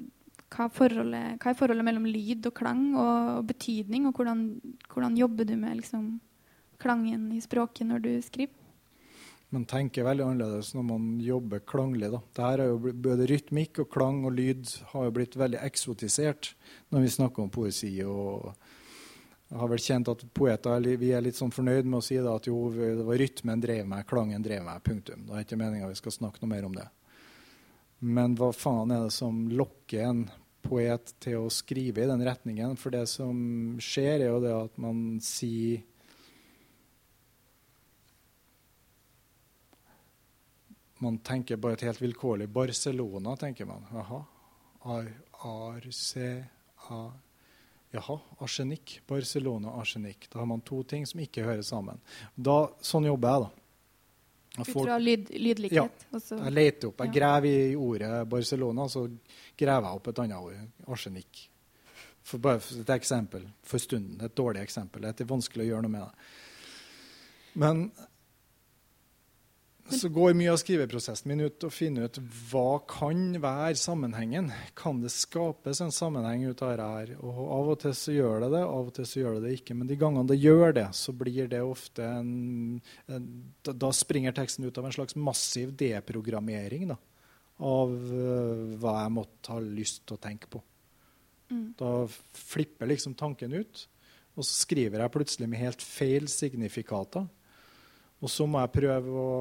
hva, 0.52 0.68
forholdet, 0.76 1.38
hva, 1.40 1.54
er 1.54 1.58
forholdet 1.58 1.88
mellom 1.88 2.10
lyd 2.10 2.50
og 2.50 2.56
klang 2.58 2.90
og, 2.92 3.38
og 3.40 3.48
betydning, 3.54 4.10
og 4.10 4.20
hvordan, 4.20 4.44
hvordan, 4.92 5.16
jobber 5.20 5.48
du 5.48 5.56
med 5.56 5.80
liksom, 5.80 6.10
klangen 6.82 7.30
i 7.32 7.40
språket 7.44 7.88
når 7.88 8.04
du 8.04 8.12
skriver? 8.26 8.58
Man 9.52 9.66
tenker 9.68 10.06
veldig 10.08 10.24
annerledes 10.24 10.72
når 10.78 10.86
man 10.88 11.08
jobber 11.20 11.64
klanglig. 11.68 12.08
Da. 12.14 12.22
Dette 12.24 12.52
er 12.64 12.70
jo 12.70 12.94
Både 13.04 13.28
rytmikk 13.28 13.82
og 13.84 13.90
klang 13.92 14.22
og 14.28 14.38
lyd 14.38 14.70
har 14.94 15.08
jo 15.08 15.16
blitt 15.18 15.36
veldig 15.40 15.60
eksotisert 15.66 16.54
når 16.94 17.04
vi 17.04 17.16
snakker 17.18 17.44
om 17.44 17.52
poesi 17.52 17.92
og 18.08 18.54
jeg 19.52 19.60
har 19.60 19.68
vel 19.68 19.82
kjent 19.84 20.08
at 20.08 20.22
poeter 20.32 20.86
vi 20.96 21.10
er 21.12 21.24
litt 21.26 21.36
sånn 21.36 21.52
fornøyd 21.52 21.84
med 21.84 21.98
å 21.98 22.06
si 22.06 22.16
da, 22.16 22.38
at 22.40 22.46
jo, 22.48 22.70
det 22.72 23.04
var 23.04 23.20
rytmen 23.20 23.60
drev 23.60 23.82
meg, 23.84 24.06
klangen 24.08 24.44
drev 24.46 24.64
meg. 24.64 24.80
Punktum. 24.86 25.26
Det 25.28 25.36
er 25.36 25.44
ikke 25.44 25.60
meninga 25.60 25.90
vi 25.90 25.98
skal 26.00 26.16
snakke 26.16 26.40
noe 26.40 26.52
mer 26.54 26.68
om 26.70 26.78
det. 26.78 26.86
Men 28.00 28.38
hva 28.40 28.54
faen 28.56 28.94
er 28.96 29.04
det 29.04 29.14
som 29.18 29.44
lokker 29.52 30.06
en 30.08 30.22
poet 30.64 31.12
til 31.20 31.44
å 31.44 31.52
skrive 31.52 32.06
i 32.06 32.08
den 32.08 32.24
retningen? 32.24 32.78
For 32.80 32.96
det 32.96 33.04
som 33.12 33.76
skjer, 33.84 34.22
er 34.22 34.30
jo 34.30 34.40
det 34.46 34.56
at 34.56 34.80
man 34.80 35.20
sier 35.26 35.84
Man 41.02 41.18
tenker 41.26 41.58
bare 41.58 41.80
et 41.80 41.88
helt 41.88 42.02
vilkårlig 42.02 42.48
Barcelona, 42.54 43.36
tenker 43.40 43.66
man. 43.66 43.86
Jaha. 43.94 44.22
Ar, 44.94 45.08
ar, 45.50 45.88
Jaha, 47.92 48.20
arsenikk. 48.40 49.02
Barcelona, 49.08 49.74
arsenikk. 49.82 50.30
Da 50.32 50.40
har 50.40 50.46
man 50.46 50.62
to 50.62 50.84
ting 50.84 51.08
som 51.08 51.20
ikke 51.20 51.44
hører 51.44 51.66
sammen. 51.66 52.00
Da, 52.36 52.64
sånn 52.80 53.10
jobber 53.10 53.34
jeg, 53.34 53.48
da. 53.48 53.58
Jeg 54.52 54.68
Ut 54.68 54.72
fra 54.76 54.98
lyd, 55.00 55.32
lydlikhet? 55.32 56.06
Ja. 56.12 56.22
Jeg 56.30 56.54
leter 56.54 56.92
opp. 56.92 57.04
Jeg 57.04 57.16
graver 57.16 57.50
i 57.72 57.76
ordet 57.80 58.12
Barcelona, 58.32 58.88
så 58.92 59.06
graver 59.60 59.88
jeg 59.88 60.00
opp 60.00 60.10
et 60.12 60.22
annet 60.24 60.38
ord. 60.40 60.88
Arsenikk. 60.92 61.44
For 62.22 62.44
bare 62.44 62.62
for 62.64 62.84
et 62.84 62.94
eksempel 62.96 63.46
for 63.66 63.82
stunden. 63.82 64.20
Et 64.24 64.36
dårlig 64.38 64.64
eksempel. 64.64 65.08
Det 65.08 65.26
er 65.26 65.32
vanskelig 65.32 65.66
å 65.66 65.70
gjøre 65.72 65.88
noe 65.88 65.96
med 65.96 66.06
det. 66.06 66.32
Men 67.64 67.86
så 69.94 70.10
går 70.14 70.36
mye 70.38 70.52
av 70.54 70.58
skriveprosessen 70.62 71.30
min 71.32 71.44
ut 71.46 71.66
og 71.68 71.74
finner 71.74 72.08
ut 72.08 72.20
hva 72.52 72.80
kan 72.90 73.36
være 73.42 73.78
sammenhengen. 73.80 74.50
Kan 74.78 75.02
det 75.04 75.12
skapes 75.14 75.82
en 75.84 75.94
sammenheng 75.96 76.46
ut 76.50 76.64
av 76.66 76.74
dette? 76.76 77.18
Og 77.20 77.40
Av 77.58 77.72
og 77.74 77.80
til 77.84 77.96
så 77.98 78.16
gjør 78.16 78.46
det 78.46 78.52
det, 78.56 78.64
av 78.64 78.90
og 78.90 78.94
til 78.98 79.08
så 79.10 79.22
gjør 79.22 79.38
det 79.38 79.44
det 79.46 79.54
ikke. 79.60 79.78
Men 79.78 79.90
de 79.90 80.00
gangene 80.00 80.30
det 80.32 80.40
gjør 80.42 80.76
det, 80.78 80.88
så 80.98 81.16
blir 81.18 81.50
det 81.52 81.62
ofte 81.66 82.08
en, 82.08 82.82
en 83.12 83.30
da, 83.68 83.94
springer 83.96 84.36
teksten 84.38 84.68
ut 84.68 84.82
av 84.82 84.90
en 84.90 84.96
slags 84.96 85.18
massiv 85.20 85.74
deprogrammering 85.80 86.90
da, 86.94 87.00
av 87.72 87.92
uh, 87.94 88.78
hva 88.82 88.98
jeg 89.04 89.16
måtte 89.18 89.56
ha 89.56 89.64
lyst 89.64 90.06
til 90.06 90.20
å 90.20 90.24
tenke 90.24 90.52
på. 90.52 90.64
Mm. 91.52 91.66
Da 91.80 91.96
flipper 92.38 92.90
liksom 92.90 93.18
tanken 93.20 93.54
ut, 93.58 93.86
og 94.38 94.46
så 94.48 94.64
skriver 94.64 95.04
jeg 95.04 95.14
plutselig 95.14 95.50
med 95.52 95.60
helt 95.60 95.84
feil 95.84 96.30
signifikater. 96.32 97.28
Og 98.22 98.30
så 98.30 98.46
må 98.48 98.62
jeg 98.62 98.74
prøve 98.76 99.12
å 99.18 99.36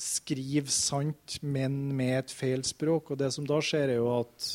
skriver 0.00 0.72
sant, 0.72 1.38
men 1.42 1.76
med 1.96 2.16
et 2.18 2.34
feil 2.34 2.64
språk. 2.66 3.12
Og 3.12 3.20
det 3.20 3.30
som 3.34 3.46
da 3.48 3.60
skjer, 3.64 3.94
er 3.94 4.00
jo 4.00 4.10
at 4.14 4.48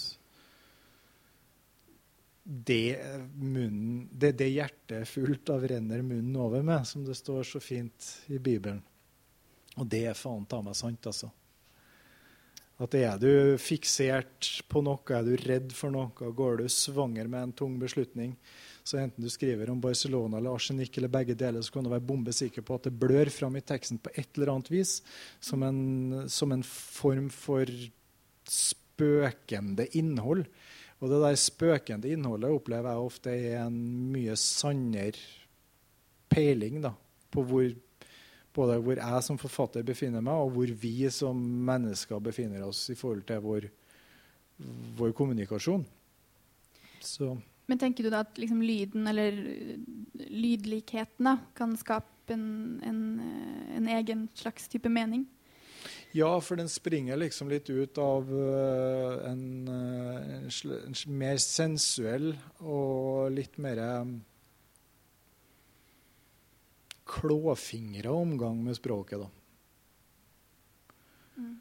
det, 2.45 2.97
munnen, 3.33 4.03
det, 4.11 4.35
det 4.37 4.51
hjertet 4.53 4.99
er 4.99 5.09
fullt 5.09 5.49
av, 5.53 5.65
renner 5.65 6.03
munnen 6.05 6.35
over 6.37 6.65
med, 6.65 6.85
som 6.85 7.05
det 7.05 7.17
står 7.17 7.47
så 7.49 7.61
fint 7.63 8.11
i 8.29 8.37
Bibelen. 8.37 8.83
Og 9.75 9.87
det 9.89 10.05
er 10.11 10.17
faen 10.17 10.45
ta 10.49 10.61
meg 10.63 10.77
sant, 10.77 11.09
altså. 11.09 11.31
At 12.75 12.95
er 12.99 13.15
du 13.19 13.55
fiksert 13.61 14.49
på 14.67 14.81
noe, 14.83 14.99
er 15.15 15.23
du 15.23 15.35
redd 15.39 15.71
for 15.73 15.93
noe, 15.95 16.11
går 16.11 16.59
du 16.59 16.65
svanger 16.71 17.29
med 17.31 17.47
en 17.47 17.55
tung 17.63 17.77
beslutning, 17.79 18.35
så 18.85 18.99
enten 19.01 19.25
du 19.25 19.31
skriver 19.33 19.71
om 19.73 19.79
Barcelona 19.81 20.37
eller 20.37 20.53
arsenikk 20.53 20.99
eller 20.99 21.09
begge 21.09 21.33
deler, 21.37 21.63
så 21.65 21.73
kan 21.73 21.85
du 21.85 21.89
være 21.89 22.05
bombesikker 22.05 22.61
på 22.65 22.77
at 22.77 22.85
det 22.85 22.97
blør 23.01 23.31
fram 23.33 23.57
i 23.57 23.63
teksten 23.65 23.97
på 23.97 24.11
et 24.13 24.29
eller 24.37 24.51
annet 24.53 24.69
vis, 24.69 24.99
som 25.41 25.65
en, 25.65 26.27
som 26.29 26.53
en 26.53 26.61
form 26.65 27.31
for 27.33 27.71
spøkende 28.45 29.87
innhold. 29.97 30.45
Og 31.01 31.09
det 31.09 31.23
der 31.23 31.39
spøkende 31.41 32.11
innholdet 32.13 32.53
opplever 32.53 32.93
jeg 32.93 33.09
ofte 33.09 33.33
er 33.33 33.63
en 33.63 33.81
mye 34.13 34.37
sannere 34.37 35.17
peiling 36.29 36.77
da, 36.85 36.93
på 37.33 37.41
hvor 37.41 37.73
både 38.55 38.77
hvor 38.85 39.01
jeg 39.01 39.23
som 39.25 39.39
forfatter 39.41 39.83
befinner 39.83 40.23
meg, 40.23 40.37
og 40.45 40.53
hvor 40.55 40.69
vi 40.79 41.09
som 41.11 41.41
mennesker 41.67 42.21
befinner 42.23 42.63
oss 42.69 42.85
i 42.93 42.95
forhold 42.95 43.25
til 43.27 43.41
vår, 43.43 43.67
vår 44.95 45.11
kommunikasjon. 45.17 45.83
Så. 47.03 47.33
Men 47.65 47.81
tenker 47.81 48.05
du 48.05 48.11
da 48.13 48.21
at 48.25 48.37
liksom 48.37 48.61
lyden, 48.61 49.07
eller 49.09 49.37
lydlikheten, 50.13 51.25
da, 51.25 51.37
kan 51.57 51.73
skape 51.77 52.33
en, 52.33 52.81
en, 52.85 52.99
en, 53.77 53.87
egen 53.97 54.27
slags 54.33 54.67
type 54.69 54.89
mening? 54.89 55.25
Ja, 56.15 56.29
for 56.41 56.57
den 56.57 56.69
springer 56.71 57.17
liksom 57.19 57.49
litt 57.51 57.69
ut 57.69 57.97
av 58.01 58.29
uh, 58.31 59.25
en, 59.29 59.67
en, 59.67 60.95
mer 61.11 61.41
sensuell 61.43 62.31
og 62.61 63.33
litt 63.35 63.59
mer 63.61 63.81
klåfingra 67.05 68.13
omgang 68.15 68.63
med 68.63 68.77
språket, 68.79 69.21
da. 69.21 69.29
Mm. 71.35 71.59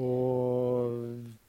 Og 0.00 1.39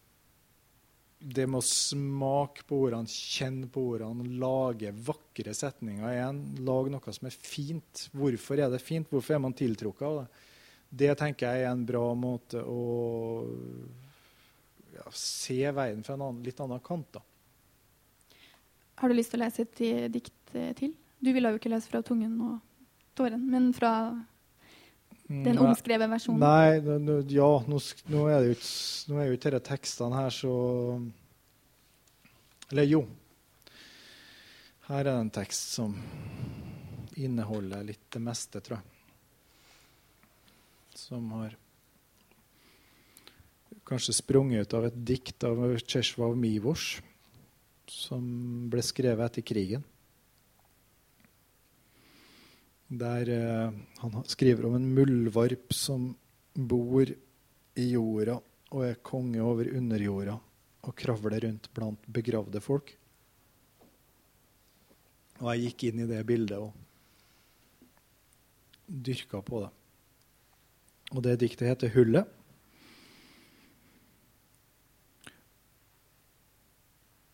det 1.22 1.45
med 1.45 1.59
å 1.61 1.65
smake 1.65 2.63
på 2.67 2.80
ordene, 2.88 3.09
kjenne 3.09 3.67
på 3.69 3.84
ordene, 3.93 4.26
lage 4.41 4.89
vakre 5.05 5.53
setninger 5.53 6.07
igjen. 6.09 6.39
Lage 6.65 6.93
noe 6.93 7.13
som 7.13 7.30
er 7.30 7.36
fint. 7.36 8.07
Hvorfor 8.17 8.61
er 8.61 8.72
det 8.74 8.82
fint? 8.82 9.09
Hvorfor 9.11 9.38
er 9.38 9.43
man 9.43 9.55
tiltrukket 9.57 10.07
av 10.07 10.17
det? 10.22 10.47
Det 11.01 11.11
tenker 11.19 11.47
jeg 11.47 11.65
er 11.65 11.72
en 11.72 11.86
bra 11.88 12.07
måte 12.17 12.63
å 12.67 12.82
ja, 14.95 15.05
se 15.15 15.61
verden 15.69 16.01
fra 16.03 16.17
en 16.17 16.26
annen, 16.26 16.41
litt 16.43 16.59
annen 16.59 16.82
kant. 16.84 17.13
da. 17.13 17.22
Har 18.99 19.09
du 19.09 19.15
lyst 19.15 19.32
til 19.34 19.39
å 19.39 19.45
lese 19.45 19.67
et 19.67 19.86
dikt 20.11 20.57
eh, 20.57 20.74
til? 20.78 20.97
Du 21.22 21.32
ville 21.32 21.53
jo 21.53 21.61
ikke 21.61 21.72
lese 21.72 21.89
fra 21.89 22.01
tungen 22.05 22.34
og 22.43 22.59
tåren, 23.17 23.45
men 23.53 23.72
fra 23.78 23.93
den 25.45 25.59
omskrevet 25.61 26.11
versjonen? 26.11 26.43
Nei, 26.43 26.99
nå, 27.01 27.17
ja, 27.32 27.49
nå, 27.67 27.79
nå, 28.11 28.27
er 28.32 28.43
det 28.43 28.53
jo 28.53 28.59
nå 29.11 29.19
er 29.21 29.29
jo 29.29 29.38
ikke 29.38 29.53
disse 29.55 29.67
tekstene 29.71 30.19
her 30.19 30.36
så 30.36 30.53
Eller 32.71 32.88
jo. 32.88 33.01
Her 34.88 35.01
er 35.01 35.09
det 35.09 35.17
en 35.19 35.34
tekst 35.34 35.75
som 35.75 35.95
inneholder 37.19 37.84
litt 37.88 38.05
det 38.11 38.21
meste, 38.23 38.61
tror 38.63 38.79
jeg. 38.79 38.88
Som 41.01 41.32
har 41.36 41.55
kanskje 43.88 44.15
sprunget 44.15 44.67
ut 44.67 44.75
av 44.77 44.88
et 44.88 44.99
dikt 45.07 45.43
av 45.47 45.59
Czesław 45.79 46.36
Mivors, 46.39 47.01
som 47.91 48.23
ble 48.71 48.84
skrevet 48.86 49.32
etter 49.32 49.43
krigen. 49.43 49.84
Der 52.92 53.30
eh, 53.30 53.72
han 54.04 54.24
skriver 54.28 54.66
om 54.68 54.76
en 54.76 54.89
muldvarp 54.92 55.72
som 55.72 56.10
bor 56.52 57.08
i 57.08 57.86
jorda 57.88 58.36
og 58.72 58.82
er 58.84 58.98
konge 59.00 59.39
over 59.39 59.70
underjorda 59.72 60.36
og 60.82 60.96
kravler 61.00 61.46
rundt 61.46 61.70
blant 61.72 62.04
begravde 62.12 62.60
folk. 62.60 62.92
Og 65.39 65.48
jeg 65.54 65.70
gikk 65.70 65.88
inn 65.88 66.04
i 66.04 66.10
det 66.10 66.20
bildet 66.28 66.60
og 66.60 66.76
dyrka 68.92 69.39
på 69.46 69.64
det. 69.64 69.72
Og 71.16 71.24
det 71.24 71.39
diktet 71.39 71.72
heter 71.72 71.89
'Hullet'. 71.96 72.28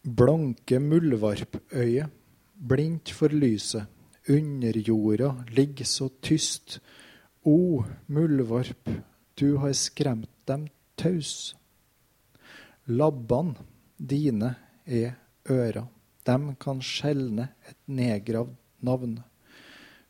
Blanke 0.08 0.80
muldvarpøye, 0.80 2.10
blindt 2.56 3.12
for 3.12 3.34
lyset 3.34 3.97
Underjorda 4.30 5.46
ligger 5.50 5.86
så 5.86 6.10
tyst. 6.10 6.80
O, 7.44 7.84
muldvarp, 8.06 8.90
du 9.36 9.56
har 9.56 9.74
skremt 9.74 10.30
dem 10.46 10.68
taus. 10.96 11.56
Labbene 12.86 13.56
dine 13.98 14.56
er 14.86 15.14
øra. 15.50 15.86
Dem 16.28 16.56
kan 16.60 16.82
skjelne 16.84 17.48
et 17.70 17.78
nedgravd 17.88 18.56
navn. 18.84 19.16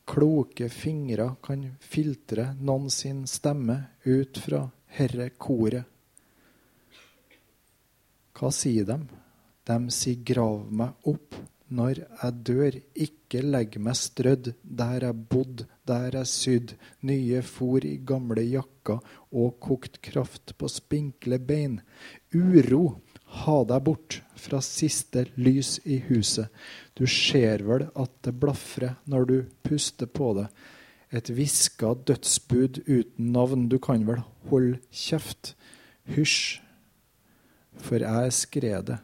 Kloke 0.08 0.70
fingre 0.74 1.36
kan 1.44 1.68
filtre 1.82 2.56
noen 2.58 2.90
sin 2.90 3.26
stemme 3.30 3.78
ut 4.06 4.40
fra 4.42 4.64
herre 4.98 5.30
koret. 5.38 5.86
Hva 8.38 8.50
sier 8.54 8.86
dem? 8.86 9.06
Dem 9.68 9.92
sier 9.94 10.24
grav 10.26 10.66
meg 10.72 11.10
opp 11.12 11.38
når 11.68 12.00
jeg 12.00 12.36
dør, 12.48 12.78
ikke 12.96 13.42
legg 13.44 13.76
meg 13.84 13.98
strødd 14.00 14.54
der 14.62 15.04
jeg 15.04 15.24
bodd, 15.32 15.66
der 15.88 16.16
jeg 16.16 16.30
sydd, 16.32 16.74
nye 17.04 17.42
fôr 17.44 17.86
i 17.88 17.98
gamle 18.08 18.44
jakker 18.48 19.04
og 19.32 19.58
kokt 19.64 20.00
kraft 20.06 20.56
på 20.58 20.70
spinkle 20.72 21.40
bein. 21.40 21.82
Uro, 22.36 23.02
ha 23.44 23.58
deg 23.68 23.84
bort 23.84 24.22
fra 24.40 24.62
siste 24.64 25.26
lys 25.36 25.78
i 25.84 26.00
huset. 26.08 26.48
Du 26.96 27.04
ser 27.08 27.66
vel 27.68 27.90
at 27.96 28.14
det 28.24 28.38
blafrer 28.40 28.96
når 29.06 29.28
du 29.28 29.38
puster 29.68 30.08
på 30.08 30.34
det. 30.40 30.48
Et 31.12 31.30
hviska 31.32 31.94
dødsbud 32.08 32.82
uten 32.88 33.32
navn, 33.36 33.68
du 33.68 33.78
kan 33.80 34.04
vel 34.08 34.24
holde 34.52 34.80
kjeft. 34.92 35.56
Hysj, 36.08 36.62
for 37.76 38.00
jeg 38.00 38.32
er 38.32 38.36
skredet. 38.36 39.00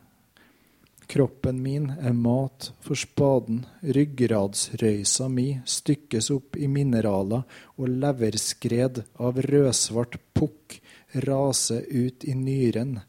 Kroppen 1.08 1.62
min 1.62 1.90
er 2.00 2.14
mat 2.16 2.72
for 2.84 2.98
spaden, 2.98 3.64
ryggradsrøysa 3.84 5.28
mi 5.30 5.48
stykkes 5.68 6.30
opp 6.34 6.58
i 6.58 6.70
mineraler, 6.72 7.44
og 7.78 7.90
leverskred 8.04 9.04
av 9.20 9.42
rødsvart 9.46 10.20
pukk 10.38 10.80
raser 11.28 11.84
ut 11.90 12.24
i 12.24 12.36
nyren. 12.38 13.02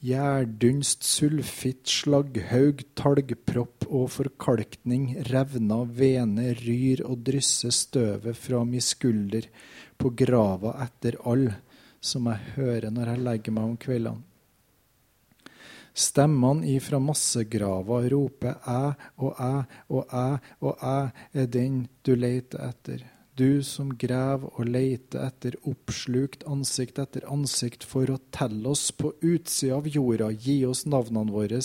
Gjærdunst, 0.00 1.04
sulfitt, 1.04 1.84
slagghaug, 1.92 2.86
talgpropp 2.96 3.84
og 3.90 4.06
forkalkning, 4.14 5.10
revna 5.28 5.82
vene 5.84 6.54
ryr 6.62 7.02
og 7.04 7.20
drysser 7.26 7.74
støvet 7.74 8.38
fra 8.38 8.62
mi 8.64 8.80
skulder 8.80 9.50
på 10.00 10.14
grava 10.16 10.78
etter 10.86 11.20
all 11.28 11.50
som 12.00 12.30
jeg 12.32 12.54
hører 12.56 12.88
når 12.94 13.12
jeg 13.12 13.24
legger 13.28 13.56
meg 13.58 13.72
om 13.74 13.78
kveldene. 13.80 14.29
Stemmene 15.94 16.68
ifra 16.76 17.00
massegrava 17.02 18.02
roper 18.12 18.58
æ 18.66 18.82
og 19.18 19.40
æ 19.40 19.54
og 19.88 20.12
æ 20.14 20.26
og 20.60 20.84
æ 20.84 20.98
er 21.34 21.46
den 21.46 21.88
du 22.06 22.14
leiter 22.14 22.62
etter. 22.68 23.02
Du 23.34 23.62
som 23.62 23.94
graver 23.96 24.50
og 24.58 24.68
leiter 24.68 25.22
etter 25.24 25.56
oppslukt 25.64 26.44
ansikt 26.50 26.98
etter 27.00 27.24
ansikt 27.30 27.86
for 27.88 28.10
å 28.12 28.18
telle 28.34 28.68
oss 28.68 28.90
på 28.92 29.14
utsida 29.22 29.78
av 29.78 29.88
jorda, 29.88 30.30
gi 30.30 30.64
oss 30.68 30.84
navnene 30.84 31.32
våre, 31.32 31.60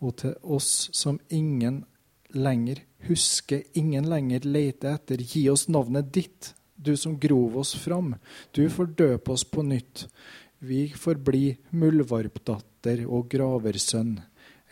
og 0.00 0.16
til 0.22 0.34
oss 0.42 0.88
som 0.92 1.20
ingen 1.30 1.84
lenger 2.34 2.82
husker, 3.06 3.62
ingen 3.78 4.08
lenger 4.10 4.46
leter 4.46 4.96
etter, 4.96 5.22
gi 5.22 5.48
oss 5.50 5.68
navnet 5.68 6.10
ditt, 6.12 6.52
du 6.74 6.96
som 6.96 7.18
grov 7.18 7.56
oss 7.62 7.74
fram, 7.78 8.16
du 8.52 8.68
får 8.70 8.94
døpe 8.98 9.32
oss 9.34 9.44
på 9.44 9.62
nytt. 9.62 10.06
Vi 10.58 10.88
får 10.90 11.20
bli 11.22 11.56
muldvarpdatter 11.70 12.77
og 13.06 13.28
graversønn, 13.32 14.18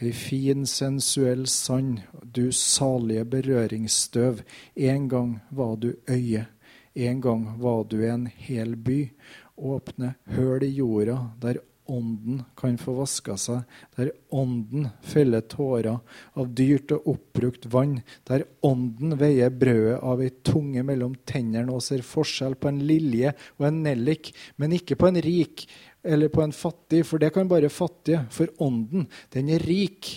ei 0.00 0.12
fin, 0.12 0.66
sensuell 0.68 1.46
sand, 1.48 2.02
du 2.22 2.50
salige 2.52 3.24
berøringsstøv, 3.32 4.42
en 4.76 5.08
gang 5.08 5.38
var 5.50 5.76
du 5.80 5.92
øye, 6.10 6.46
en 6.94 7.20
gang 7.20 7.46
var 7.60 7.84
du 7.84 8.02
en 8.04 8.26
hel 8.26 8.76
by, 8.76 9.00
åpne 9.56 10.14
høl 10.36 10.64
i 10.64 10.74
jorda 10.76 11.16
der 11.40 11.62
ånden 11.86 12.42
kan 12.58 12.78
få 12.78 12.96
vaska 12.98 13.36
seg, 13.38 13.62
der 13.96 14.10
ånden 14.34 14.88
feller 15.06 15.44
tårer 15.46 16.00
av 16.34 16.48
dyrt 16.58 16.92
og 16.96 17.10
oppbrukt 17.14 17.68
vann, 17.70 18.00
der 18.26 18.46
ånden 18.66 19.16
veier 19.20 19.54
brødet 19.54 20.00
av 20.02 20.22
ei 20.24 20.32
tunge 20.46 20.82
mellom 20.86 21.14
tennene 21.28 21.72
og 21.72 21.84
ser 21.86 22.02
forskjell 22.06 22.58
på 22.58 22.72
en 22.72 22.82
lilje 22.88 23.34
og 23.58 23.68
en 23.68 23.82
nellik, 23.86 24.32
men 24.56 24.74
ikke 24.76 24.98
på 24.98 25.10
en 25.10 25.20
rik 25.22 25.66
eller 26.07 26.30
på 26.32 26.42
en 26.42 26.52
fattig, 26.54 27.02
for 27.07 27.20
det 27.22 27.32
kan 27.34 27.48
bare 27.48 27.68
fattige. 27.72 28.22
For 28.30 28.50
ånden, 28.62 29.07
den 29.34 29.50
er 29.52 29.62
rik. 29.66 30.09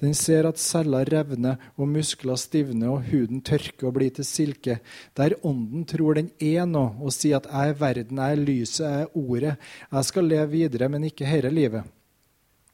Den 0.00 0.14
ser 0.14 0.48
at 0.48 0.60
celler 0.60 1.08
revner 1.08 1.58
og 1.76 1.88
muskler 1.88 2.38
stivner 2.40 2.92
og 2.92 3.06
huden 3.10 3.42
tørker 3.44 3.88
og 3.90 3.96
blir 3.98 4.14
til 4.14 4.26
silke. 4.28 4.78
Der 5.16 5.36
ånden 5.42 5.86
tror 5.88 6.20
den 6.20 6.30
er 6.40 6.66
noe 6.68 6.96
og 7.00 7.12
sier 7.12 7.36
at 7.36 7.46
'jeg 7.46 7.68
er 7.68 7.80
verden, 7.80 8.18
jeg 8.18 8.32
er 8.32 8.44
lyset, 8.44 8.84
jeg 8.84 9.02
er 9.02 9.16
ordet'. 9.16 9.56
Jeg 9.92 10.04
skal 10.04 10.24
leve 10.24 10.50
videre, 10.50 10.88
men 10.88 11.04
ikke 11.04 11.26
herre 11.26 11.50
livet. 11.50 11.84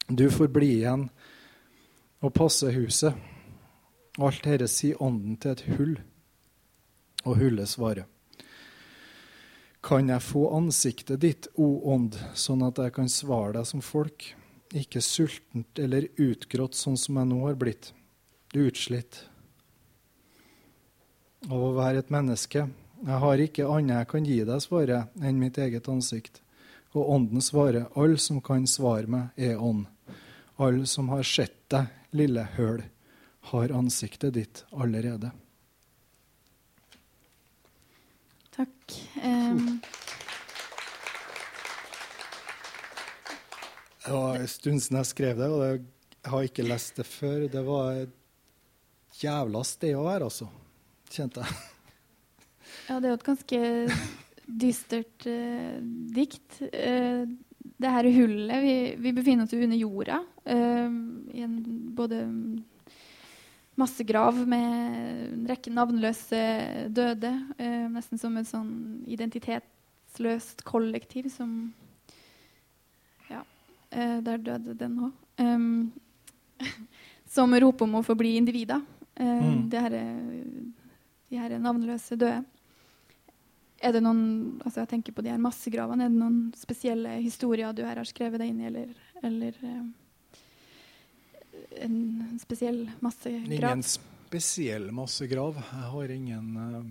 Du 0.08 0.30
får 0.30 0.48
bli 0.52 0.66
igjen 0.80 1.10
og 2.20 2.34
passe 2.34 2.72
huset. 2.72 3.14
Alt 4.18 4.44
dette 4.44 4.68
sier 4.68 5.00
ånden 5.02 5.36
til 5.36 5.50
et 5.50 5.64
hull, 5.76 5.94
og 7.24 7.36
hullet 7.36 7.68
svarer. 7.68 8.13
Kan 9.84 10.08
jeg 10.08 10.22
få 10.24 10.46
ansiktet 10.56 11.20
ditt, 11.20 11.46
o 11.60 11.66
ånd, 11.92 12.16
sånn 12.32 12.64
at 12.64 12.78
jeg 12.80 12.94
kan 12.96 13.10
svare 13.12 13.58
deg 13.58 13.66
som 13.68 13.82
folk, 13.84 14.30
ikke 14.72 15.02
sultent 15.04 15.78
eller 15.78 16.08
utgrått 16.16 16.78
sånn 16.78 16.96
som 16.98 17.20
jeg 17.20 17.28
nå 17.28 17.42
har 17.44 17.58
blitt, 17.60 17.90
utslitt 18.56 19.20
av 21.50 21.60
å 21.60 21.74
være 21.76 22.00
et 22.00 22.14
menneske. 22.14 22.64
Jeg 23.04 23.20
har 23.26 23.42
ikke 23.44 23.68
annet 23.68 23.98
jeg 23.98 24.10
kan 24.14 24.28
gi 24.30 24.40
deg, 24.48 24.64
svarer 24.64 24.94
jeg, 24.94 25.28
enn 25.28 25.40
mitt 25.42 25.60
eget 25.60 25.92
ansikt. 25.92 26.40
Og 26.94 27.10
ånden 27.18 27.44
svarer, 27.44 27.90
all 27.98 28.16
som 28.22 28.40
kan 28.40 28.64
svare 28.70 29.10
meg, 29.10 29.36
er 29.36 29.60
ånd. 29.60 29.84
All 30.56 30.84
som 30.88 31.10
har 31.12 31.26
sett 31.26 31.58
deg, 31.74 31.90
lille 32.14 32.46
høl, 32.56 32.84
har 33.50 33.74
ansiktet 33.76 34.38
ditt 34.38 34.64
allerede. 34.72 35.34
Takk. 38.84 39.24
Um, 39.24 39.80
det 44.04 44.12
var 44.12 44.36
en 44.36 44.48
stund 44.48 44.82
siden 44.82 44.98
jeg 45.00 45.10
skrev 45.10 45.38
det, 45.38 45.48
og 45.48 45.64
jeg 45.64 46.32
har 46.32 46.48
ikke 46.48 46.66
lest 46.66 47.00
det 47.00 47.06
før. 47.08 47.46
Det 47.48 47.62
var 47.64 48.02
et 48.04 49.22
jævla 49.22 49.64
sted 49.64 49.96
å 49.96 50.04
være, 50.04 50.28
altså. 50.28 50.50
Kjente 51.14 51.44
jeg. 51.44 51.56
Ja, 52.88 52.98
det 52.98 53.06
er 53.06 53.12
jo 53.12 53.16
et 53.16 53.26
ganske 53.26 53.58
dystert 54.44 55.26
uh, 55.30 55.80
dikt. 56.16 56.60
Uh, 56.60 57.24
det 57.80 57.90
her 57.90 58.06
hullet 58.12 58.60
Vi, 58.62 58.74
vi 59.00 59.12
befinner 59.16 59.46
oss 59.46 59.54
under 59.56 59.78
jorda. 59.78 60.20
Uh, 60.44 60.92
I 61.32 61.44
en 61.46 61.58
både 61.96 62.24
massegrav 63.80 64.36
med 64.48 64.66
en 65.34 65.46
rekke 65.48 65.72
navnløse 65.74 66.40
døde. 66.94 67.32
Eh, 67.58 67.86
nesten 67.92 68.20
som 68.20 68.36
et 68.38 68.48
sånn 68.48 68.70
identitetsløst 69.10 70.64
kollektiv 70.66 71.30
som 71.32 71.72
Ja, 73.30 73.42
eh, 73.90 74.20
der 74.22 74.38
døde 74.38 74.76
den 74.78 74.98
òg. 75.08 75.12
Um, 75.38 75.92
som 77.34 77.54
roper 77.54 77.88
om 77.88 77.98
å 77.98 78.06
få 78.06 78.14
bli 78.14 78.36
individer. 78.38 78.82
Eh, 79.14 79.26
mm. 79.26 79.68
de, 79.70 79.84
her, 79.86 79.98
de 81.30 81.38
her 81.38 81.58
navnløse 81.58 82.18
døde. 82.18 82.44
Er 83.84 83.92
det 83.92 84.00
noen 84.04 84.60
altså 84.64 84.80
jeg 84.80 84.94
tenker 84.94 85.12
på 85.12 85.22
de 85.24 85.32
her 85.32 85.40
massegravene, 85.42 86.06
er 86.06 86.12
det 86.12 86.20
noen 86.20 86.38
spesielle 86.56 87.18
historier 87.20 87.74
du 87.76 87.82
her 87.84 87.98
har 88.00 88.08
skrevet 88.08 88.40
deg 88.40 88.52
inn 88.52 88.62
i, 88.62 88.68
eller, 88.70 88.94
eller 89.20 89.58
eh, 89.60 89.82
en 91.80 92.38
spesiell 92.42 92.90
massegrav? 93.00 93.52
Ingen 93.52 93.82
spesiell 93.82 94.90
massegrav. 94.92 95.58
Jeg 95.58 95.90
har 95.94 96.10
ingen 96.10 96.56
uh, 96.56 96.84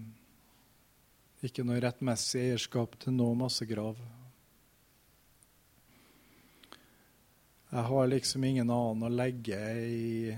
Ikke 1.43 1.65
noe 1.67 1.81
rettmessig 1.83 2.39
eierskap 2.47 2.95
til 3.03 3.15
noe 3.17 3.35
massegrav. 3.35 3.97
Jeg 7.73 7.83
har 7.89 8.07
liksom 8.11 8.43
ingen 8.45 8.69
annen 8.69 9.07
å 9.07 9.09
legge 9.09 9.59
i 9.81 10.37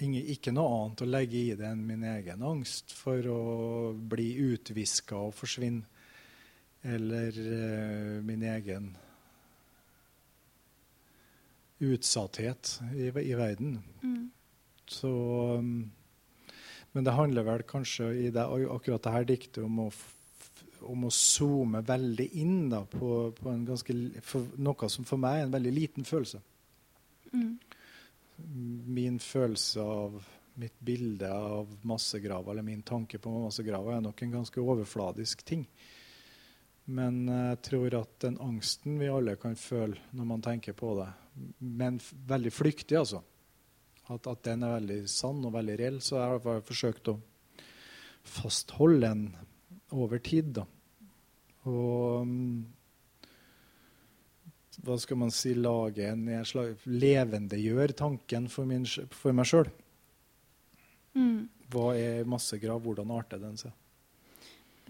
ingen, 0.00 0.24
Ikke 0.34 0.54
noe 0.56 0.72
annet 0.78 1.04
å 1.04 1.10
legge 1.10 1.38
i 1.38 1.54
det 1.54 1.68
enn 1.68 1.84
min 1.86 2.06
egen 2.08 2.42
angst 2.42 2.94
for 2.96 3.28
å 3.28 3.42
bli 3.92 4.32
utviska 4.50 5.20
og 5.20 5.36
forsvinne. 5.36 5.86
Eller 6.80 7.36
uh, 7.36 8.18
min 8.24 8.42
egen 8.48 8.90
utsatthet 11.80 12.80
i, 12.94 13.08
i 13.08 13.34
verden. 13.34 13.78
Mm. 14.02 14.30
Så 14.90 15.10
um, 15.58 15.90
Men 16.92 17.04
det 17.06 17.14
handler 17.14 17.46
vel 17.46 17.62
kanskje 17.62 18.08
i 18.26 18.30
det, 18.34 18.42
akkurat 18.42 19.02
dette 19.02 19.28
diktet 19.28 19.62
om 19.64 19.84
å, 19.84 19.90
om 20.90 21.06
å 21.06 21.12
zoome 21.14 21.84
veldig 21.86 22.26
inn 22.42 22.64
da, 22.72 22.82
på, 22.82 23.30
på 23.36 23.54
ganske, 23.68 23.94
noe 24.58 24.90
som 24.90 25.06
for 25.06 25.22
meg 25.22 25.38
er 25.38 25.46
en 25.46 25.54
veldig 25.54 25.72
liten 25.76 26.08
følelse. 26.08 26.40
Mm. 27.30 27.54
Min 28.90 29.20
følelse 29.22 29.84
av 29.86 30.18
mitt 30.60 30.80
bilde 30.82 31.30
av 31.30 31.70
massegraver, 31.86 32.52
eller 32.52 32.66
min 32.66 32.82
tanke 32.82 33.18
på 33.22 33.30
massegraver, 33.46 33.96
er 33.96 34.04
nok 34.04 34.22
en 34.22 34.34
ganske 34.40 34.60
overfladisk 34.60 35.44
ting. 35.46 35.62
Men 36.90 37.22
jeg 37.28 37.58
tror 37.68 37.96
at 38.00 38.16
den 38.24 38.38
angsten 38.42 38.98
vi 38.98 39.10
alle 39.10 39.36
kan 39.38 39.54
føle 39.58 39.98
når 40.16 40.26
man 40.32 40.42
tenker 40.42 40.74
på 40.76 40.94
det, 40.98 41.10
men 41.58 42.00
veldig 42.26 42.52
flyktig, 42.52 42.96
altså. 42.98 43.20
At, 44.10 44.26
at, 44.26 44.42
den 44.42 44.64
er 44.66 44.74
veldig 44.74 44.98
sann 45.10 45.44
og 45.46 45.54
veldig 45.54 45.76
reell. 45.78 46.00
Så 46.02 46.16
jeg 46.18 46.32
har 46.32 46.64
forsøkt 46.66 47.12
å 47.12 47.20
fastholde 48.26 49.06
den 49.06 49.22
over 49.94 50.18
tid. 50.18 50.50
da. 50.58 50.64
Og 51.70 52.26
um, 52.26 52.64
hva 54.84 54.96
skal 55.00 55.20
man 55.20 55.32
si 55.34 55.52
lage 55.54 56.08
en 56.08 56.26
levendegjør 56.26 57.94
tanken 57.98 58.48
for, 58.50 58.68
min, 58.68 58.86
for 58.86 59.36
meg 59.36 59.48
sjøl. 59.48 59.70
Mm. 61.14 61.48
Hva 61.70 61.92
er 61.98 62.28
massegrav? 62.28 62.80
Hvordan 62.82 63.12
arter 63.14 63.42
den 63.42 63.58
seg? 63.60 63.74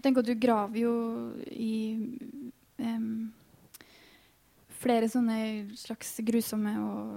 Jeg 0.01 0.07
tenker 0.07 0.23
at 0.23 0.29
du 0.31 0.41
graver 0.41 0.79
jo 0.81 0.91
i 1.53 1.75
um, 2.81 3.27
flere 4.81 5.05
sånne 5.05 5.35
slags 5.77 6.15
grusomme 6.25 6.71
og, 6.81 7.11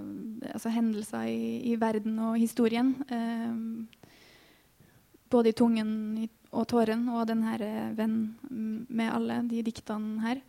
altså 0.50 0.68
hendelser 0.68 1.30
i, 1.32 1.46
i, 1.70 1.78
verden 1.80 2.18
og 2.26 2.36
historien. 2.36 2.90
Um, 3.08 3.86
både 5.32 5.54
i 5.54 5.56
tungen 5.56 5.94
og 6.52 6.68
tåren 6.68 7.08
og 7.08 7.24
den 7.30 7.40
her 7.46 7.64
eh, 7.64 7.96
venn 7.96 8.18
med 8.92 9.08
alle 9.08 9.40
de 9.48 9.64
diktene 9.64 10.20
her. 10.26 10.44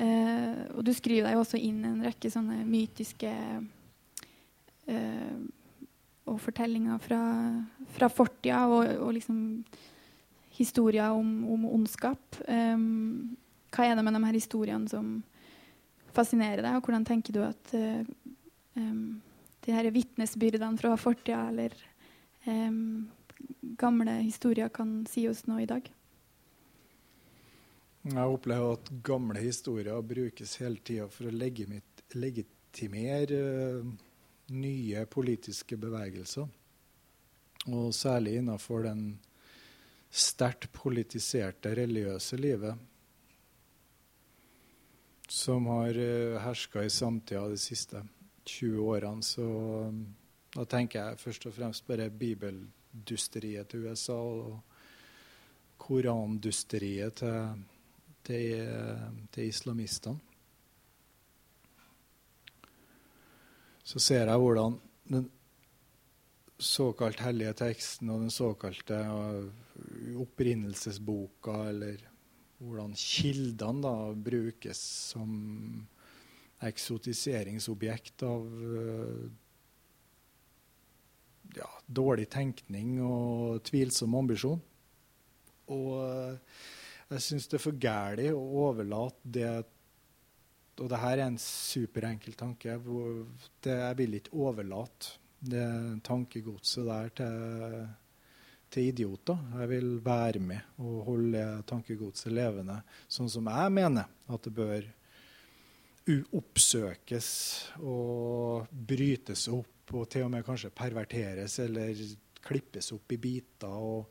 Uh, 0.00 0.72
og 0.72 0.88
du 0.88 0.94
skriver 0.96 1.28
deg 1.28 1.36
også 1.36 1.60
inn 1.60 1.84
en 1.84 2.00
rekke 2.06 2.32
sånne 2.32 2.62
mytiske 2.64 3.34
uh, 4.88 5.36
og 6.32 6.40
fortellinger 6.48 6.96
fra, 7.04 7.20
fra 7.92 8.08
fortida 8.08 8.64
og, 8.72 8.88
og, 9.02 9.12
liksom 9.20 9.38
historier 10.58 11.14
om, 11.14 11.32
om 11.54 11.66
ondskap. 11.70 12.38
Um, 12.46 13.36
hva 13.74 13.86
er 13.86 13.98
det 13.98 14.04
med 14.04 14.16
de 14.16 14.24
her 14.26 14.38
historiene 14.38 14.90
som, 14.90 15.18
fascinerer 16.18 16.64
deg, 16.64 16.78
og 16.78 16.86
hvordan 16.86 17.06
tenker 17.06 17.36
du 17.36 17.42
at 17.46 17.74
uh, 17.76 18.02
um, 18.78 19.20
de 19.66 19.76
her 19.76 19.90
vitnesbyrdene 19.94 20.80
fra 20.80 20.96
fortida 21.00 21.44
eller 21.52 21.76
um, 22.48 23.08
gamle 23.78 24.18
historier 24.24 24.72
kan 24.74 25.00
si 25.10 25.28
oss 25.30 25.44
noe 25.50 25.62
i 25.64 25.70
dag? 25.70 25.88
Jeg 28.08 28.24
opplever 28.24 28.78
at 28.78 28.90
gamle 29.04 29.40
historier 29.42 29.98
brukes 30.06 30.56
hele 30.62 30.80
tida 30.80 31.08
for 31.12 31.28
å 31.28 31.34
legitimere 31.34 33.40
uh, 33.82 33.90
nye 34.54 35.02
politiske 35.12 35.76
bevegelser. 35.76 36.46
Og 37.68 37.90
særlig 37.92 38.38
innenfor 38.38 38.86
den 38.86 39.18
sterkt 40.10 40.70
politiserte 40.72 41.74
religiøse 41.76 42.36
livet 42.40 42.78
som 45.28 45.66
har 45.66 45.98
eh, 46.00 46.38
herska 46.40 46.84
i 46.84 46.90
samtida 46.90 47.48
de 47.48 47.58
siste 47.60 48.00
20 48.48 48.80
årene. 48.80 49.22
Så 49.22 49.44
um, 49.44 50.00
da 50.54 50.64
tenker 50.64 51.02
jeg 51.02 51.20
først 51.20 51.46
og 51.46 51.54
fremst 51.54 51.86
bare 51.86 52.08
bibeldusteriet 52.10 53.68
til 53.68 53.84
USA 53.84 54.16
og 54.16 54.62
korandusteriet 55.78 57.20
til, 57.20 57.60
til, 58.24 58.72
til 59.32 59.52
islamistene. 59.52 60.24
Så 63.84 64.00
ser 64.04 64.28
jeg 64.28 64.36
hvordan 64.36 64.80
den 65.08 65.30
såkalt 66.58 67.20
hellige 67.22 67.54
teksten 67.60 68.10
og 68.10 68.24
den 68.24 68.32
såkalte 68.34 68.98
opprinnelsesboka 70.18 71.54
eller 71.70 72.02
hvordan 72.58 72.94
kildene 72.98 73.84
da 73.84 73.94
brukes 74.18 74.80
som 75.12 75.36
eksotiseringsobjekt 76.66 78.24
av 78.26 78.46
uh, 78.48 79.28
ja, 81.54 81.68
dårlig 81.86 82.26
tenkning 82.34 82.96
og 83.06 83.62
tvilsom 83.68 84.16
ambisjon. 84.18 84.58
Og 85.70 85.92
uh, 86.02 86.58
jeg 87.12 87.24
syns 87.28 87.46
det 87.46 87.60
er 87.60 87.62
for 87.62 87.78
gærent 87.78 88.34
å 88.34 88.64
overlate 88.66 89.34
det 89.38 89.50
Og 90.78 90.90
det 90.90 90.98
her 91.02 91.16
er 91.16 91.24
en 91.26 91.38
superenkel 91.42 92.34
tanke. 92.38 92.76
Det, 93.62 93.72
jeg 93.72 93.96
vil 93.98 94.18
ikke 94.18 94.36
overlate 94.46 95.17
det 95.38 95.68
tankegodset 96.06 96.86
der 96.88 97.16
til 97.20 97.88
til 98.72 98.90
idioter. 98.90 99.38
Jeg 99.60 99.70
vil 99.70 99.90
være 100.04 100.40
med 100.44 100.80
og 100.84 101.04
holde 101.06 101.42
tankegodset 101.68 102.32
levende, 102.36 102.78
sånn 103.08 103.30
som 103.32 103.48
jeg 103.48 103.74
mener 103.74 104.08
at 104.28 104.44
det 104.44 104.54
bør 104.56 104.88
oppsøkes 106.38 107.30
og 107.84 108.68
brytes 108.72 109.46
opp 109.52 109.92
og 109.96 110.06
til 110.12 110.26
og 110.26 110.32
med 110.32 110.44
kanskje 110.44 110.72
perverteres 110.76 111.58
eller 111.64 111.96
klippes 112.44 112.92
opp 112.96 113.12
i 113.12 113.20
biter. 113.20 113.72
Og, 113.72 114.06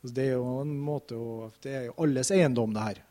altså 0.00 0.14
det 0.18 0.28
er 0.28 0.36
jo 0.36 0.52
en 0.62 0.76
måte 0.82 1.18
å, 1.18 1.48
det 1.62 1.74
er 1.78 1.88
jo 1.88 1.96
alles 2.04 2.30
eiendom, 2.34 2.74
det 2.74 2.86
her. 2.88 3.02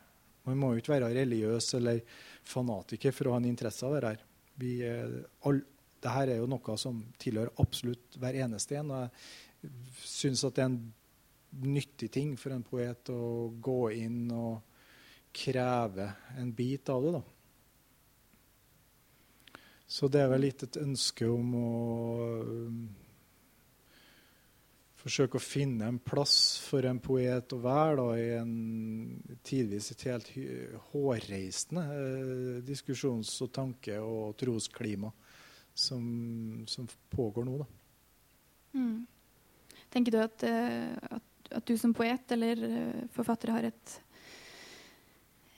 Man 0.48 0.58
må 0.58 0.72
jo 0.72 0.82
ikke 0.82 0.96
være 0.96 1.12
religiøs 1.14 1.74
eller 1.78 2.00
fanatiker 2.48 3.14
for 3.14 3.28
å 3.28 3.36
ha 3.36 3.42
en 3.42 3.50
interesse 3.52 3.86
av 3.86 3.96
det 3.96 4.08
her. 4.08 4.24
Vi, 4.60 4.72
er 4.84 5.12
all, 5.48 5.60
det 6.02 6.12
her 6.16 6.32
er 6.32 6.40
jo 6.40 6.48
noe 6.50 6.76
som 6.80 6.98
tilhører 7.22 7.54
absolutt 7.62 8.18
hver 8.20 8.38
eneste 8.44 8.78
en. 8.80 8.90
og 8.90 9.62
jeg 9.62 9.70
syns 10.08 10.42
at 10.44 10.56
det 10.56 10.64
er 10.64 10.72
en 10.72 10.80
nyttig 11.62 12.10
ting 12.10 12.34
for 12.40 12.54
en 12.54 12.64
poet 12.66 13.12
å 13.12 13.52
gå 13.62 13.80
inn 14.00 14.24
og 14.34 14.62
kreve 15.32 16.08
en 16.40 16.50
bit 16.52 16.88
av 16.92 17.04
det. 17.04 17.12
da. 17.18 17.22
Så 19.86 20.08
det 20.08 20.22
er 20.24 20.32
vel 20.32 20.46
litt 20.46 20.64
et 20.64 20.80
ønske 20.80 21.28
om 21.28 21.54
å 21.58 21.70
um, 22.48 22.76
forsøke 25.02 25.36
å 25.36 25.44
finne 25.44 25.88
en 25.88 25.98
plass 26.00 26.36
for 26.64 26.86
en 26.88 27.00
poet 27.02 27.52
å 27.52 27.58
være 27.60 27.96
da, 27.98 28.06
i 28.16 28.28
en 28.38 28.54
tidvis 29.44 29.90
et 29.92 30.06
helt 30.08 30.30
hårreisende 30.92 31.84
eh, 31.92 32.62
diskusjons- 32.64 33.34
og 33.44 33.52
tanke- 33.52 34.00
og 34.00 34.36
trosklima 34.40 35.12
som, 35.74 36.64
som 36.68 36.88
pågår 37.10 37.44
nå. 37.44 37.66
Mm. 38.72 39.06
Tenker 39.92 40.12
du 40.14 40.18
at, 40.22 40.42
eh, 40.48 40.96
at, 41.10 41.52
at, 41.52 41.66
du 41.66 41.76
som 41.78 41.94
poet 41.94 42.32
eller 42.32 42.64
eh, 42.68 43.04
forfatter 43.12 43.52
har 43.52 43.68
et, 43.68 43.94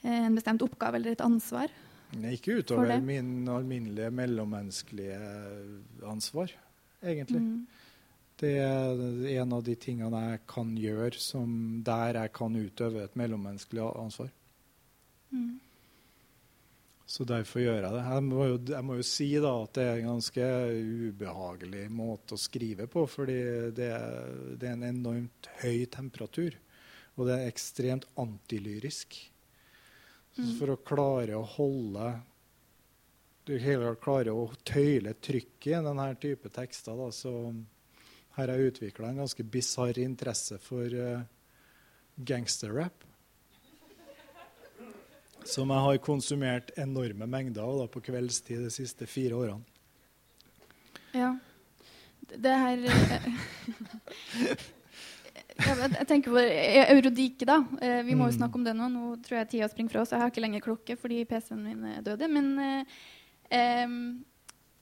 en 0.03 0.35
bestemt 0.35 0.63
oppgave 0.67 0.99
eller 0.99 1.15
et 1.15 1.25
ansvar? 1.25 1.73
Nei, 2.15 2.37
ikke 2.37 2.61
utover 2.61 3.01
min 3.03 3.49
alminnelige 3.51 4.11
mellommenneskelige 4.15 5.19
ansvar, 6.07 6.53
egentlig. 7.03 7.41
Mm. 7.43 7.85
Det 8.39 8.53
er 8.59 9.03
en 9.41 9.55
av 9.55 9.63
de 9.67 9.75
tingene 9.79 10.21
jeg 10.29 10.41
kan 10.51 10.73
gjøre 10.79 11.19
som 11.23 11.51
der 11.87 12.19
jeg 12.19 12.33
kan 12.35 12.55
utøve 12.55 13.05
et 13.07 13.19
mellommenneskelig 13.19 13.83
ansvar. 13.95 14.31
Mm. 15.31 15.61
Så 17.07 17.27
derfor 17.29 17.61
gjør 17.61 17.83
jeg 17.83 17.93
det. 17.93 18.03
Jeg 18.09 18.25
må, 18.25 18.45
jo, 18.49 18.59
jeg 18.71 18.87
må 18.89 18.97
jo 18.97 19.05
si 19.05 19.29
da 19.43 19.51
at 19.61 19.77
det 19.77 19.85
er 19.85 19.99
en 20.01 20.15
ganske 20.15 20.47
ubehagelig 21.11 21.85
måte 21.93 22.37
å 22.37 22.41
skrive 22.41 22.87
på, 22.91 23.05
fordi 23.11 23.37
det, 23.77 23.91
det 24.57 24.71
er 24.71 24.79
en 24.79 24.87
enormt 24.89 25.51
høy 25.61 25.85
temperatur. 25.93 26.57
Og 27.15 27.29
det 27.29 27.37
er 27.37 27.51
ekstremt 27.51 28.09
antilyrisk. 28.19 29.19
Så 30.35 30.49
For 30.59 30.73
å 30.73 30.81
klare 30.83 31.37
å 31.39 31.45
holde 31.47 32.09
Du 33.47 33.53
heller 33.61 33.95
klarer 34.01 34.35
å 34.35 34.49
tøyle 34.67 35.13
trykket 35.23 35.77
i 35.77 35.85
denne 35.85 36.07
type 36.19 36.49
tekster, 36.51 36.97
da, 36.97 37.11
så 37.13 37.53
her 38.35 38.49
har 38.49 38.57
jeg 38.57 38.73
utvikla 38.73 39.11
en 39.13 39.21
ganske 39.21 39.45
bisarr 39.47 40.01
interesse 40.01 40.57
for 40.65 40.97
uh, 40.97 41.21
gangsterrap 42.17 43.05
som 45.45 45.71
jeg 45.71 45.85
har 45.87 45.99
konsumert 46.05 46.71
enorme 46.81 47.29
mengder 47.31 47.65
av 47.65 47.83
da, 47.83 47.89
på 47.91 48.03
kveldstid 48.05 48.65
de 48.65 48.71
siste 48.73 49.09
fire 49.11 49.37
årene. 49.39 49.63
Ja. 51.15 51.35
Det 52.35 52.55
her 52.59 52.85
eh, 52.91 53.27
jeg, 55.69 56.07
tenker 56.09 56.33
på 56.35 56.43
Eurodike, 56.43 57.47
da. 57.47 57.61
Eh, 57.81 58.01
vi 58.07 58.17
må 58.17 58.27
jo 58.27 58.35
mm. 58.35 58.39
snakke 58.41 58.59
om 58.59 58.67
det 58.67 58.75
nå. 58.77 58.89
Nå 58.91 59.17
tror 59.25 59.41
jeg 59.41 59.51
tida 59.53 59.69
springer 59.71 59.95
fra 59.95 60.05
oss. 60.05 60.15
Jeg 60.15 60.23
har 60.25 60.33
ikke 60.33 60.45
lenger 60.45 60.65
klokke 60.65 60.97
fordi 60.99 61.23
PC-en 61.31 61.63
min 61.63 61.85
er 61.93 62.05
døde. 62.07 62.29
Men 62.33 62.55
um, 63.85 63.99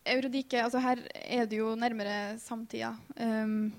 Eurodike 0.08 0.62
altså 0.62 0.80
Her 0.82 1.02
er 1.12 1.46
det 1.50 1.58
jo 1.60 1.74
nærmere 1.78 2.38
samtida. 2.42 2.94
Um, 3.18 3.72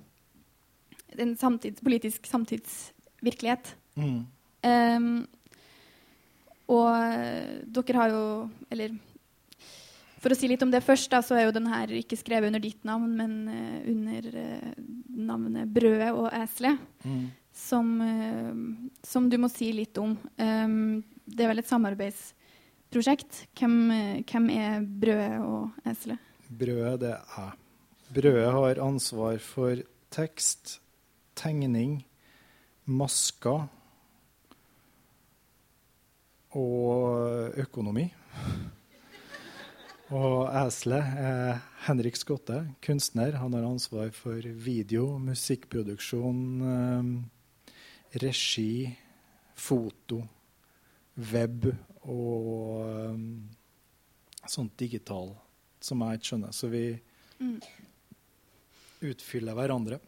en 1.18 1.38
samtids, 1.38 1.82
politisk 1.82 2.28
samtidsvirkelighet. 2.30 3.76
Mm. 3.96 4.26
Um, 4.64 5.10
og 6.72 6.88
eh, 6.96 7.64
dere 7.76 8.00
har 8.00 8.14
jo 8.14 8.24
Eller 8.72 8.94
for 10.24 10.32
å 10.32 10.38
si 10.40 10.48
litt 10.48 10.62
om 10.64 10.72
det 10.72 10.80
først, 10.86 11.10
da, 11.12 11.20
så 11.20 11.36
er 11.36 11.50
jo 11.50 11.56
den 11.56 11.68
her 11.68 11.92
ikke 11.98 12.16
skrevet 12.16 12.48
under 12.48 12.62
ditt 12.64 12.86
navn, 12.88 13.10
men 13.18 13.34
uh, 13.52 13.80
under 13.92 14.28
uh, 14.32 14.70
navnet 15.20 15.68
Brødet 15.76 16.14
og 16.16 16.30
Eselet. 16.32 16.80
Mm. 17.04 17.26
Som, 17.52 17.90
uh, 18.00 19.02
som, 19.04 19.28
du 19.28 19.36
må 19.44 19.50
si 19.52 19.68
litt 19.76 20.00
om. 20.00 20.16
Um, 20.40 21.04
det 21.28 21.44
er 21.44 21.52
vel 21.52 21.60
et 21.60 21.68
samarbeidsprosjekt. 21.68 23.42
Hvem, 23.60 23.76
hvem 24.24 24.48
er 24.56 24.88
Brødet 25.04 25.44
og 25.44 25.92
Eselet? 25.92 26.32
Brødet, 26.48 26.96
det 27.04 27.18
er 27.20 27.52
Brødet 28.14 28.50
har 28.56 28.80
ansvar 28.80 29.44
for 29.44 29.84
tekst, 30.14 30.78
tegning, 31.36 32.04
masker 32.86 33.68
og 36.60 37.58
økonomi. 37.64 38.08
Og 40.14 40.46
eselet 40.52 41.16
er 41.18 41.62
Henrik 41.88 42.18
Skotte, 42.20 42.60
kunstner. 42.86 43.40
Han 43.42 43.56
har 43.56 43.66
ansvar 43.66 44.12
for 44.14 44.46
video, 44.66 45.18
musikkproduksjon, 45.18 46.44
eh, 46.70 47.72
regi, 48.22 48.94
foto, 49.56 50.22
web 51.32 51.66
og 52.04 52.84
eh, 52.84 53.18
sånt 54.46 54.78
digital 54.78 55.34
som 55.84 56.04
jeg 56.06 56.20
ikke 56.20 56.30
skjønner. 56.30 56.54
Så 56.54 56.70
vi 56.70 56.86
mm. 57.40 57.58
utfyller 59.10 59.58
hverandre 59.58 60.00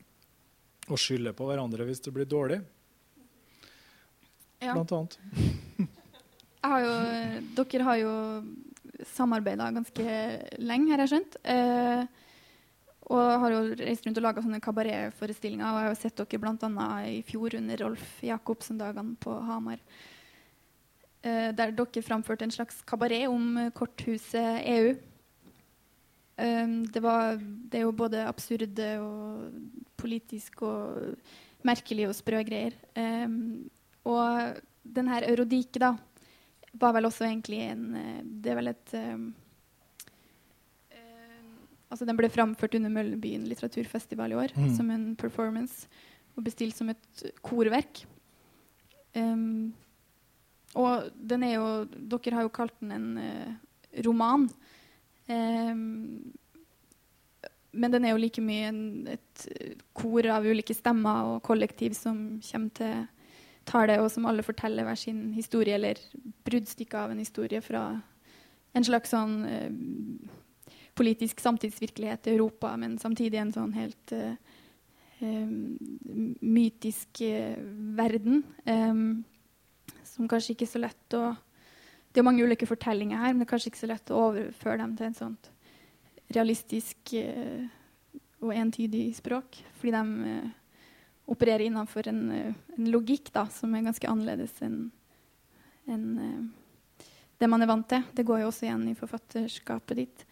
og 0.86 1.02
skylder 1.02 1.34
på 1.34 1.50
hverandre 1.50 1.88
hvis 1.88 2.04
det 2.06 2.14
blir 2.14 2.30
dårlig, 2.30 2.62
ja. 4.62 4.76
blant 4.76 4.94
annet. 5.00 5.20
Har 6.66 6.84
jo, 6.84 6.94
dere 7.58 7.88
har 7.88 8.00
jo 8.02 8.14
samarbeida 9.16 9.72
ganske 9.76 10.06
lenge, 10.62 10.92
har 10.92 11.04
jeg 11.04 11.14
skjønt. 11.14 11.40
Eh, 11.44 12.06
og 13.06 13.40
har 13.44 13.54
jo 13.54 13.62
reist 13.78 14.06
rundt 14.08 14.18
og 14.18 14.26
laga 14.26 14.42
sånne 14.42 14.62
kabaretforestillinger. 14.66 15.66
Og 15.68 15.82
jeg 15.84 15.92
har 15.92 16.00
sett 16.00 16.22
dere 16.22 16.42
bl.a. 16.42 16.88
i 17.12 17.22
fjor 17.28 17.58
under 17.60 17.84
Rolf 17.86 18.22
Jacobsen-dagene 18.26 19.18
på 19.22 19.36
Hamar. 19.50 19.82
Eh, 21.26 21.52
der 21.58 21.76
dere 21.76 22.06
framførte 22.06 22.48
en 22.48 22.56
slags 22.56 22.82
kabaret 22.88 23.28
om 23.30 23.68
korthuset 23.78 24.66
EU. 24.76 24.96
Um, 26.36 26.82
det, 26.92 27.00
var, 27.00 27.38
det, 27.40 27.80
er 27.80 27.86
jo 27.86 27.94
både 27.96 28.26
absurde 28.28 28.88
og 29.00 29.54
politisk 29.96 30.66
og 30.68 31.16
merkelig 31.64 32.10
og 32.10 32.18
sprø 32.18 32.42
greier. 32.44 32.76
Um, 32.98 33.70
og 34.04 34.58
den 34.84 35.08
her 35.08 35.30
Eurodike, 35.30 35.80
da, 35.80 35.94
var 36.80 36.96
vel 36.98 37.08
også 37.08 37.28
egentlig 37.28 37.62
en 37.70 37.84
eh, 38.00 38.22
Det 38.24 38.52
er 38.52 38.60
vel 38.60 38.72
et 38.74 38.96
um, 39.00 39.26
Altså 41.86 42.08
Den 42.10 42.18
ble 42.18 42.28
framført 42.34 42.76
under 42.76 42.92
Møllebyen 42.92 43.46
litteraturfestival 43.48 44.34
i 44.34 44.38
år 44.42 44.54
mm. 44.58 44.70
som 44.76 44.90
en 44.92 45.04
performance. 45.16 45.86
Og 46.36 46.44
bestilt 46.44 46.76
som 46.76 46.90
et 46.92 47.22
korverk. 47.46 48.02
Um, 49.16 49.72
og 50.76 51.06
den 51.16 51.46
er 51.48 51.54
jo 51.54 51.68
Dere 51.86 52.36
har 52.36 52.48
jo 52.48 52.52
kalt 52.58 52.76
den 52.82 52.92
en 52.92 53.06
uh, 53.22 54.02
roman. 54.04 54.50
Um, 55.30 56.34
men 57.76 57.92
den 57.92 58.06
er 58.06 58.16
jo 58.16 58.20
like 58.20 58.44
mye 58.44 58.70
en, 58.72 58.84
et 59.12 59.46
kor 59.96 60.28
av 60.32 60.46
ulike 60.48 60.76
stemmer 60.76 61.36
og 61.36 61.44
kollektiv 61.48 61.96
som 61.96 62.42
kommer 62.44 62.76
til 62.76 63.06
tar 63.66 63.92
og 64.00 64.10
som 64.14 64.28
alle 64.30 64.46
forteller 64.46 64.86
hver 64.88 65.00
sin 65.00 65.30
historie, 65.34 65.76
eller 65.78 66.00
bruddstykke 66.48 66.98
av 66.98 67.14
en 67.14 67.22
historie 67.22 67.62
fra 67.66 67.86
en 68.76 68.86
slags 68.86 69.14
sånn 69.14 69.38
eh, 69.50 69.72
politisk 70.96 71.42
samtidsvirkelighet 71.44 72.28
i 72.28 72.36
Europa, 72.36 72.76
men 72.80 72.98
samtidig 73.02 73.40
en 73.42 73.52
sånn 73.52 73.74
helt 73.76 74.14
uh, 74.16 74.36
um, 75.20 75.76
mytisk 76.40 77.20
uh, 77.28 77.58
verden. 77.98 78.46
Um, 78.64 79.26
som 80.08 80.30
kanskje 80.32 80.56
ikke 80.56 80.68
er 80.68 80.72
så 80.72 80.82
lett 80.86 81.18
å 81.18 81.26
Det 82.16 82.22
er 82.22 82.30
mange 82.30 82.46
ulike 82.48 82.64
fortellinger 82.64 83.20
her, 83.20 83.34
men 83.34 83.42
det 83.42 83.50
er 83.50 83.50
kanskje 83.50 83.74
ikke 83.74 83.82
så 83.82 83.90
lett 83.92 84.12
å 84.14 84.20
overføre 84.30 84.80
dem 84.80 84.94
til 84.96 85.10
en 85.10 85.18
sånt 85.18 85.50
realistisk 86.32 87.12
eh, 87.20 87.66
og 88.40 88.54
entydig 88.56 89.10
språk. 89.18 89.58
Fordi 89.80 89.92
de 89.92 90.30
eh, 90.32 90.54
opererer 91.26 91.66
innenfor 91.66 92.08
en, 92.08 92.32
eh, 92.32 92.54
en, 92.78 92.92
logikk 92.92 93.32
da, 93.34 93.48
som 93.52 93.74
er 93.76 93.86
ganske 93.86 94.10
annerledes 94.10 94.62
enn 94.66 94.92
en, 95.88 96.06
eh, 96.20 97.06
det 97.38 97.50
man 97.50 97.62
er 97.62 97.70
vant 97.70 97.88
til. 97.90 98.04
Det 98.16 98.26
går 98.26 98.42
jo 98.42 98.50
også 98.50 98.66
igjen 98.68 98.88
i 98.90 98.98
forfatterskapet 98.98 99.98
ditt. 99.98 100.26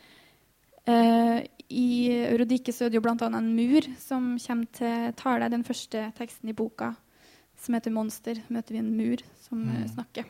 Uh, 0.88 1.40
I 1.72 2.36
så 2.36 2.86
er 2.86 2.92
det 2.92 2.98
jo 2.98 3.02
bl.a. 3.04 3.16
en 3.28 3.56
mur 3.56 3.86
som 4.00 4.38
kommer 4.40 4.68
til 4.72 5.14
tale. 5.20 5.50
Den 5.52 5.64
første 5.64 6.12
teksten 6.16 6.50
i 6.50 6.56
boka, 6.56 6.94
som 7.60 7.76
heter 7.76 7.92
'Monster', 7.92 8.42
møter 8.50 8.74
vi 8.74 8.80
en 8.80 8.96
mur 8.96 9.18
som 9.40 9.64
mm. 9.64 9.88
snakker. 9.94 10.26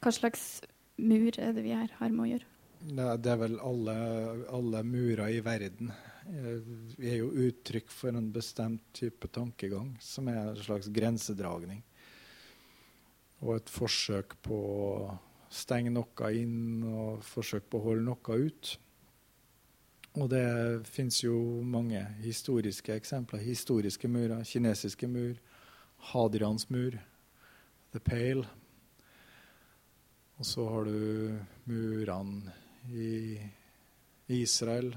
Hva 0.00 0.12
slags 0.12 0.62
mur 0.96 1.32
er 1.38 1.52
det 1.52 1.64
vi 1.64 1.76
her 1.76 1.88
har 1.98 2.08
med 2.08 2.24
å 2.24 2.30
gjøre? 2.30 2.46
Det 3.20 3.32
er 3.32 3.36
vel 3.36 3.58
alle, 3.60 3.96
alle 4.48 4.82
murer 4.84 5.28
i 5.28 5.40
verden 5.44 5.92
er 6.30 7.16
jo 7.18 7.30
uttrykk 7.46 7.90
for 7.92 8.14
en 8.16 8.30
bestemt 8.32 8.84
type 8.96 9.28
tankegang, 9.34 9.94
som 10.00 10.28
er 10.30 10.50
en 10.50 10.60
slags 10.60 10.90
grensedragning. 10.94 11.82
Og 13.40 13.56
et 13.56 13.72
forsøk 13.72 14.36
på 14.44 14.60
å 14.60 15.18
stenge 15.50 15.90
noe 15.92 16.30
inn 16.36 16.84
og 16.86 17.24
forsøk 17.26 17.66
på 17.70 17.80
å 17.80 17.86
holde 17.88 18.06
noe 18.06 18.38
ut. 18.46 18.72
Og 20.18 20.26
det 20.32 20.46
fins 20.90 21.20
jo 21.22 21.36
mange 21.62 22.02
historiske 22.22 22.94
eksempler. 22.98 23.42
Historiske 23.44 24.10
murer, 24.10 24.42
kinesiske 24.46 25.06
mur, 25.10 25.36
Hadrians 26.10 26.66
mur, 26.70 26.96
The 27.94 28.02
Pale. 28.02 28.46
Og 30.40 30.46
så 30.46 30.66
har 30.72 30.88
du 30.88 31.38
murene 31.68 32.54
i 32.90 33.38
Israel, 34.40 34.94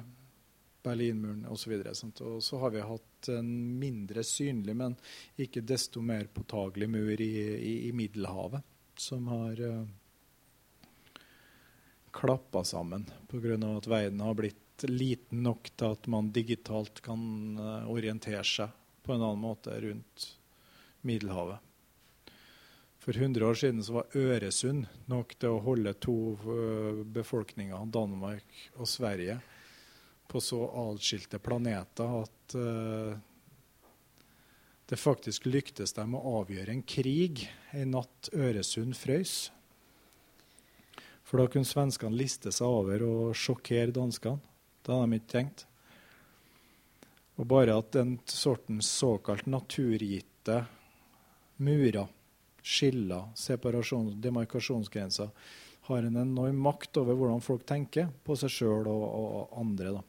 Berlinmuren 0.84 1.46
osv. 1.50 1.74
Og, 1.80 2.22
og 2.28 2.44
så 2.44 2.60
har 2.62 2.74
vi 2.76 2.86
hatt 2.86 3.30
en 3.34 3.50
mindre 3.80 4.24
synlig, 4.28 4.76
men 4.78 4.98
ikke 5.40 5.64
desto 5.66 6.04
mer 6.04 6.28
påtagelig 6.34 6.90
mur 6.92 7.22
i, 7.22 7.34
i, 7.56 7.74
i 7.88 7.92
Middelhavet, 7.96 8.64
som 9.00 9.28
har 9.32 9.62
uh, 9.64 9.84
klappa 12.14 12.64
sammen 12.68 13.08
pga. 13.32 13.58
at 13.78 13.88
verden 13.88 14.22
har 14.22 14.38
blitt 14.38 14.88
liten 14.90 15.44
nok 15.48 15.72
til 15.78 15.96
at 15.96 16.08
man 16.12 16.32
digitalt 16.36 17.02
kan 17.06 17.60
uh, 17.60 17.92
orientere 17.92 18.44
seg 18.44 18.80
på 19.04 19.16
en 19.16 19.22
annen 19.24 19.44
måte 19.44 19.76
rundt 19.82 20.32
Middelhavet. 21.04 21.60
For 23.04 23.12
100 23.12 23.46
år 23.46 23.58
siden 23.60 23.84
så 23.84 23.98
var 23.98 24.16
Øresund 24.16 24.86
nok 25.12 25.34
til 25.36 25.52
å 25.52 25.64
holde 25.66 25.92
to 26.00 26.16
eh, 26.40 27.02
befolkninger, 27.18 27.90
Danmark 27.92 28.62
og 28.80 28.88
Sverige, 28.88 29.42
på 30.28 30.42
så 30.42 30.60
atskilte 30.90 31.40
planeter 31.44 32.18
at 32.24 32.56
uh, 32.58 33.14
det 34.90 35.00
faktisk 35.00 35.46
lyktes 35.48 35.96
dem 35.98 36.16
å 36.18 36.40
avgjøre 36.42 36.74
en 36.74 36.86
krig 36.86 37.46
en 37.72 37.94
natt 37.96 38.30
Øresund 38.34 38.98
frøs. 38.98 39.52
For 41.24 41.40
da 41.40 41.48
kunne 41.50 41.66
svenskene 41.68 42.18
liste 42.20 42.52
seg 42.54 42.68
over 42.68 43.06
og 43.08 43.38
sjokkere 43.38 43.96
danskene. 43.96 44.42
Det 44.84 44.92
hadde 44.92 45.08
de 45.10 45.20
ikke 45.22 45.32
tenkt. 45.32 45.66
Og 47.40 47.48
bare 47.50 47.78
at 47.80 47.94
den 47.96 48.18
sortens 48.30 48.92
såkalt 48.92 49.48
naturgitte 49.50 50.60
murer, 51.64 52.10
skiller, 52.62 53.32
separasjon, 53.40 54.12
demarkasjonsgrenser, 54.22 55.32
har 55.88 56.04
en 56.04 56.22
enorm 56.22 56.60
makt 56.64 57.02
over 57.02 57.18
hvordan 57.18 57.42
folk 57.44 57.66
tenker 57.68 58.12
på 58.24 58.38
seg 58.40 58.52
sjøl 58.54 58.88
og, 58.88 59.04
og, 59.04 59.56
andre. 59.60 59.98
Da. 59.98 60.04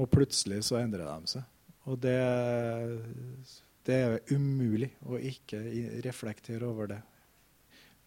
Og 0.00 0.08
plutselig 0.12 0.62
så 0.64 0.78
endrer 0.80 1.04
de 1.04 1.34
seg. 1.34 1.44
Og 1.90 1.98
det, 2.00 2.16
det 3.88 3.98
er 4.04 4.32
umulig 4.32 4.90
å 5.04 5.20
ikke 5.20 5.60
reflektere 6.06 6.68
over 6.68 6.94
det 6.94 7.02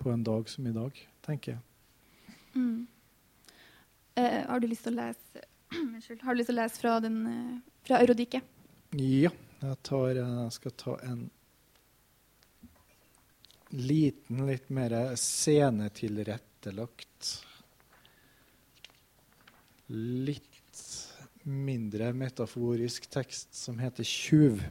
på 0.02 0.10
en 0.12 0.26
dag 0.26 0.50
som 0.50 0.66
i 0.68 0.76
dag, 0.76 0.98
tenker 1.26 1.56
jeg. 1.56 1.62
Mm. 2.58 2.82
Eh, 4.16 4.42
har 4.50 4.60
du 4.62 4.68
lyst 4.70 4.86
til 4.88 4.94
å 4.94 5.02
lese 5.02 5.42
Har 6.22 6.36
du 6.36 6.38
lyst 6.38 6.50
til 6.52 6.58
å 6.58 6.62
lese 6.62 6.78
fra, 6.78 7.00
den, 7.02 7.16
uh, 7.26 7.58
fra 7.88 7.98
Eurodiket? 8.04 8.44
Ja. 8.94 9.32
Jeg, 9.64 9.78
tar, 9.88 10.18
jeg 10.20 10.52
skal 10.52 10.74
ta 10.76 10.98
en 11.08 11.22
liten, 13.72 14.42
litt 14.50 14.68
mer 14.76 15.16
scenetilrettelagt 15.16 17.46
Litt 19.94 20.53
mindre 21.44 22.14
metaforisk 22.14 23.10
tekst 23.12 23.56
som 23.56 23.80
heter 23.80 24.04
'Tjuv'. 24.04 24.64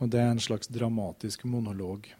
Og 0.00 0.10
det 0.12 0.20
er 0.20 0.30
en 0.30 0.40
slags 0.40 0.68
dramatisk 0.68 1.44
monolog. 1.44 2.14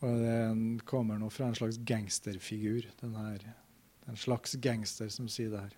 Og 0.00 0.16
det 0.18 0.84
kommer 0.88 1.18
nå 1.20 1.28
fra 1.30 1.50
en 1.50 1.54
slags 1.54 1.76
gangsterfigur. 1.76 2.88
Den 3.00 3.14
her, 3.14 3.44
en 4.08 4.16
slags 4.16 4.54
gangster 4.54 5.08
som 5.08 5.28
sier 5.28 5.50
det 5.52 5.60
her. 5.60 5.76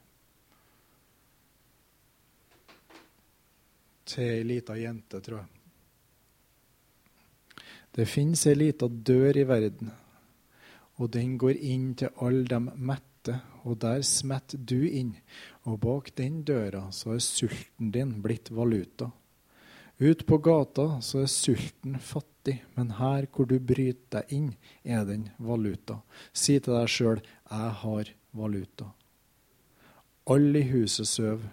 Til 4.12 4.28
ei 4.28 4.44
lita 4.46 4.76
jente, 4.78 5.20
tror 5.20 5.42
jeg. 5.42 5.48
Det 7.92 8.08
fins 8.08 8.46
ei 8.46 8.54
lita 8.56 8.88
dør 8.88 9.36
i 9.36 9.44
verden, 9.44 9.90
og 11.02 11.10
den 11.10 11.34
går 11.38 11.58
inn 11.58 11.94
til 11.98 12.12
alle 12.22 12.46
dem 12.46 12.68
mette, 12.78 13.40
og 13.66 13.80
der 13.82 14.02
smetter 14.06 14.58
du 14.58 14.84
inn, 14.86 15.16
og 15.66 15.80
bak 15.82 16.12
den 16.18 16.42
døra 16.46 16.88
så 16.94 17.16
er 17.16 17.24
sulten 17.26 17.90
din 17.94 18.20
blitt 18.22 18.50
valuta. 18.54 19.10
Ut 20.02 20.22
på 20.26 20.38
gata 20.42 20.86
så 21.02 21.22
er 21.22 21.30
sulten 21.30 21.98
fattig, 22.02 22.60
men 22.74 22.94
her 22.98 23.26
hvor 23.30 23.46
du 23.50 23.58
bryter 23.58 24.22
deg 24.22 24.34
inn, 24.34 24.48
er 24.82 25.04
den 25.06 25.28
valuta. 25.38 26.00
Si 26.32 26.58
til 26.58 26.74
deg 26.74 26.88
sjøl 26.90 27.20
'jeg 27.22 27.70
har 27.82 28.14
valuta'. 28.34 28.90
Alle 30.26 30.58
i 30.58 30.70
huset 30.70 31.08
sover, 31.08 31.50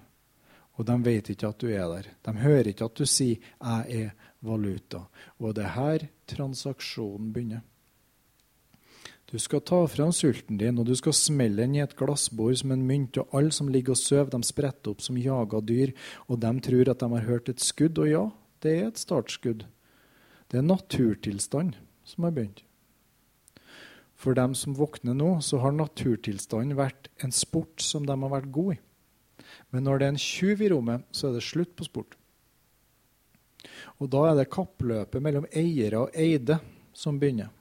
og 0.77 0.85
de 0.85 0.95
vet 1.03 1.29
ikke 1.29 1.47
at 1.47 1.59
du 1.61 1.67
er 1.67 1.87
der. 1.93 2.05
De 2.23 2.31
hører 2.33 2.67
ikke 2.67 2.85
at 2.85 2.95
du 2.95 3.05
sier 3.05 3.37
'jeg 3.61 3.85
er 3.89 4.09
valuta'. 4.41 5.05
Og 5.39 5.55
det 5.55 5.65
er 5.65 5.75
her 5.75 6.07
transaksjonen 6.27 7.33
begynner. 7.33 7.61
Du 9.29 9.37
skal 9.37 9.61
ta 9.61 9.83
fram 9.87 10.09
sulten 10.15 10.57
din, 10.57 10.79
og 10.81 10.87
du 10.89 10.95
skal 10.97 11.13
smelle 11.13 11.61
den 11.61 11.75
i 11.77 11.83
et 11.83 11.93
glassbord 11.97 12.55
som 12.57 12.71
en 12.73 12.85
mynt, 12.87 13.19
og 13.21 13.35
alle 13.37 13.53
som 13.53 13.67
ligger 13.69 13.93
og 13.93 13.99
sover, 14.01 14.31
de 14.33 14.47
spretter 14.47 14.89
opp 14.89 15.03
som 15.05 15.19
jaga 15.21 15.59
dyr, 15.61 15.93
og 16.25 16.39
de 16.41 16.53
tror 16.65 16.89
at 16.89 17.03
de 17.03 17.09
har 17.13 17.27
hørt 17.27 17.51
et 17.51 17.61
skudd, 17.61 18.01
og 18.01 18.09
ja, 18.09 18.23
det 18.65 18.73
er 18.73 18.87
et 18.87 19.01
startskudd. 19.01 19.67
Det 20.49 20.57
er 20.57 20.65
naturtilstand 20.65 21.77
som 22.09 22.25
har 22.25 22.33
begynt. 22.33 22.63
For 24.17 24.33
dem 24.33 24.55
som 24.57 24.73
våkner 24.75 25.13
nå, 25.13 25.35
så 25.45 25.61
har 25.61 25.77
naturtilstanden 25.77 26.73
vært 26.79 27.11
en 27.23 27.31
sport 27.31 27.85
som 27.85 28.09
de 28.09 28.17
har 28.17 28.33
vært 28.33 28.49
gode 28.55 28.79
i. 28.79 28.81
Men 29.69 29.85
når 29.85 29.99
det 29.99 30.07
er 30.07 30.15
en 30.15 30.23
tjuv 30.25 30.65
i 30.65 30.71
rommet, 30.73 31.05
så 31.13 31.29
er 31.29 31.37
det 31.37 31.45
slutt 31.45 31.77
på 31.77 31.85
sport. 31.85 32.17
Og 34.01 34.09
da 34.09 34.25
er 34.31 34.41
det 34.41 34.49
kappløpet 34.51 35.21
mellom 35.21 35.45
eiere 35.53 36.07
og 36.07 36.17
eide 36.17 36.57
som 36.97 37.21
begynner. 37.21 37.53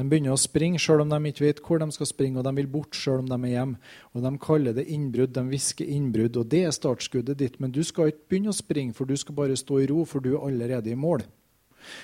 De 0.00 0.06
begynner 0.08 0.32
å 0.32 0.40
springe 0.40 0.78
selv 0.80 1.04
om 1.04 1.10
de 1.12 1.28
ikke 1.28 1.44
vet 1.44 1.58
hvor 1.60 1.80
de 1.82 1.90
skal 1.92 2.08
springe, 2.08 2.38
og 2.40 2.46
de 2.46 2.54
vil 2.56 2.68
bort 2.72 2.96
selv 2.96 3.20
om 3.20 3.26
de 3.28 3.36
er 3.50 3.52
hjemme. 3.52 3.80
Og 4.14 4.22
De 4.24 4.30
kaller 4.40 4.76
det 4.78 4.86
innbrudd, 4.88 5.34
de 5.36 5.42
hvisker 5.50 5.90
innbrudd, 5.92 6.38
og 6.40 6.46
det 6.48 6.62
er 6.64 6.72
startskuddet 6.72 7.36
ditt. 7.36 7.58
Men 7.60 7.74
du 7.74 7.82
skal 7.84 8.08
ikke 8.08 8.30
begynne 8.32 8.54
å 8.54 8.56
springe, 8.56 8.96
for 8.96 9.04
du 9.04 9.12
skal 9.20 9.36
bare 9.36 9.58
stå 9.60 9.82
i 9.82 9.90
ro, 9.90 10.06
for 10.08 10.24
du 10.24 10.32
er 10.32 10.46
allerede 10.46 10.88
i 10.88 10.96
mål. 10.96 11.26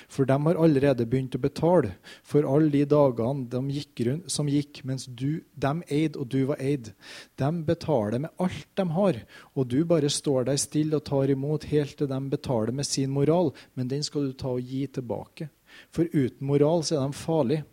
For 0.09 0.29
de 0.29 0.37
har 0.45 0.59
allerede 0.61 1.05
begynt 1.09 1.37
å 1.37 1.41
betale 1.41 1.95
for 2.25 2.45
alle 2.49 2.69
de 2.73 2.83
dagene 2.89 3.45
de 3.49 3.77
gikk 3.77 4.03
rundt, 4.07 4.31
som 4.33 4.49
gikk 4.49 4.83
mens 4.89 5.07
du, 5.09 5.43
de 5.53 5.73
eide 5.93 6.21
og 6.21 6.29
du 6.33 6.39
var 6.49 6.61
eid. 6.61 6.91
De 7.37 7.49
betaler 7.65 8.23
med 8.25 8.43
alt 8.43 8.67
de 8.77 8.87
har, 8.97 9.21
og 9.53 9.69
du 9.73 9.79
bare 9.89 10.09
står 10.13 10.49
der 10.49 10.61
stille 10.61 10.97
og 10.97 11.05
tar 11.09 11.33
imot 11.33 11.69
helt 11.71 11.97
til 11.97 12.09
de 12.09 12.21
betaler 12.29 12.73
med 12.73 12.89
sin 12.89 13.13
moral, 13.13 13.53
men 13.73 13.89
den 13.89 14.05
skal 14.05 14.29
du 14.29 14.37
ta 14.37 14.53
og 14.53 14.65
gi 14.65 14.85
tilbake. 14.99 15.49
For 15.93 16.09
uten 16.13 16.45
moral 16.45 16.85
så 16.85 16.97
er 16.97 17.05
de 17.05 17.17
farlige. 17.17 17.65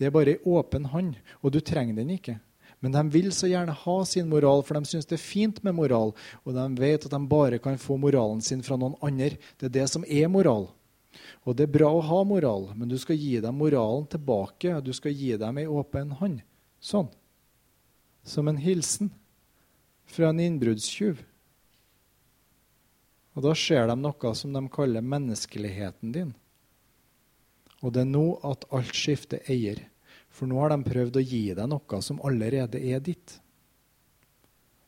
Det 0.00 0.08
er 0.08 0.14
bare 0.14 0.38
i 0.38 0.40
åpen 0.48 0.86
hånd, 0.88 1.18
og 1.44 1.52
du 1.52 1.60
trenger 1.60 1.98
den 1.98 2.14
ikke. 2.14 2.38
Men 2.80 2.94
de 2.94 3.02
vil 3.12 3.28
så 3.36 3.50
gjerne 3.50 3.76
ha 3.76 3.96
sin 4.08 4.30
moral, 4.30 4.62
for 4.64 4.78
de 4.78 4.88
syns 4.88 5.08
det 5.08 5.18
er 5.18 5.22
fint 5.22 5.58
med 5.66 5.76
moral. 5.76 6.14
Og 6.48 6.56
de 6.56 6.64
vet 6.80 7.04
at 7.04 7.12
de 7.12 7.20
bare 7.28 7.60
kan 7.60 7.76
få 7.78 7.98
moralen 8.00 8.40
sin 8.40 8.64
fra 8.64 8.78
noen 8.80 8.96
andre. 9.04 9.34
Det 9.60 9.68
er 9.68 9.74
det 9.74 9.88
som 9.92 10.06
er 10.08 10.30
moral. 10.32 10.70
Og 11.44 11.56
det 11.58 11.66
er 11.66 11.74
bra 11.74 11.90
å 11.92 12.04
ha 12.06 12.22
moral, 12.24 12.70
men 12.78 12.88
du 12.88 12.96
skal 13.00 13.20
gi 13.20 13.34
dem 13.44 13.60
moralen 13.60 14.06
tilbake. 14.08 14.78
Du 14.80 14.94
skal 14.96 15.12
gi 15.12 15.34
dem 15.36 15.60
ei 15.60 15.66
åpen 15.68 16.16
hånd. 16.16 16.40
Sånn. 16.80 17.10
Som 18.24 18.48
en 18.48 18.60
hilsen 18.60 19.12
fra 20.08 20.30
en 20.32 20.40
innbruddstyv. 20.40 21.20
Og 23.36 23.44
da 23.44 23.52
ser 23.52 23.92
de 23.92 24.00
noe 24.00 24.34
som 24.36 24.56
de 24.56 24.64
kaller 24.72 25.04
menneskeligheten 25.04 26.16
din. 26.16 26.32
Og 27.84 27.92
det 27.92 28.06
er 28.06 28.12
nå 28.12 28.26
at 28.44 28.64
alt 28.72 28.96
skifter 28.96 29.44
eier. 29.52 29.89
For 30.30 30.48
nå 30.48 30.60
har 30.62 30.72
de 30.72 30.86
prøvd 30.86 31.18
å 31.18 31.24
gi 31.24 31.42
deg 31.58 31.68
noe 31.70 32.00
som 32.04 32.20
allerede 32.26 32.80
er 32.80 33.02
ditt. 33.04 33.36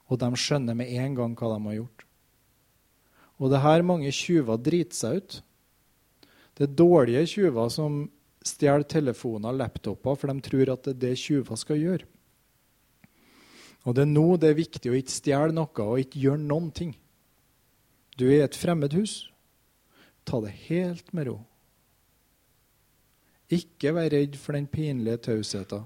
Og 0.08 0.20
de 0.20 0.30
skjønner 0.38 0.76
med 0.78 0.92
en 1.02 1.18
gang 1.18 1.36
hva 1.38 1.54
de 1.54 1.60
har 1.66 1.78
gjort. 1.80 2.06
Og 3.42 3.50
det 3.50 3.58
er 3.58 3.66
her 3.66 3.84
mange 3.86 4.12
tjuver 4.14 4.60
driter 4.60 4.96
seg 4.96 5.18
ut. 5.18 5.38
Det 6.54 6.68
er 6.68 6.76
dårlige 6.78 7.24
tjuver 7.34 7.70
som 7.72 8.04
stjeler 8.46 8.86
telefoner 8.86 9.50
og 9.50 9.60
laptoper, 9.60 10.18
for 10.18 10.30
de 10.30 10.44
tror 10.44 10.74
at 10.74 10.84
det 10.86 10.94
er 10.94 11.00
det 11.06 11.20
tjuver 11.20 11.58
skal 11.58 11.80
gjøre. 11.80 12.06
Og 13.82 13.96
det 13.96 14.04
er 14.04 14.12
nå 14.12 14.26
det 14.38 14.52
er 14.52 14.60
viktig 14.60 14.92
å 14.92 14.98
ikke 14.98 15.14
stjele 15.14 15.56
noe 15.56 15.86
og 15.86 16.02
ikke 16.04 16.22
gjøre 16.22 16.44
noen 16.44 16.70
ting. 16.74 16.92
Du 18.14 18.28
er 18.28 18.36
i 18.36 18.44
et 18.44 18.58
fremmed 18.58 18.94
hus. 18.94 19.24
Ta 20.28 20.38
det 20.44 20.52
helt 20.68 21.08
med 21.16 21.30
ro. 21.30 21.38
Ikke 23.52 23.92
vær 23.92 24.10
redd 24.14 24.38
for 24.40 24.56
den 24.56 24.66
pinlige 24.70 25.20
tausheten. 25.28 25.84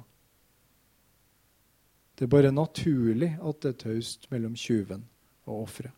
Det 2.17 2.25
er 2.25 2.33
bare 2.33 2.55
naturlig 2.55 3.35
at 3.45 3.61
det 3.61 3.73
er 3.75 3.81
taust 3.83 4.31
mellom 4.33 4.55
tjuven 4.57 5.03
og 5.45 5.67
offeret. 5.67 5.93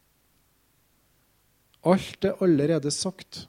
Alt 1.86 2.24
er 2.26 2.42
allerede 2.42 2.90
sagt. 2.90 3.46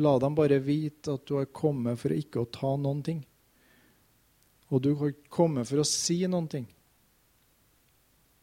La 0.00 0.16
dem 0.18 0.34
bare 0.34 0.58
vite 0.64 1.12
at 1.14 1.26
du 1.28 1.36
har 1.36 1.50
kommet 1.54 2.00
for 2.00 2.14
ikke 2.16 2.42
å 2.42 2.50
ta 2.50 2.72
noen 2.80 3.04
ting. 3.06 3.20
Og 4.72 4.82
du 4.82 4.94
har 4.98 5.12
kommet 5.30 5.68
for 5.68 5.82
å 5.82 5.86
si 5.86 6.22
noen 6.26 6.48
ting. 6.50 6.66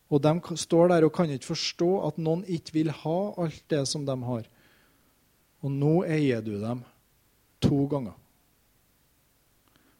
Og 0.09 0.21
de 0.23 0.57
står 0.57 0.93
der 0.93 1.05
og 1.05 1.13
kan 1.13 1.29
ikke 1.29 1.51
forstå 1.51 1.89
at 2.07 2.21
noen 2.21 2.45
ikke 2.49 2.77
vil 2.79 2.93
ha 3.03 3.19
alt 3.41 3.65
det 3.69 3.83
som 3.89 4.05
de 4.07 4.15
har. 4.29 4.47
Og 5.65 5.73
nå 5.73 5.93
eier 6.07 6.41
du 6.45 6.55
dem 6.61 6.85
to 7.61 7.83
ganger. 7.91 8.15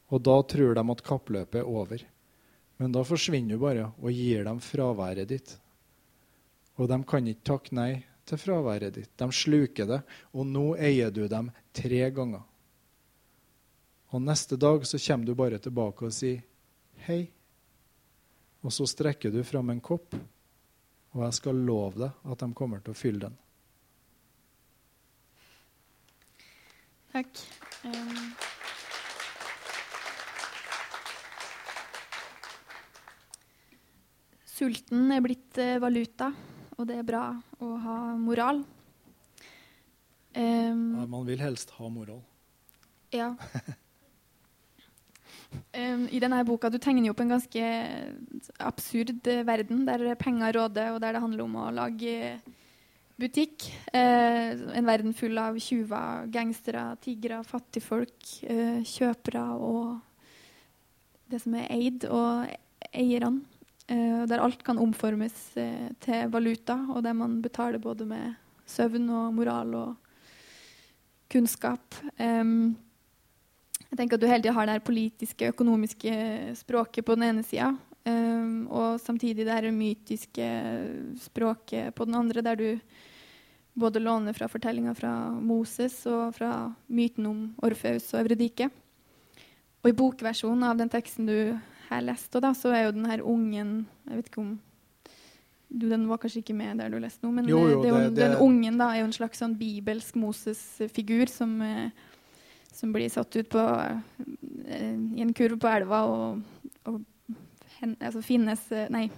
Og 0.10 0.22
da 0.26 0.40
tror 0.42 0.76
de 0.76 0.84
at 0.94 1.06
kappløpet 1.06 1.62
er 1.62 1.70
over. 1.70 2.04
Men 2.80 2.94
da 2.96 3.04
forsvinner 3.06 3.58
du 3.58 3.62
bare 3.62 3.90
og 4.00 4.14
gir 4.16 4.46
dem 4.48 4.62
fraværet 4.64 5.30
ditt. 5.30 5.56
Og 6.80 6.88
de 6.90 6.98
kan 7.04 7.28
ikke 7.28 7.48
takke 7.52 7.76
nei 7.76 7.92
til 8.30 8.40
fraværet 8.40 8.96
ditt. 8.96 9.12
De 9.20 9.28
sluker 9.36 9.90
det, 9.90 10.00
og 10.34 10.48
nå 10.48 10.72
eier 10.78 11.12
du 11.12 11.26
dem 11.28 11.52
tre 11.76 12.06
ganger. 12.16 12.46
Og 14.10 14.24
neste 14.24 14.58
dag 14.58 14.86
så 14.88 14.98
kommer 15.02 15.28
du 15.28 15.36
bare 15.38 15.60
tilbake 15.62 16.08
og 16.08 16.16
sier 16.16 16.42
hei. 17.06 17.28
Og 18.66 18.74
så 18.74 18.88
strekker 18.90 19.32
du 19.32 19.44
fram 19.48 19.70
en 19.72 19.84
kopp, 19.84 20.16
og 21.14 21.24
jeg 21.26 21.38
skal 21.38 21.62
love 21.68 22.02
deg 22.02 22.32
at 22.32 22.42
de 22.42 22.50
kommer 22.58 22.82
til 22.84 22.96
å 22.96 22.98
fylle 22.98 23.30
den. 23.30 23.38
Takk. 27.10 27.42
Um, 27.84 28.49
sulten 34.60 35.08
er 35.16 35.24
blitt 35.24 35.60
uh, 35.62 35.78
valuta, 35.82 36.34
og 36.76 36.88
det 36.90 37.00
er 37.00 37.08
bra 37.08 37.24
å 37.64 37.76
ha 37.84 37.98
moral. 38.20 38.64
Um, 40.36 40.84
ja, 41.00 41.06
man 41.10 41.26
vil 41.28 41.42
helst 41.42 41.72
ha 41.78 41.90
moral. 41.92 42.22
Ja. 43.16 43.32
Um, 45.74 46.06
I 46.16 46.22
denne 46.22 46.44
boka 46.48 46.70
du 46.70 46.78
tegner 46.78 47.10
jo 47.10 47.16
opp 47.16 47.24
en 47.24 47.34
ganske 47.34 47.66
absurd 48.62 49.26
verden 49.48 49.86
der 49.88 50.14
penger 50.20 50.60
råder, 50.60 50.94
og 50.94 51.02
der 51.02 51.16
det 51.16 51.24
handler 51.24 51.46
om 51.48 51.58
å 51.58 51.70
lage 51.74 52.38
butikk. 53.20 53.66
Uh, 53.92 54.76
en 54.78 54.88
verden 54.88 55.16
full 55.18 55.40
av 55.42 55.58
tjuver, 55.60 56.28
gangstere, 56.32 56.86
tigre, 57.04 57.42
fattigfolk, 57.48 58.18
uh, 58.46 58.80
kjøpere 58.88 59.46
og 59.58 59.98
det 61.30 61.42
som 61.44 61.56
er 61.58 61.72
eid, 61.74 62.06
og 62.10 62.46
eierne. 62.90 63.49
Uh, 63.90 64.26
der 64.30 64.44
alt 64.44 64.62
kan 64.64 64.78
omformes 64.78 65.34
til 66.04 66.30
valuta, 66.30 66.78
og 66.94 67.02
der 67.04 67.16
man 67.18 67.42
betaler 67.42 67.82
både 67.82 68.06
med 68.06 68.36
søvn 68.70 69.10
og 69.10 69.34
moral 69.34 69.74
og 69.76 69.96
kunnskap. 71.30 71.98
Um, 72.20 72.78
jeg 73.90 73.98
tenker 73.98 74.18
at 74.18 74.22
du 74.22 74.30
hele 74.30 74.44
tida 74.44 74.54
har 74.54 74.70
det 74.70 74.86
politiske, 74.86 75.50
økonomiske 75.54 76.14
språket 76.60 77.06
på 77.06 77.16
den 77.18 77.26
ene 77.30 77.46
sida, 77.46 77.72
um, 78.06 78.68
og 78.70 79.00
samtidig 79.02 79.46
det 79.46 79.56
her 79.56 79.72
mytiske 79.74 80.50
språket 81.26 81.96
på 81.96 82.06
den 82.06 82.20
andre, 82.20 82.46
der 82.46 82.60
du 82.60 82.70
både 83.80 84.02
låner 84.02 84.36
fra 84.36 84.50
fortellinga 84.52 84.94
fra 84.98 85.14
Moses 85.32 86.02
og 86.10 86.36
fra 86.36 86.52
myten 86.92 87.26
om 87.30 87.42
Orfeus 87.64 88.12
og 88.14 88.22
Evredike. 88.22 88.70
Og 89.80 89.92
i 89.92 89.96
bokversjonen 89.96 90.66
av 90.68 90.80
den 90.80 90.92
teksten 90.92 91.30
du 91.30 91.38
her 91.90 92.04
leste, 92.06 92.42
da, 92.44 92.54
så 92.58 92.74
er 92.74 92.88
jo 92.88 92.98
den 92.98 93.08
her 93.10 93.24
ungen 93.26 93.72
Jeg 94.08 94.20
vet 94.20 94.30
ikke 94.30 94.44
om 94.44 94.52
du, 95.70 95.88
Den 95.90 96.08
var 96.10 96.22
kanskje 96.22 96.44
ikke 96.44 96.58
med 96.58 96.82
der 96.82 96.90
du 96.90 96.98
leste 97.02 97.26
nå, 97.26 97.32
men 97.34 97.50
jo, 97.50 97.60
jo, 97.70 97.82
det, 97.84 97.92
det, 97.94 98.14
den 98.18 98.38
ungen 98.42 98.80
da, 98.82 98.92
er 98.94 99.04
jo 99.04 99.10
en 99.10 99.18
slags 99.18 99.42
sånn 99.42 99.58
bibelsk 99.58 100.18
Moses-figur 100.18 101.30
som 101.32 101.60
eh, 101.66 102.08
som 102.80 102.94
blir 102.96 103.10
satt 103.12 103.36
ut 103.36 103.50
på, 103.52 103.60
uh, 103.60 103.98
i 105.18 105.24
en 105.24 105.34
kurv 105.36 105.58
på 105.60 105.68
elva 105.68 106.04
og, 106.08 106.70
og 106.88 107.02
hen, 107.80 107.98
altså 107.98 108.22
finnes 108.24 108.62
Nei, 108.94 109.10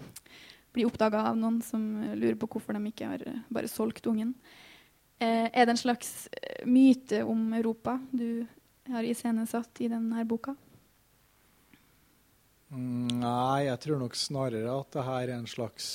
blir 0.73 0.87
oppdaga 0.89 1.27
av 1.29 1.37
noen 1.37 1.59
som 1.65 1.83
lurer 2.15 2.39
på 2.41 2.49
hvorfor 2.55 2.77
de 2.77 2.89
ikke 2.89 3.11
har 3.11 3.25
bare 3.53 3.69
solgt 3.69 4.07
ungen. 4.09 4.33
er 5.19 5.51
det 5.51 5.75
en 5.75 5.77
slags 5.77 6.29
myte 6.65 7.21
om 7.27 7.53
Europa 7.53 7.99
du 8.09 8.47
har 8.89 9.05
iscenesatt 9.05 9.83
i 9.83 9.91
denne 9.91 10.25
boka? 10.25 10.55
Nei, 12.71 13.65
jeg 13.67 13.79
tror 13.83 13.99
nok 13.99 14.15
snarere 14.15 14.71
at 14.71 14.93
det 14.95 15.03
her 15.03 15.25
er 15.27 15.35
en 15.35 15.49
slags 15.49 15.87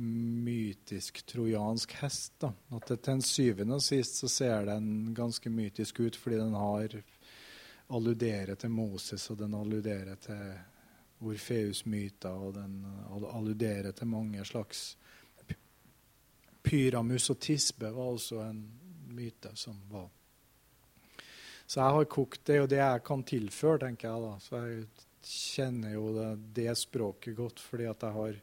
mytisk 0.00 1.22
trojansk 1.26 1.94
hest. 2.02 2.34
Da. 2.42 2.52
At 2.76 2.88
det, 2.88 3.00
til 3.04 3.16
en 3.16 3.24
syvende 3.24 3.78
og 3.78 3.84
sist 3.84 4.20
så 4.20 4.28
ser 4.28 4.68
den 4.68 5.14
ganske 5.16 5.52
mytisk 5.52 6.02
ut 6.04 6.16
fordi 6.20 6.40
den 6.40 6.56
har 6.56 7.00
alluderer 7.90 8.54
til 8.54 8.70
Moses, 8.70 9.30
og 9.30 9.38
den 9.40 9.54
alluderer 9.54 10.20
til 10.20 10.52
Orfeus-myter, 11.20 12.30
og 12.30 12.54
den 12.54 12.84
alluderer 13.34 13.92
til 13.92 14.06
mange 14.06 14.44
slags 14.44 14.96
Pyramus 16.62 17.30
og 17.32 17.40
tisbe 17.40 17.88
var 17.88 18.12
også 18.12 18.42
en 18.44 18.60
myte 19.10 19.50
som 19.56 19.80
var 19.90 20.08
Så 21.70 21.78
jeg 21.78 21.94
har 21.94 22.10
kokt 22.10 22.42
det, 22.50 22.58
og 22.64 22.68
det 22.72 22.80
jeg 22.80 23.02
kan 23.06 23.22
tilføre, 23.22 23.78
tenker 23.84 24.08
jeg 24.08 24.24
da. 24.24 24.32
Så 24.42 24.58
jeg 24.58 24.80
kjenner 25.22 25.94
jo 25.94 26.10
det, 26.16 26.30
det 26.56 26.72
språket 26.80 27.36
godt 27.38 27.62
fordi 27.62 27.86
at 27.86 28.02
jeg 28.02 28.16
har 28.16 28.40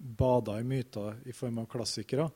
bada 0.00 0.54
i 0.60 0.64
myter 0.64 1.18
i 1.28 1.34
form 1.36 1.58
av 1.60 1.66
klassikere. 1.72 2.28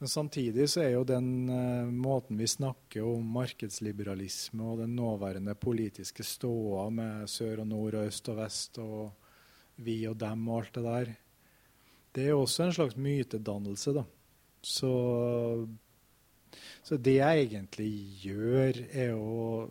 Men 0.00 0.10
samtidig 0.10 0.66
så 0.72 0.82
er 0.82 0.94
jo 0.96 1.04
den 1.06 1.28
uh, 1.50 1.90
måten 1.92 2.40
vi 2.40 2.48
snakker 2.50 3.04
om 3.06 3.28
markedsliberalisme 3.36 4.64
og 4.72 4.80
den 4.82 4.96
nåværende 4.98 5.54
politiske 5.54 6.26
ståa 6.26 6.88
med 6.90 7.28
sør 7.30 7.62
og 7.62 7.70
nord 7.70 8.00
og 8.00 8.08
øst 8.08 8.32
og 8.32 8.40
vest 8.40 8.80
og 8.82 9.84
vi 9.84 10.00
og 10.08 10.16
dem 10.18 10.48
og 10.48 10.62
alt 10.62 10.74
det 10.74 10.86
der, 10.88 11.14
det 12.14 12.24
er 12.24 12.32
jo 12.32 12.42
også 12.44 12.64
en 12.64 12.76
slags 12.76 12.96
mytedannelse, 12.96 13.94
da. 13.94 14.04
Så, 14.64 14.90
så 16.84 16.98
det 17.00 17.18
jeg 17.18 17.46
egentlig 17.46 17.92
gjør, 18.24 18.80
er 18.92 19.14
å 19.16 19.68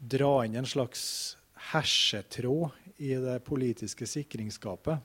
dra 0.00 0.32
inn 0.46 0.56
en 0.56 0.68
slags 0.68 1.02
hersetråd 1.70 2.70
i 3.04 3.14
det 3.20 3.38
politiske 3.46 4.08
sikringsskapet 4.08 4.98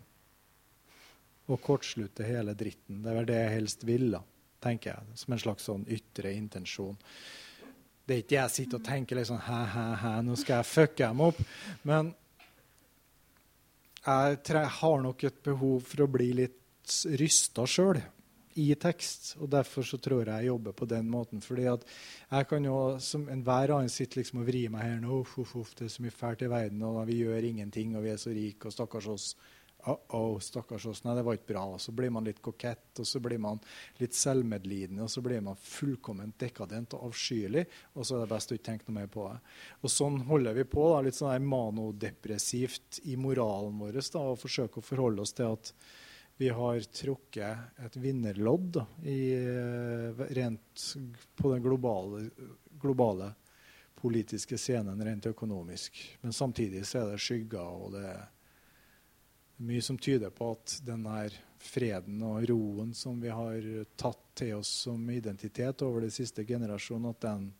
og 1.45 1.61
kortslutte 1.61 2.26
hele 2.26 2.55
dritten. 2.57 3.01
Det 3.03 3.11
er 3.11 3.18
vel 3.20 3.28
det 3.30 3.39
jeg 3.39 3.55
helst 3.59 3.84
vil, 3.88 4.07
da, 4.16 4.22
tenker 4.63 4.93
jeg, 4.93 5.18
som 5.22 5.36
en 5.36 5.43
slags 5.43 5.68
sånn 5.70 5.86
ytre 5.93 6.34
intensjon. 6.34 6.97
Det 8.05 8.16
er 8.16 8.24
ikke 8.24 8.38
jeg 8.38 8.53
sitter 8.53 8.80
og 8.80 8.86
tenker 8.86 9.20
liksom 9.20 9.39
hæ, 9.45 9.59
hæ, 9.74 9.86
hæ, 10.01 10.13
nå 10.26 10.38
skal 10.39 10.61
jeg 10.61 10.70
fucke 10.72 11.01
dem 11.01 11.24
opp. 11.26 11.39
Men 11.89 12.11
jeg 14.05 14.70
har 14.80 14.99
nok 15.01 15.24
et 15.26 15.39
behov 15.45 15.80
for 15.89 16.05
å 16.05 16.11
bli 16.13 16.30
litt 16.38 16.97
rysta 17.18 17.66
sjøl 17.70 17.97
i 18.56 18.70
tekst. 18.80 19.34
Og 19.41 19.49
derfor 19.51 19.86
så 19.88 19.99
tror 20.01 20.24
jeg 20.24 20.45
jeg 20.45 20.51
jobber 20.51 20.76
på 20.76 20.88
den 20.89 21.10
måten. 21.12 21.41
fordi 21.41 21.66
at 21.72 21.84
jeg 22.32 22.47
kan 22.47 22.66
jo 22.66 22.99
som 22.99 23.28
enhver 23.30 23.76
annen 23.76 23.89
sitte 23.89 24.20
liksom 24.20 24.41
og 24.41 24.47
vri 24.47 24.68
meg 24.70 24.82
her 24.82 25.01
nå. 25.01 25.20
Uff, 25.22 25.38
uff, 25.39 25.56
uff, 25.56 25.76
det 25.76 25.86
er 25.86 25.93
så 25.95 26.06
mye 26.06 26.16
fælt 26.16 26.41
i 26.41 26.49
verden, 26.49 26.82
og 26.84 27.06
vi 27.08 27.22
gjør 27.24 27.43
ingenting, 27.43 27.95
og 27.95 28.03
vi 28.03 28.10
er 28.10 28.18
så 28.18 28.32
rike, 28.32 28.68
og 28.68 28.74
stakkars 28.74 29.08
oss. 29.08 29.36
Uh 29.88 29.95
-oh, 30.10 30.39
stakkars 30.39 30.86
oss. 30.86 31.03
Nei, 31.03 31.16
det 31.16 31.24
var 31.24 31.34
ikke 31.34 31.53
bra. 31.53 31.66
Og 31.66 31.82
Så 31.82 31.91
blir 31.91 32.10
man 32.10 32.24
litt 32.24 32.41
kokett, 32.41 32.99
og 32.99 33.06
så 33.06 33.20
blir 33.20 33.38
man 33.38 33.60
litt 33.99 34.14
selvmedlidende, 34.14 35.03
og 35.03 35.10
så 35.10 35.22
blir 35.22 35.41
man 35.41 35.56
fullkomment 35.56 36.39
dekadent 36.39 36.93
og 36.93 37.03
avskyelig, 37.03 37.66
og 37.95 38.06
så 38.06 38.16
er 38.16 38.20
det 38.20 38.30
best 38.30 38.51
å 38.51 38.56
ikke 38.56 38.72
tenke 38.72 38.84
noe 38.88 39.01
mer 39.01 39.08
på 39.08 39.30
det. 39.32 39.39
Og 39.84 39.89
sånn 39.89 40.22
holder 40.22 40.53
vi 40.53 40.64
på, 40.64 40.89
da, 40.93 41.01
litt 41.01 41.16
sånn 41.16 41.32
der 41.32 41.39
manodepressivt 41.39 42.99
i 43.03 43.16
moralen 43.16 43.80
vår, 43.80 43.91
da, 44.14 44.20
og 44.20 44.39
forsøker 44.39 44.78
å 44.78 44.82
forholde 44.82 45.22
oss 45.22 45.34
til 45.34 45.45
at 45.45 45.74
Vi 46.38 46.50
har 46.52 46.80
trukket 46.80 47.80
et 47.86 47.96
vinnerlodd 47.96 48.82
i, 49.04 49.34
eh, 49.34 50.26
rent 50.36 50.96
på 51.36 51.52
den 51.52 51.64
globale, 51.64 52.30
globale, 52.82 53.34
politiske 53.96 54.58
scenen 54.58 55.04
rent 55.04 55.26
økonomisk. 55.26 56.18
Men 56.22 56.34
samtidig 56.34 56.86
så 56.86 57.00
er 57.00 57.12
det 57.12 57.22
skygger, 57.24 57.60
og 57.86 57.92
det 57.96 58.04
er 58.06 58.26
mye 59.64 59.82
som 59.82 59.98
tyder 59.98 60.30
på 60.36 60.52
at 60.52 60.80
denne 60.86 61.30
freden 61.58 62.22
og 62.28 62.44
roen 62.50 62.94
som 62.94 63.22
vi 63.22 63.32
har 63.32 63.86
tatt 63.96 64.20
til 64.36 64.58
oss 64.58 64.70
som 64.86 65.10
identitet 65.10 65.82
over 65.82 66.04
de 66.04 66.12
siste 66.12 66.44
generasjonene, 66.46 67.14
at 67.16 67.22
den 67.22 67.54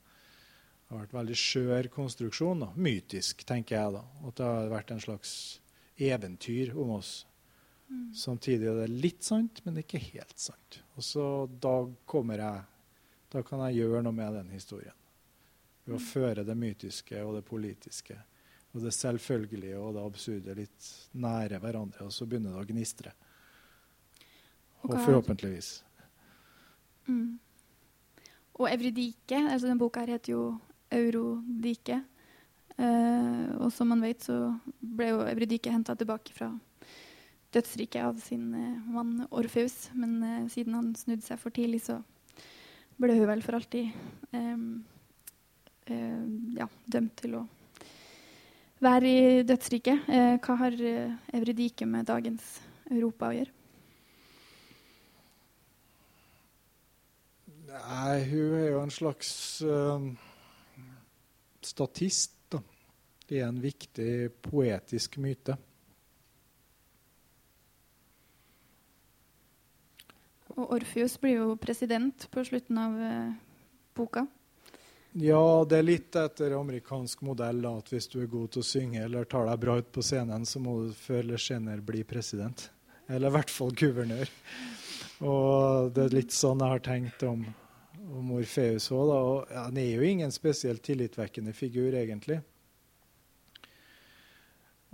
har 0.90 1.00
vært 1.00 1.16
veldig 1.16 1.38
skjør 1.40 1.90
konstruksjon. 1.94 2.66
Da. 2.66 2.74
Mytisk, 2.76 3.46
tenker 3.48 3.80
jeg 3.80 3.96
da. 3.96 4.04
At 4.28 4.36
det 4.36 4.50
har 4.50 4.74
vært 4.74 4.92
en 4.92 5.02
slags 5.02 5.32
eventyr 5.96 6.76
om 6.76 6.98
oss. 7.00 7.26
Mm. 7.88 8.14
Samtidig 8.18 8.70
er 8.70 8.80
det 8.82 8.88
litt 8.92 9.24
sant, 9.24 9.62
men 9.66 9.78
ikke 9.82 10.02
helt 10.02 10.40
sant. 10.42 10.80
Og 10.96 11.06
så 11.06 11.26
da 11.48 11.78
kommer 12.10 12.42
jeg 12.42 12.64
Da 13.36 13.42
kan 13.44 13.60
jeg 13.66 13.82
gjøre 13.82 14.00
noe 14.06 14.16
med 14.16 14.32
den 14.38 14.52
historien. 14.54 14.96
Ved 15.84 15.98
å 15.98 16.00
mm. 16.00 16.06
føre 16.08 16.44
det 16.48 16.56
mytiske 16.56 17.20
og 17.26 17.34
det 17.36 17.42
politiske 17.44 18.16
og 18.76 18.84
det 18.84 18.94
selvfølgelige 18.96 19.80
og 19.80 19.96
det 19.96 20.04
absurde 20.04 20.56
litt 20.56 20.88
nære 21.16 21.60
hverandre, 21.64 22.06
og 22.06 22.14
så 22.14 22.28
begynner 22.28 22.56
det 22.56 22.62
å 22.62 22.68
gnistre. 22.70 23.12
Og, 24.84 24.90
og 24.90 24.98
forhåpentligvis. 25.00 25.70
Mm. 27.08 27.40
Og 28.60 28.68
Evridike, 28.72 29.40
altså 29.40 29.68
den 29.68 29.80
boka 29.80 30.04
her 30.04 30.16
heter 30.16 30.36
jo 30.36 30.44
Eurodike. 30.92 32.02
Uh, 32.76 33.56
og 33.64 33.72
som 33.72 33.88
man 33.92 34.04
vet, 34.04 34.24
så 34.28 34.54
ble 34.80 35.14
jo 35.14 35.24
Evridike 35.24 35.72
henta 35.72 35.96
tilbake 35.96 36.36
fra 36.36 36.52
dødsriket 37.56 38.04
av 38.04 38.20
sin 38.22 38.50
uh, 38.54 38.92
mann 38.92 39.26
Orfeus. 39.32 39.90
Men 39.96 40.18
uh, 40.24 40.50
siden 40.52 40.76
han 40.78 40.92
snudde 40.98 41.26
seg 41.26 41.40
for 41.42 41.56
tidlig, 41.56 41.82
så 41.88 42.00
ble 43.02 43.16
hun 43.18 43.28
vel 43.30 43.44
for 43.44 43.58
alltid 43.58 43.92
um, 44.32 44.84
ja, 45.86 46.66
dømt 46.90 47.12
til 47.20 47.36
å 47.38 47.42
være 48.82 49.10
i 49.10 49.44
dødsriket. 49.46 50.08
hva 50.42 50.56
har 50.58 50.78
Evridike 51.36 51.86
med 51.86 52.08
dagens 52.10 52.48
Europa 52.90 53.30
å 53.30 53.36
gjøre? 53.36 53.52
Nei, 57.70 58.16
hun 58.32 58.56
er 58.58 58.66
jo 58.72 58.82
en 58.82 58.96
slags 58.96 59.30
statist. 61.62 62.34
Da. 62.50 62.64
Det 63.30 63.44
er 63.44 63.52
en 63.52 63.62
viktig 63.62 64.12
poetisk 64.46 65.20
myte. 65.22 65.60
Og 70.56 70.72
Orfius 70.78 71.18
blir 71.20 71.42
jo 71.42 71.56
president 71.60 72.28
på 72.32 72.44
slutten 72.48 72.80
av 72.80 72.96
uh, 72.96 73.34
boka. 73.98 74.26
Ja, 75.16 75.64
det 75.64 75.78
er 75.80 75.88
litt 75.88 76.16
etter 76.20 76.58
amerikansk 76.58 77.22
modell 77.24 77.62
at 77.70 77.92
hvis 77.92 78.10
du 78.12 78.18
er 78.20 78.32
god 78.32 78.52
til 78.52 78.64
å 78.64 78.68
synge 78.68 79.04
eller 79.06 79.28
tar 79.32 79.48
deg 79.48 79.62
bra 79.64 79.78
ut 79.80 79.92
på 79.96 80.04
scenen, 80.04 80.44
så 80.48 80.60
må 80.60 80.74
du 80.84 80.90
før 80.96 81.22
eller 81.22 81.40
senere 81.40 81.84
bli 81.84 82.04
president. 82.08 82.70
Eller 83.08 83.32
i 83.32 83.36
hvert 83.38 83.54
fall 83.54 83.72
guvernør. 83.72 84.32
Og 85.24 85.94
det 85.96 86.04
er 86.04 86.18
litt 86.18 86.36
sånn 86.36 86.60
jeg 86.60 86.74
har 86.74 86.84
tenkt 86.84 87.24
om, 87.24 87.46
om 88.12 88.34
Orfeus 88.36 88.90
òg. 88.92 89.14
Ja, 89.54 89.70
han 89.70 89.80
er 89.80 89.94
jo 89.94 90.04
ingen 90.04 90.36
spesielt 90.36 90.84
tillitvekkende 90.84 91.56
figur, 91.56 91.96
egentlig. 91.96 92.42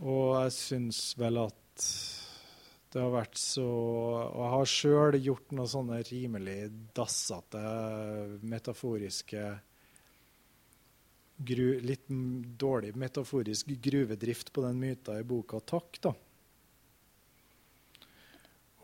Og 0.02 0.36
jeg 0.38 0.54
syns 0.58 1.02
vel 1.18 1.42
at 1.42 1.88
det 2.92 3.00
har 3.00 3.12
vært 3.14 3.38
så 3.40 3.66
Og 3.66 4.40
jeg 4.42 4.54
har 4.54 4.72
sjøl 4.72 5.18
gjort 5.24 5.54
noen 5.56 5.70
sånne 5.72 6.00
rimelig 6.10 6.58
dassete, 6.96 7.62
metaforiske 8.44 9.46
gru, 11.52 11.68
Litt 11.86 12.10
dårlig 12.60 12.94
metaforisk 13.00 13.72
gruvedrift 13.82 14.52
på 14.54 14.66
den 14.66 14.82
myta 14.82 15.18
i 15.20 15.26
boka 15.28 15.62
'Takk', 15.62 16.02
da. 16.04 16.14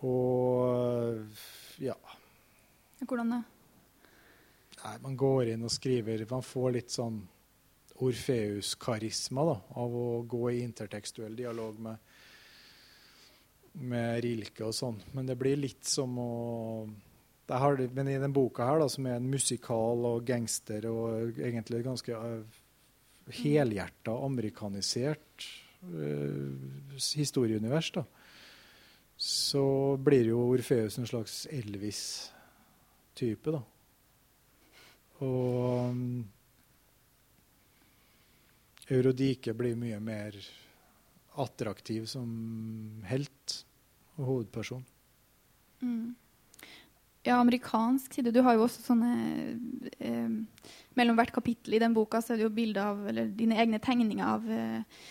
Og 0.08 1.26
ja. 1.82 1.98
Hvordan 3.02 3.34
det? 3.34 3.44
Nei, 4.84 4.98
Man 5.02 5.18
går 5.18 5.54
inn 5.54 5.66
og 5.66 5.74
skriver 5.74 6.26
Man 6.30 6.46
får 6.46 6.72
litt 6.76 6.94
sånn 6.94 7.24
Orfeus-karisma 7.98 9.44
da, 9.48 9.56
av 9.82 9.94
å 9.98 10.22
gå 10.30 10.44
i 10.52 10.62
intertekstuell 10.62 11.34
dialog 11.36 11.80
med 11.82 12.07
med 13.80 14.24
Rilke 14.24 14.66
og 14.68 14.76
sånn. 14.76 15.00
Men 15.14 15.28
det 15.30 15.38
blir 15.40 15.58
litt 15.60 15.86
som 15.88 16.18
å 16.22 16.32
det, 17.48 17.88
Men 17.96 18.10
i 18.12 18.20
den 18.20 18.34
boka 18.36 18.66
her, 18.68 18.82
da, 18.82 18.90
som 18.92 19.06
er 19.08 19.22
en 19.22 19.30
musikal 19.32 20.04
og 20.10 20.26
gangster 20.28 20.84
og 20.90 21.38
egentlig 21.40 21.80
ganske 21.86 22.12
uh, 22.12 22.44
helhjerta 23.32 24.12
amerikanisert 24.26 25.46
uh, 25.88 26.52
historieunivers, 27.16 27.94
da, 27.96 28.04
så 29.16 29.96
blir 29.96 30.28
jo 30.34 30.50
Orfeus 30.52 31.00
en 31.00 31.08
slags 31.08 31.48
Elvis-type, 31.48 33.48
da. 33.56 33.64
Og 35.24 35.88
um, 35.88 36.28
Eurodike 38.92 39.56
blir 39.58 39.80
mye 39.80 40.04
mer 40.04 40.36
attraktiv 41.42 42.06
som 42.12 42.28
helt 43.08 43.64
og 44.18 44.26
hovedperson. 44.26 44.84
Mm. 45.82 46.16
Ja, 47.28 47.40
amerikansk 47.42 48.14
side. 48.14 48.32
Du 48.32 48.42
har 48.46 48.56
jo 48.56 48.66
også 48.66 48.84
sånne 48.86 49.12
eh, 50.00 50.36
Mellom 50.98 51.18
hvert 51.20 51.34
kapittel 51.36 51.76
i 51.76 51.82
den 51.82 51.94
boka 51.94 52.22
så 52.24 52.34
er 52.34 52.40
det 52.40 52.48
jo 52.48 52.54
bilder 52.56 52.94
av 52.94 53.02
eller 53.12 53.28
dine 53.36 53.58
egne 53.62 53.78
tegninger 53.84 54.26
av 54.26 54.48
eh, 54.50 55.04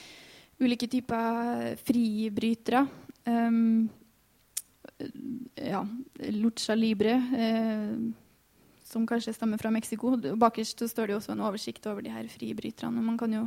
ulike 0.59 0.89
typer 0.91 1.77
fribrytere. 1.85 2.87
Um, 3.29 3.87
ja, 5.55 5.83
Lucha 6.33 6.75
Libre, 6.75 7.15
eh, 7.37 7.93
som 8.87 9.07
kanskje 9.07 9.35
stammer 9.37 9.61
fra 9.61 9.71
Mexico. 9.71 10.17
Bakerst 10.17 10.83
står 10.89 11.07
det 11.07 11.15
jo 11.15 11.21
også 11.21 11.37
en 11.37 11.45
oversikt 11.45 11.87
over 11.91 12.03
de 12.03 12.15
her 12.15 12.27
fribryterne. 12.33 13.05
Man 13.05 13.19
kan 13.21 13.35
jo 13.37 13.45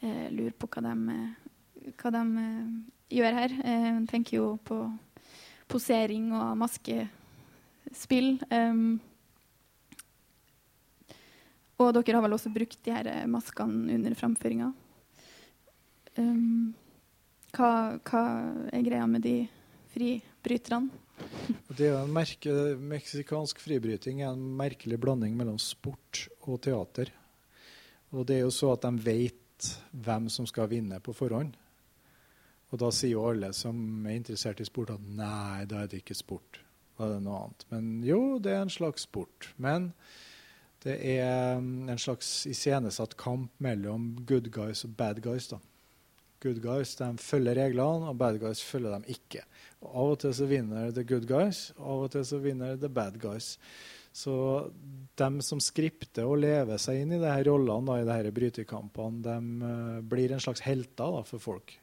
eh, 0.00 0.26
lure 0.32 0.54
på 0.56 0.70
hva 0.72 0.86
de, 0.88 1.18
hva 1.92 2.14
de 2.16 2.24
gjør 3.12 3.36
her. 3.40 3.54
Eh, 3.64 3.98
tenker 4.10 4.38
jo 4.38 4.46
på 4.66 4.80
posering 5.70 6.30
og 6.36 6.56
maskespill. 6.60 8.36
Um, 8.50 8.98
og 11.76 11.92
dere 11.98 12.16
har 12.16 12.24
vel 12.24 12.36
også 12.38 12.52
brukt 12.54 12.78
de 12.86 12.94
her 12.94 13.26
maskene 13.30 13.98
under 13.98 14.16
framføringa. 14.16 14.70
Um, 16.16 16.72
hva, 17.56 17.98
hva, 18.00 18.22
er 18.72 18.86
greia 18.86 19.08
med 19.10 19.26
de 19.26 19.36
fribryterne? 19.92 21.02
Det 21.76 21.88
er 21.88 21.98
en 22.02 22.12
merke, 22.12 22.52
Meksikansk 22.76 23.60
fribryting 23.60 24.22
er 24.22 24.34
en 24.34 24.42
merkelig 24.56 24.98
blanding 25.00 25.36
mellom 25.36 25.56
sport 25.60 26.26
og 26.44 26.60
teater. 26.64 27.12
Og 28.12 28.26
det 28.28 28.38
er 28.38 28.44
jo 28.44 28.52
så 28.54 28.74
at 28.74 28.84
de 28.84 29.04
vet 29.04 29.70
hvem 29.92 30.28
som 30.32 30.48
skal 30.48 30.68
vinne 30.70 31.00
på 31.04 31.14
forhånd. 31.16 31.54
Og 32.76 32.82
da 32.82 32.90
sier 32.92 33.22
alle 33.24 33.48
som 33.56 33.76
er 34.04 34.18
interessert 34.18 34.58
i 34.60 34.66
sport, 34.68 34.90
at 34.92 35.04
nei, 35.16 35.64
da 35.64 35.80
er 35.80 35.86
det 35.88 36.02
ikke 36.02 36.16
sport. 36.18 36.58
Da 36.98 37.06
er 37.06 37.14
det 37.14 37.22
noe 37.24 37.38
annet. 37.46 37.62
Men 37.70 37.86
jo, 38.04 38.18
det 38.36 38.52
er 38.52 38.66
en 38.66 38.72
slags 38.72 39.06
sport. 39.08 39.46
Men 39.56 39.94
det 40.84 40.98
er 41.14 41.56
mm, 41.56 41.88
en 41.94 42.02
slags 42.02 42.28
iscenesatt 42.50 43.16
kamp 43.16 43.54
mellom 43.64 44.10
good 44.28 44.50
guys 44.52 44.84
og 44.84 44.92
bad 44.98 45.22
guys. 45.24 45.48
da. 45.48 45.56
Good 46.44 46.60
guys 46.60 46.92
de 47.00 47.08
følger 47.16 47.56
reglene, 47.62 48.10
og 48.10 48.20
bad 48.20 48.42
guys 48.44 48.60
følger 48.60 48.92
dem 48.92 49.08
ikke. 49.08 49.46
Og 49.80 49.88
Av 49.88 50.12
og 50.12 50.20
til 50.26 50.36
så 50.36 50.50
vinner 50.52 50.92
the 50.92 51.06
good 51.08 51.24
guys, 51.30 51.70
og 51.78 51.88
av 51.94 52.04
og 52.10 52.12
til 52.12 52.28
så 52.28 52.42
vinner 52.44 52.76
the 52.76 52.92
bad 52.92 53.16
guys. 53.22 53.54
Så 54.12 54.36
de 55.16 55.30
som 55.48 55.64
skripter 55.64 56.28
og 56.28 56.42
lever 56.44 56.76
seg 56.80 57.00
inn 57.00 57.16
i 57.16 57.24
de 57.24 57.32
her 57.32 57.48
rollene 57.48 57.88
da, 57.88 57.98
i 58.02 58.06
de 58.08 58.20
her 58.20 58.30
brytekampene, 58.36 59.24
de 59.24 59.64
uh, 59.64 60.04
blir 60.04 60.36
en 60.36 60.44
slags 60.44 60.64
helter 60.68 61.16
da, 61.16 61.24
for 61.24 61.40
folk. 61.40 61.78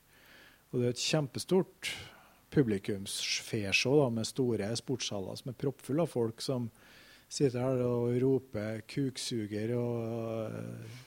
Og 0.74 0.82
det 0.82 0.88
er 0.88 0.96
et 0.96 1.06
kjempestort 1.06 1.90
publikumsfeshow 2.54 4.08
med 4.14 4.26
store 4.26 4.72
sportshaller 4.78 5.38
som 5.38 5.52
er 5.52 5.58
proppfulle 5.62 6.06
av 6.06 6.10
folk 6.10 6.42
som 6.42 6.68
sitter 7.30 7.62
her 7.62 7.82
og 7.86 8.18
roper 8.22 8.82
'kuksuger' 8.90 9.74
og 9.78 10.50
uh, 10.50 10.98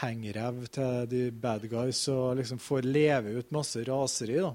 hengrev 0.00 0.66
til 0.70 1.10
de 1.10 1.22
bad 1.30 1.66
guys 1.70 2.08
og 2.08 2.36
liksom 2.38 2.58
får 2.62 2.86
leve 2.86 3.38
ut 3.38 3.52
masse 3.52 3.82
raseri. 3.86 4.38
da. 4.38 4.54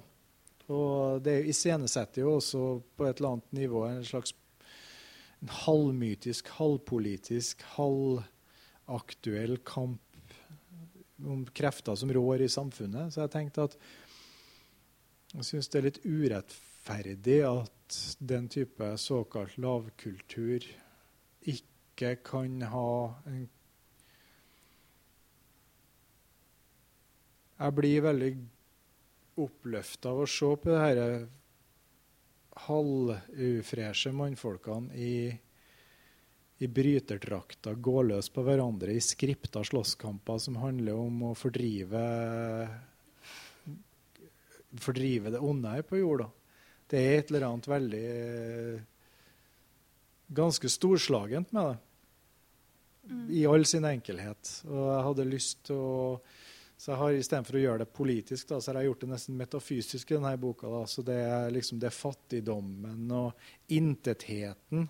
Og 0.71 1.21
det 1.23 1.45
iscenesetter 1.51 2.21
jo 2.21 2.35
også 2.39 2.81
på 2.97 3.05
et 3.05 3.17
eller 3.19 3.35
annet 3.35 3.51
nivå 3.53 3.85
en 3.87 4.05
slags 4.05 4.33
en 5.43 5.51
halvmytisk, 5.51 6.47
halvpolitisk, 6.57 7.61
halvaktuell 7.75 9.57
kamp 9.67 10.04
om 11.23 11.45
krefter 11.55 11.95
som 11.95 12.11
rår 12.13 12.45
i 12.45 12.49
samfunnet. 12.51 13.13
Så 13.13 13.25
jeg 13.25 13.33
tenkte 13.35 13.69
at 13.69 13.77
Jeg 15.35 15.43
syns 15.43 15.67
det 15.67 15.79
er 15.79 15.85
litt 15.89 16.05
urettferdig 16.05 17.39
at 17.43 17.95
den 18.23 18.45
type 18.47 18.87
såkalt 19.01 19.57
lavkultur 19.59 20.63
ikke 21.43 22.13
kan 22.23 22.61
ha 22.71 22.91
en 23.27 23.49
Jeg 27.55 27.75
blir 27.75 28.01
veldig 28.03 28.31
oppløfta 29.39 30.11
av 30.11 30.23
å 30.23 30.27
se 30.27 30.49
på 30.59 30.71
det 30.71 30.79
her 30.79 31.27
halvufreshe 32.65 34.11
mannfolkene 34.15 34.95
i, 34.95 35.15
i 36.57 36.67
bryterdrakter 36.71 37.75
gå 37.83 38.01
løs 38.07 38.29
på 38.31 38.43
hverandre 38.45 38.95
i 38.95 39.03
skripta 39.03 39.63
slåsskamper 39.67 40.39
som 40.39 40.59
handler 40.61 40.95
om 40.95 41.23
å 41.31 41.33
fordrive 41.35 42.03
fordrive 44.79 45.31
det 45.31 45.39
onde 45.43 45.71
her 45.71 45.83
på 45.87 45.99
jorda. 45.99 46.29
Det 46.87 46.99
er 46.99 47.19
et 47.19 47.29
eller 47.31 47.47
annet 47.47 47.67
veldig 47.67 48.07
ganske 50.35 50.71
storslagent 50.71 51.53
med 51.55 51.69
det. 51.69 51.77
Mm. 53.05 53.25
I 53.37 53.45
all 53.47 53.65
sin 53.69 53.85
enkelhet. 53.87 54.51
Og 54.67 54.81
jeg 54.81 55.05
hadde 55.09 55.31
lyst 55.31 55.63
til 55.69 55.79
å 55.79 55.95
så 56.75 56.91
jeg 56.91 56.99
har 56.99 57.15
Istedenfor 57.15 57.55
å 57.55 57.59
gjøre 57.61 57.83
det 57.85 57.93
politisk, 57.95 58.49
da, 58.49 58.57
så 58.59 58.73
har 58.73 58.81
jeg 58.81 58.89
gjort 58.89 59.03
det 59.05 59.07
nesten 59.13 59.37
metafysisk 59.39 60.09
i 60.11 60.17
denne 60.17 60.33
boka. 60.37 60.67
Da. 60.67 60.81
Så 60.91 61.05
det 61.07 61.15
er 61.23 61.53
liksom 61.55 61.79
det 61.79 61.93
fattigdommen 61.95 63.05
og 63.15 63.71
intetheten 63.71 64.89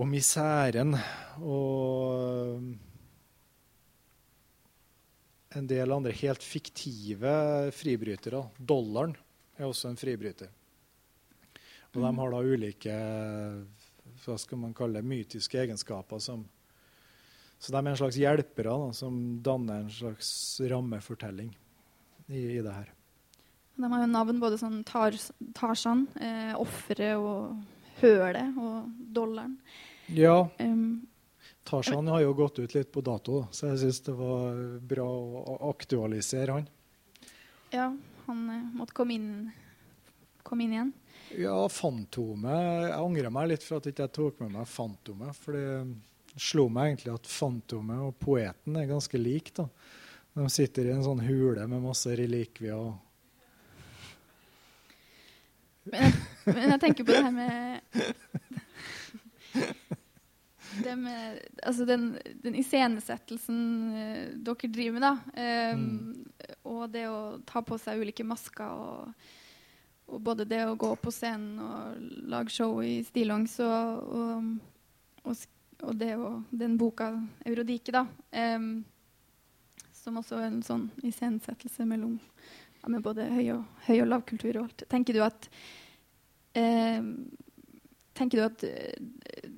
og 0.00 0.08
misæren 0.08 0.94
og 1.44 2.62
en 5.50 5.66
del 5.68 5.92
andre 5.92 6.14
helt 6.16 6.44
fiktive 6.46 7.32
fribrytere. 7.74 8.40
Dollaren 8.56 9.12
er 9.58 9.66
også 9.66 9.90
en 9.90 10.00
fribryter. 10.00 10.48
Og 11.90 11.98
de 12.00 12.12
har 12.20 12.32
da 12.32 12.40
ulike 12.40 12.96
hva 14.20 14.36
skal 14.38 14.60
man 14.62 14.72
kalle 14.76 15.00
det, 15.00 15.08
mytiske 15.10 15.60
egenskaper 15.60 16.22
som 16.22 16.46
så 17.60 17.74
de 17.74 17.76
er 17.76 17.90
en 17.90 17.98
slags 17.98 18.16
hjelpere 18.16 18.72
da, 18.72 18.92
som 18.96 19.16
danner 19.44 19.82
en 19.82 19.92
slags 19.92 20.30
rammefortelling 20.64 21.50
i, 22.32 22.56
i 22.56 22.62
det 22.64 22.72
her. 22.72 22.88
De 23.76 23.90
har 23.92 24.00
jo 24.00 24.06
navn 24.08 24.40
både 24.40 24.56
sånn 24.60 24.78
tar, 24.88 25.12
Tarzan, 25.56 26.06
eh, 26.16 26.54
offeret 26.56 27.20
og 27.20 27.58
hølet 28.00 28.56
og 28.56 28.88
dollaren. 29.12 29.58
Ja. 30.14 30.48
Um, 30.58 31.06
Tarzan 31.64 32.08
har 32.08 32.20
jo 32.20 32.32
gått 32.34 32.58
ut 32.58 32.74
litt 32.74 32.92
på 32.92 33.00
dato, 33.04 33.44
så 33.54 33.66
jeg 33.70 33.78
syns 33.84 34.00
det 34.06 34.14
var 34.18 34.56
bra 34.90 35.06
å 35.06 35.58
aktualisere 35.70 36.52
han. 36.56 36.66
Ja, 37.70 37.96
han 38.26 38.38
eh, 38.50 38.64
måtte 38.74 38.92
komme 38.96 39.14
inn, 39.14 39.50
komme 40.42 40.62
inn 40.66 40.72
igjen. 40.74 40.92
Ja, 41.38 41.68
Fantomet 41.70 42.58
Jeg 42.58 42.90
angrer 42.96 43.30
meg 43.30 43.52
litt 43.52 43.62
for 43.62 43.78
at 43.78 43.86
jeg 43.86 43.94
ikke 43.94 44.08
tok 44.10 44.40
med 44.42 44.50
meg 44.56 44.66
Fantomet. 44.66 45.36
for 45.38 45.54
det 45.54 46.40
slo 46.40 46.68
meg 46.72 46.86
egentlig 46.88 47.12
at 47.14 47.26
Fantomet 47.30 48.00
og 48.08 48.16
poeten 48.18 48.76
er 48.80 48.90
ganske 48.90 49.18
like. 49.20 49.52
da. 49.54 49.68
De 50.34 50.48
sitter 50.50 50.86
i 50.88 50.92
en 50.96 51.04
sånn 51.06 51.22
hule 51.22 51.66
med 51.70 51.84
masse 51.84 52.10
relikvier. 52.18 52.96
Men 55.90 56.02
jeg, 56.02 56.12
men 56.50 56.70
jeg 56.74 56.80
tenker 56.82 57.04
på 57.06 57.12
det 57.14 57.24
her 57.24 57.34
med 57.34 57.54
det 60.84 60.96
med, 60.96 61.40
altså 61.66 61.84
den, 61.88 62.08
den 62.44 62.56
iscenesettelsen 62.60 63.60
uh, 63.94 64.24
dere 64.46 64.72
driver 64.72 64.96
med, 64.96 65.06
da. 65.06 65.12
Um, 65.74 65.84
mm. 65.84 66.56
Og 66.70 66.82
det 66.92 67.06
å 67.10 67.20
ta 67.48 67.62
på 67.66 67.78
seg 67.80 68.02
ulike 68.02 68.26
masker. 68.26 68.70
Og, 68.70 69.30
og, 70.10 70.18
både 70.26 70.48
det 70.48 70.64
å 70.66 70.78
gå 70.78 70.92
på 71.00 71.12
scenen 71.14 71.60
og 71.62 72.28
lage 72.30 72.54
show 72.54 72.80
i 72.84 73.00
stillongs 73.06 73.58
og, 73.64 74.12
og, 74.20 74.52
og 75.24 75.42
og 75.82 75.96
det 75.96 76.14
og 76.16 76.42
den 76.50 76.76
boka 76.78 77.10
'Eurodike', 77.44 77.92
da, 77.92 78.06
um, 78.56 78.84
som 79.92 80.16
også 80.16 80.40
er 80.40 80.48
en 80.48 80.62
sånn 80.64 80.88
iscenesettelse 81.04 81.86
mellom 81.88 82.18
ja, 82.80 82.88
med 82.88 83.02
både 83.04 83.28
høy 83.28 83.50
og, 83.56 83.64
høy 83.86 84.00
og 84.00 84.08
lavkultur 84.08 84.56
og 84.56 84.64
alt. 84.68 84.84
Tenker 84.88 85.16
du 85.16 85.22
at 85.24 85.50
um, 86.56 87.14
Tenker 88.20 88.40
du 88.40 88.44
at 88.44 88.64
uh, 88.66 89.50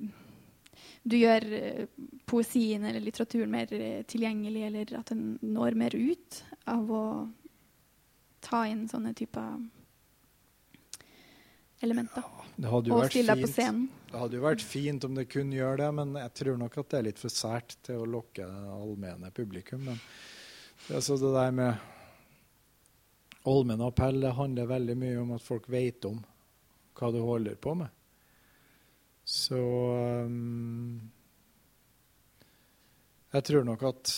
du 1.03 1.17
gjør 1.19 1.45
uh, 1.51 1.85
poesien 2.29 2.85
eller 2.87 3.03
litteraturen 3.03 3.51
mer 3.51 3.71
uh, 3.75 4.01
tilgjengelig, 4.09 4.65
eller 4.69 4.97
at 4.99 5.11
den 5.11 5.37
når 5.43 5.79
mer 5.79 5.95
ut 5.95 6.43
av 6.71 6.91
å 6.91 7.05
ta 8.43 8.65
inn 8.67 8.85
sånne 8.91 9.13
typer 9.17 9.57
elementer? 11.83 12.23
Ja, 12.55 12.69
og 12.71 13.07
stille 13.09 13.33
deg 13.33 13.47
på 13.47 13.51
scenen. 13.51 13.87
Det 14.11 14.19
hadde 14.21 14.37
jo 14.37 14.43
vært 14.45 14.63
fint 14.63 15.05
om 15.07 15.15
det 15.17 15.25
kunne 15.31 15.57
gjøre 15.57 15.81
det, 15.81 15.89
men 15.97 16.13
jeg 16.21 16.33
tror 16.39 16.59
nok 16.61 16.77
at 16.79 16.91
det 16.91 16.99
er 16.99 17.07
litt 17.09 17.21
for 17.21 17.33
sært 17.33 17.75
til 17.85 18.03
å 18.03 18.09
lokke 18.19 18.45
allmenne 18.45 19.31
publikum. 19.33 19.87
Men 19.89 19.97
det, 20.85 20.99
altså 20.99 21.17
det 21.17 21.33
der 21.33 21.55
med 21.57 21.89
allmenn 23.49 23.81
appell 23.83 24.21
det 24.21 24.35
handler 24.37 24.69
veldig 24.69 24.97
mye 25.01 25.17
om 25.23 25.33
at 25.35 25.43
folk 25.43 25.65
vet 25.71 26.05
om 26.07 26.21
hva 26.93 27.09
du 27.11 27.19
holder 27.25 27.57
på 27.59 27.73
med. 27.81 27.89
Så 29.33 29.57
um, 30.27 30.99
jeg 33.33 33.45
tror 33.49 33.63
nok 33.65 33.85
at 33.89 34.11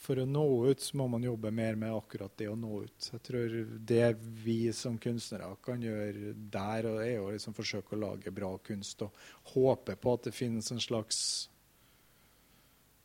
for 0.00 0.18
å 0.18 0.26
nå 0.26 0.42
ut, 0.66 0.80
så 0.82 0.96
må 0.98 1.06
man 1.12 1.22
jobbe 1.22 1.52
mer 1.54 1.76
med 1.78 1.94
akkurat 1.94 2.32
det 2.40 2.48
å 2.50 2.56
nå 2.58 2.80
ut. 2.82 3.10
Jeg 3.12 3.22
tror 3.22 3.52
det 3.86 4.08
vi 4.42 4.72
som 4.74 4.96
kunstnere 4.98 5.52
kan 5.62 5.84
gjøre 5.84 6.32
der, 6.34 6.88
er 7.04 7.20
å 7.20 7.28
liksom 7.30 7.54
forsøke 7.54 7.94
å 7.94 8.00
lage 8.08 8.32
bra 8.34 8.50
kunst 8.66 9.04
og 9.06 9.14
håpe 9.52 9.94
på 9.94 10.16
at 10.16 10.26
det 10.26 10.34
finnes 10.34 10.72
en 10.74 10.82
slags 10.82 11.20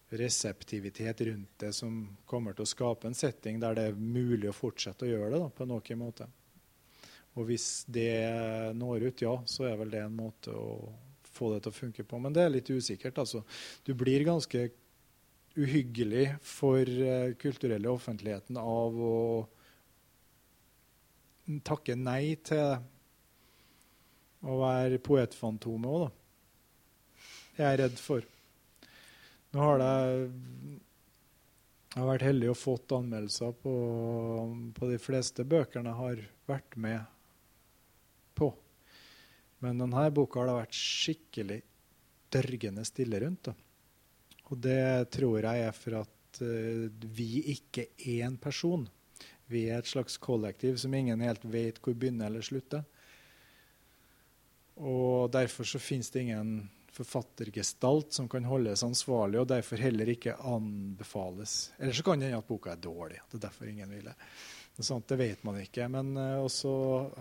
reseptivitet 0.10 1.22
rundt 1.30 1.60
det 1.62 1.74
som 1.78 2.02
kommer 2.26 2.58
til 2.58 2.66
å 2.66 2.72
skape 2.74 3.10
en 3.10 3.18
setting 3.18 3.62
der 3.62 3.78
det 3.78 3.88
er 3.92 4.02
mulig 4.02 4.50
å 4.50 4.58
fortsette 4.58 5.06
å 5.06 5.12
gjøre 5.12 5.36
det 5.36 5.44
da, 5.44 5.54
på 5.54 5.70
noen 5.70 6.02
måte. 6.02 6.30
Og 7.36 7.52
hvis 7.52 7.84
det 7.92 8.16
når 8.80 9.12
ut, 9.12 9.26
ja, 9.28 9.36
så 9.46 9.68
er 9.70 9.78
vel 9.78 9.94
det 9.94 10.02
en 10.08 10.18
måte 10.18 10.56
å 10.56 10.80
få 11.36 11.54
det 11.54 11.64
til 11.66 11.74
å 11.74 11.80
funke 11.80 12.06
på. 12.08 12.20
Men 12.22 12.36
det 12.36 12.46
er 12.46 12.54
litt 12.54 12.72
usikkert. 12.72 13.20
altså. 13.22 13.44
Du 13.86 13.94
blir 13.98 14.26
ganske 14.28 14.70
uhyggelig 15.56 16.28
for 16.44 16.84
uh, 16.84 17.32
kulturelle 17.40 17.92
offentligheten 17.92 18.58
av 18.60 19.00
å 19.00 19.16
takke 21.64 21.96
nei 21.96 22.36
til 22.44 22.80
å 24.46 24.60
være 24.60 25.02
poetfantomet 25.04 25.90
òg, 25.90 26.06
da. 26.06 26.12
Jeg 27.56 27.68
er 27.70 27.80
redd 27.86 28.00
for. 28.02 28.26
Nå 29.56 29.62
har 29.64 29.80
jeg, 29.80 30.26
jeg 31.94 32.02
har 32.02 32.10
vært 32.10 32.26
heldig 32.28 32.50
og 32.52 32.60
fått 32.60 32.96
anmeldelser 32.98 33.54
på, 33.62 33.76
på 34.76 34.90
de 34.90 34.98
fleste 35.00 35.46
bøkene 35.48 35.94
jeg 35.94 36.02
har 36.02 36.24
vært 36.52 36.76
med. 36.76 37.15
Men 39.64 39.80
denne 39.80 40.10
boka 40.14 40.42
har 40.42 40.50
det 40.50 40.58
vært 40.60 40.78
skikkelig 40.80 41.62
dørgende 42.36 42.84
stille 42.88 43.22
rundt. 43.24 43.52
da. 43.52 43.56
Og 44.52 44.60
det 44.62 45.10
tror 45.16 45.48
jeg 45.48 45.64
er 45.68 45.78
for 45.78 46.02
at 46.04 46.42
uh, 46.42 46.86
vi 47.18 47.30
ikke 47.56 47.90
er 47.98 48.26
en 48.28 48.38
person. 48.42 48.86
Vi 49.50 49.68
er 49.70 49.80
et 49.80 49.90
slags 49.90 50.18
kollektiv 50.22 50.78
som 50.82 50.94
ingen 50.94 51.22
helt 51.22 51.46
vet 51.46 51.80
hvor 51.82 51.96
begynner 51.98 52.30
eller 52.30 52.46
slutter. 52.46 52.86
Og 54.76 55.32
derfor 55.32 55.68
så 55.70 55.80
finnes 55.80 56.10
det 56.12 56.26
ingen 56.26 56.56
forfattergestalt 56.96 58.14
som 58.16 58.28
kan 58.32 58.48
holdes 58.48 58.84
ansvarlig, 58.84 59.42
og 59.42 59.50
derfor 59.52 59.82
heller 59.84 60.10
ikke 60.12 60.36
anbefales. 60.48 61.74
Eller 61.78 61.96
så 61.96 62.04
kan 62.08 62.20
det 62.20 62.30
hende 62.30 62.40
at 62.40 62.48
boka 62.48 62.72
er 62.72 62.84
dårlig. 62.84 63.20
Det 63.32 63.40
er 63.40 63.48
derfor 63.48 63.72
ingen 63.72 63.92
vil 63.92 64.08
det. 64.10 64.16
Sånt, 64.84 65.08
det 65.08 65.16
vet 65.16 65.44
man 65.48 65.60
ikke. 65.62 65.88
Men 65.92 66.16
uh, 66.18 66.44
også 66.44 66.72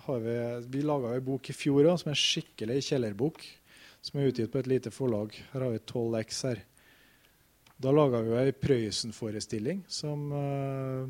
har 0.06 0.22
vi 0.24 0.38
Vi 0.72 0.82
laga 0.82 1.12
ei 1.14 1.22
bok 1.24 1.50
i 1.50 1.56
fjor 1.56 1.84
også, 1.84 2.02
som 2.02 2.10
er 2.10 2.16
en 2.16 2.22
skikkelig 2.22 2.78
kjellerbok. 2.88 3.44
Som 4.04 4.20
er 4.20 4.30
utgitt 4.30 4.52
på 4.52 4.60
et 4.60 4.70
lite 4.70 4.92
forlag. 4.92 5.36
Her 5.52 5.66
har 5.66 5.72
vi 5.72 5.84
12 5.84 6.18
X 6.24 6.42
her. 6.48 6.64
Da 7.80 7.92
laga 7.94 8.20
vi 8.26 8.34
ei 8.40 8.56
Prøysen-forestilling 8.58 9.84
som, 9.90 10.26
uh, 10.34 11.06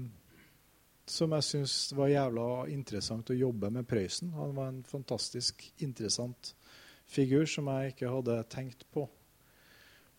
som 1.06 1.34
jeg 1.36 1.48
syns 1.48 1.78
var 1.96 2.12
jævla 2.12 2.46
interessant 2.72 3.32
å 3.32 3.38
jobbe 3.38 3.72
med 3.72 3.88
Prøysen. 3.88 4.32
Han 4.36 4.54
var 4.56 4.70
en 4.70 4.84
fantastisk 4.88 5.66
interessant 5.84 6.54
figur 7.04 7.44
som 7.50 7.68
jeg 7.72 7.94
ikke 7.94 8.12
hadde 8.12 8.40
tenkt 8.52 8.86
på 8.92 9.08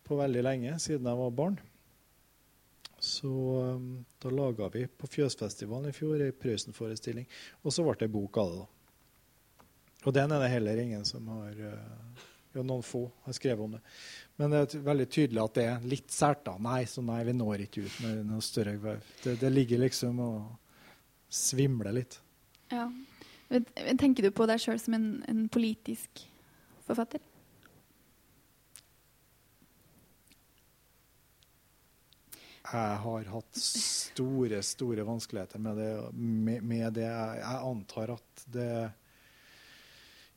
på 0.06 0.20
veldig 0.20 0.44
lenge, 0.46 0.76
siden 0.82 1.08
jeg 1.10 1.18
var 1.18 1.32
barn. 1.34 1.56
Så 3.06 3.30
um, 3.30 3.90
da 4.22 4.32
laga 4.34 4.70
vi 4.74 4.88
på 4.88 5.10
Fjøsfestivalen 5.14 5.92
i 5.92 5.96
fjor 5.96 6.24
ei 6.26 6.34
Prøysen-forestilling. 6.34 7.28
Og 7.64 7.74
så 7.76 7.86
ble 7.86 8.00
det 8.02 8.12
bok 8.14 8.40
av 8.42 8.52
det. 8.52 8.64
da. 8.64 9.68
Og 10.06 10.16
den 10.18 10.34
er 10.34 10.42
det 10.42 10.54
heller 10.54 10.82
ingen 10.82 11.06
som 11.06 11.28
har 11.34 11.62
uh, 11.62 12.26
Jo, 12.56 12.64
noen 12.64 12.86
få 12.88 13.04
har 13.26 13.36
skrevet 13.36 13.66
om 13.66 13.74
det. 13.76 13.82
Men 14.40 14.54
det 14.54 14.60
er 14.64 14.84
veldig 14.86 15.08
tydelig 15.12 15.42
at 15.44 15.58
det 15.58 15.66
er 15.70 15.90
litt 15.92 16.14
sært. 16.14 16.46
da. 16.48 16.56
Nei, 16.62 16.86
så 16.90 17.04
nei, 17.06 17.22
vi 17.28 17.36
når 17.36 17.66
ikke 17.66 17.86
ut 17.86 17.98
med 18.06 18.22
noe 18.30 18.44
større 18.46 18.98
Det, 19.24 19.36
det 19.42 19.52
ligger 19.52 19.84
liksom 19.84 20.22
og 20.24 20.38
svimler 21.30 21.94
litt. 21.96 22.20
Ja. 22.72 22.88
Tenker 24.00 24.26
du 24.26 24.32
på 24.34 24.48
deg 24.50 24.62
sjøl 24.62 24.80
som 24.82 24.96
en, 24.98 25.10
en, 25.30 25.46
politisk 25.52 26.26
forfatter? 26.88 27.22
Jeg 32.66 32.98
har 33.04 33.28
hatt 33.30 33.58
store, 33.62 34.60
store 34.66 35.06
vanskeligheter 35.06 35.62
med 35.62 35.78
det. 35.78 35.90
Med, 36.14 36.64
med 36.66 36.94
det. 36.98 37.06
Jeg, 37.06 37.42
jeg, 37.44 37.60
antar 37.70 38.16
at 38.16 38.46
det 38.54 38.70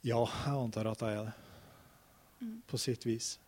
Ja, 0.05 0.21
jeg 0.21 0.55
antar 0.55 0.91
at 0.93 1.05
jeg 1.05 1.21
er 1.21 1.31
det. 1.31 1.37
Mm. 2.41 2.57
På 2.69 2.79
sitt 2.79 3.07
vis. 3.07 3.39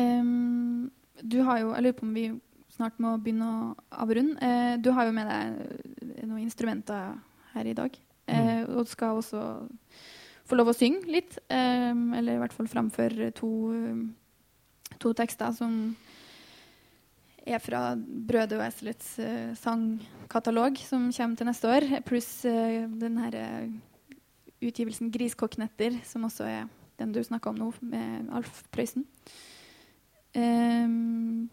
Um, 0.00 0.90
du 1.22 1.42
har 1.44 1.60
jo 1.60 1.74
Jeg 1.74 1.82
lurer 1.82 1.98
på 1.98 2.06
om 2.06 2.14
vi 2.14 2.26
snart 2.72 2.96
må 3.02 3.16
begynne 3.20 3.46
å 3.50 3.72
avrunde. 4.02 4.40
Uh, 4.40 4.80
du 4.80 4.90
har 4.96 5.06
jo 5.06 5.14
med 5.14 5.28
deg 5.28 6.24
noen 6.24 6.46
instrumenter 6.46 7.18
her 7.52 7.68
i 7.68 7.76
dag. 7.76 7.96
Uh, 8.30 8.64
og 8.78 8.88
skal 8.88 9.20
også 9.20 9.42
få 10.48 10.56
lov 10.56 10.72
å 10.72 10.78
synge 10.78 11.04
litt. 11.10 11.36
Um, 11.52 12.14
eller 12.16 12.38
i 12.38 12.40
hvert 12.40 12.56
fall 12.56 12.70
framføre 12.70 13.28
to, 13.36 13.50
to 15.02 15.12
tekster 15.18 15.52
som 15.52 15.92
er 17.54 17.62
fra 17.62 17.82
Brødet 17.98 18.58
og 18.58 18.64
Eselets 18.64 19.14
uh, 19.22 19.52
sangkatalog, 19.58 20.78
som 20.82 21.08
kommer 21.14 21.38
til 21.38 21.48
neste 21.48 21.70
år. 21.70 21.86
Pluss 22.06 22.28
uh, 22.48 22.84
den 23.00 23.18
her 23.22 23.36
uh, 23.40 23.78
utgivelsen 24.60 25.10
'Griskokknetter', 25.12 26.00
som 26.04 26.26
også 26.28 26.44
er 26.48 26.68
den 27.00 27.12
du 27.12 27.22
snakka 27.24 27.50
om 27.50 27.58
nå, 27.58 27.70
med 27.80 28.28
Alf 28.36 28.62
Prøysen. 28.72 29.06
Um, 30.36 31.48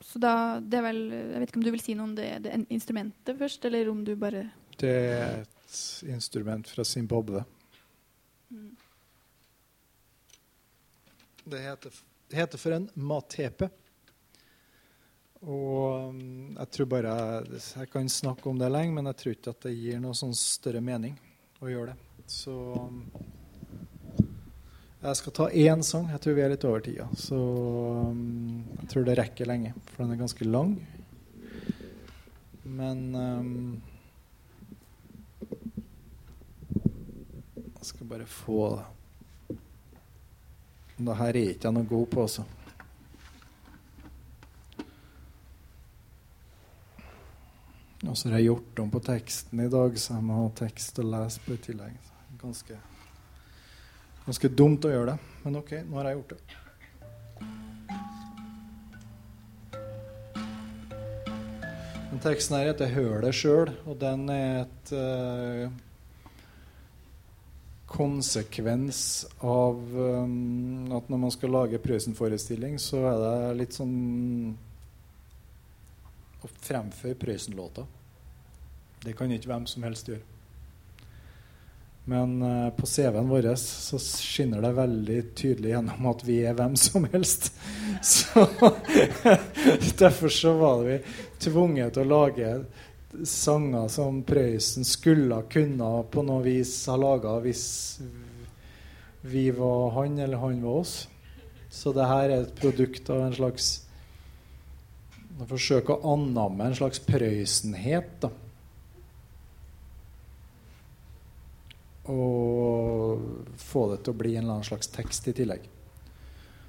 så 0.00 0.20
da 0.22 0.32
det 0.62 0.78
er 0.78 0.84
vel 0.86 1.00
Jeg 1.12 1.40
vet 1.40 1.50
ikke 1.50 1.58
om 1.60 1.64
du 1.66 1.70
vil 1.74 1.82
si 1.82 1.94
noe 1.98 2.08
om 2.08 2.14
det, 2.16 2.28
det 2.46 2.54
instrumentet 2.72 3.36
først, 3.36 3.64
eller 3.68 3.90
om 3.90 4.04
du 4.06 4.14
bare 4.16 4.46
Det 4.80 4.88
er 4.88 5.42
et 5.42 6.06
instrument 6.08 6.68
fra 6.68 6.84
Zimbabwe. 6.84 7.42
Mm. 8.48 8.76
Det 11.46 11.60
heter, 11.62 11.98
heter 12.32 12.58
for 12.58 12.74
en 12.74 12.88
matepe. 12.94 13.68
Og 15.46 16.10
um, 16.10 16.20
jeg 16.56 16.70
tror 16.74 16.88
bare 16.90 17.14
jeg, 17.46 17.88
kan 17.92 18.08
snakke 18.10 18.50
om 18.50 18.58
det 18.58 18.70
lenge, 18.72 18.96
men 18.96 19.06
jeg 19.12 19.18
tror 19.20 19.36
ikke 19.36 19.54
at 19.54 19.66
det 19.68 19.76
gir 19.76 20.02
noe 20.02 20.18
sånn 20.18 20.34
større 20.34 20.82
mening 20.82 21.14
å 21.62 21.70
gjøre 21.70 21.94
det. 21.94 22.26
Så 22.26 22.54
um, 22.74 23.04
jeg 25.04 25.18
skal 25.20 25.36
ta 25.38 25.48
én 25.54 25.84
sang. 25.86 26.08
Jeg 26.10 26.22
tror 26.24 26.34
vi 26.34 26.42
er 26.42 26.50
litt 26.50 26.66
over 26.66 26.82
tida. 26.82 27.06
Så 27.14 27.38
um, 27.38 28.64
jeg 28.80 28.90
tror 28.90 29.06
det 29.06 29.18
rekker 29.20 29.46
lenge, 29.46 29.74
for 29.92 30.02
den 30.02 30.16
er 30.16 30.22
ganske 30.24 30.48
lang. 30.50 30.74
Men 32.66 33.04
um, 33.14 33.52
Jeg 37.86 37.94
skal 37.94 38.06
bare 38.10 38.26
få 38.26 38.60
det. 38.74 39.56
Det 40.96 41.14
her 41.20 41.28
er 41.28 41.52
ikke 41.52 41.68
jeg 41.68 41.74
noe 41.76 41.86
god 41.86 42.06
på, 42.10 42.22
altså. 42.24 42.42
Og 48.04 48.12
så 48.12 48.28
har 48.28 48.36
jeg 48.36 48.50
gjort 48.50 48.82
om 48.82 48.90
på 48.92 49.00
teksten 49.00 49.62
i 49.64 49.70
dag, 49.72 49.96
så 49.96 50.18
jeg 50.18 50.26
må 50.26 50.42
ha 50.42 50.50
tekst 50.58 50.98
å 51.00 51.06
lese 51.06 51.40
på 51.46 51.54
i 51.56 51.62
tillegg. 51.64 51.96
Ganske, 52.42 52.76
ganske 54.26 54.50
dumt 54.52 54.84
å 54.84 54.92
gjøre 54.92 55.14
det, 55.14 55.34
men 55.46 55.56
OK, 55.62 55.72
nå 55.88 55.96
har 56.00 56.10
jeg 56.10 56.18
gjort 56.18 56.34
det. 56.34 56.62
Den 62.10 62.22
teksten 62.22 62.56
her 62.56 62.68
heter 62.70 62.92
'Hør 62.92 63.24
det 63.24 63.32
sjøl', 63.36 63.72
og 63.88 63.98
den 64.00 64.28
er 64.30 64.62
et 64.66 64.92
uh, 64.92 65.72
konsekvens 67.86 69.26
av 69.40 69.80
um, 69.96 70.92
at 70.96 71.10
når 71.10 71.20
man 71.24 71.32
skal 71.34 71.52
lage 71.52 71.80
Prøysen-forestilling, 71.80 72.78
så 72.80 73.02
er 73.08 73.18
det 73.24 73.58
litt 73.60 73.76
sånn 73.76 74.56
å 76.46 76.54
fremføre 76.62 77.18
Prøysen-låta. 77.18 77.86
Det 79.04 79.14
kan 79.18 79.30
ikke 79.32 79.50
hvem 79.52 79.68
som 79.70 79.84
helst 79.86 80.08
gjøre. 80.10 80.24
Men 82.06 82.36
uh, 82.42 82.70
på 82.70 82.86
CV-en 82.86 83.28
vår 83.28 83.48
så 83.58 83.98
skinner 83.98 84.62
det 84.62 84.76
veldig 84.76 85.18
tydelig 85.34 85.72
gjennom 85.72 86.06
at 86.12 86.20
vi 86.22 86.36
er 86.46 86.54
hvem 86.54 86.76
som 86.78 87.06
helst. 87.10 87.50
Så 88.06 88.44
Derfor 89.98 90.30
så 90.30 90.52
var 90.60 90.84
vi 90.86 91.00
tvunget 91.42 91.96
til 91.96 92.04
å 92.04 92.10
lage 92.12 92.50
sanger 93.26 93.88
som 93.90 94.20
Prøysen 94.26 94.86
skulle 94.86 95.40
kunne 95.50 95.88
på 96.12 96.22
noe 96.26 96.44
vis 96.44 96.76
ha 96.90 96.94
laga 97.00 97.38
hvis 97.42 97.64
vi 99.26 99.48
var 99.50 99.90
han 99.96 100.18
eller 100.18 100.38
han 100.44 100.62
var 100.62 100.84
oss. 100.84 100.94
Så 101.70 101.92
det 101.96 102.06
her 102.06 102.28
er 102.28 102.44
et 102.44 102.54
produkt 102.60 103.10
av 103.10 103.24
en 103.24 103.34
slags 103.34 103.85
forsøke 105.44 105.92
å 105.92 106.14
annamme 106.14 106.64
en 106.64 106.78
slags 106.78 107.02
Prøysenhet. 107.04 108.20
da 108.20 108.30
og 112.06 113.22
få 113.58 113.86
det 113.92 114.02
til 114.04 114.14
å 114.14 114.20
bli 114.20 114.36
en 114.36 114.44
eller 114.44 114.58
annen 114.58 114.68
slags 114.68 114.90
tekst 114.94 115.28
i 115.28 115.34
tillegg. 115.36 115.66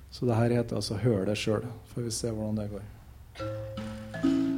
Så 0.09 0.25
det 0.25 0.35
her 0.35 0.49
heter 0.49 0.75
altså 0.75 0.97
'Hør 0.97 1.25
det 1.25 1.37
sjøl'. 1.37 1.67
Får 1.93 2.01
vi 2.01 2.11
se 2.11 2.31
hvordan 2.31 2.55
det 2.55 2.69
går. 2.71 4.56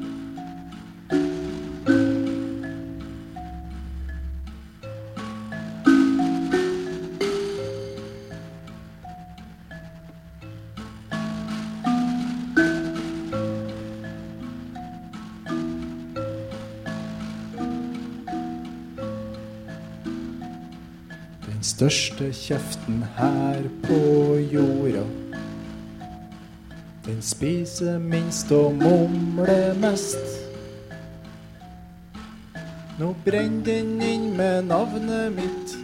Største 21.79 22.25
kjeften 22.35 23.05
her 23.15 23.61
på 23.85 23.97
jorda. 24.51 25.03
Den 27.05 27.21
spiser 27.23 28.01
minst 28.03 28.51
og 28.51 28.73
mumler 28.75 29.77
mest. 29.79 30.19
Nå 32.99 33.13
brenner 33.23 33.63
den 33.63 33.95
inn 34.03 34.27
med 34.35 34.67
navnet 34.67 35.31
mitt 35.37 35.77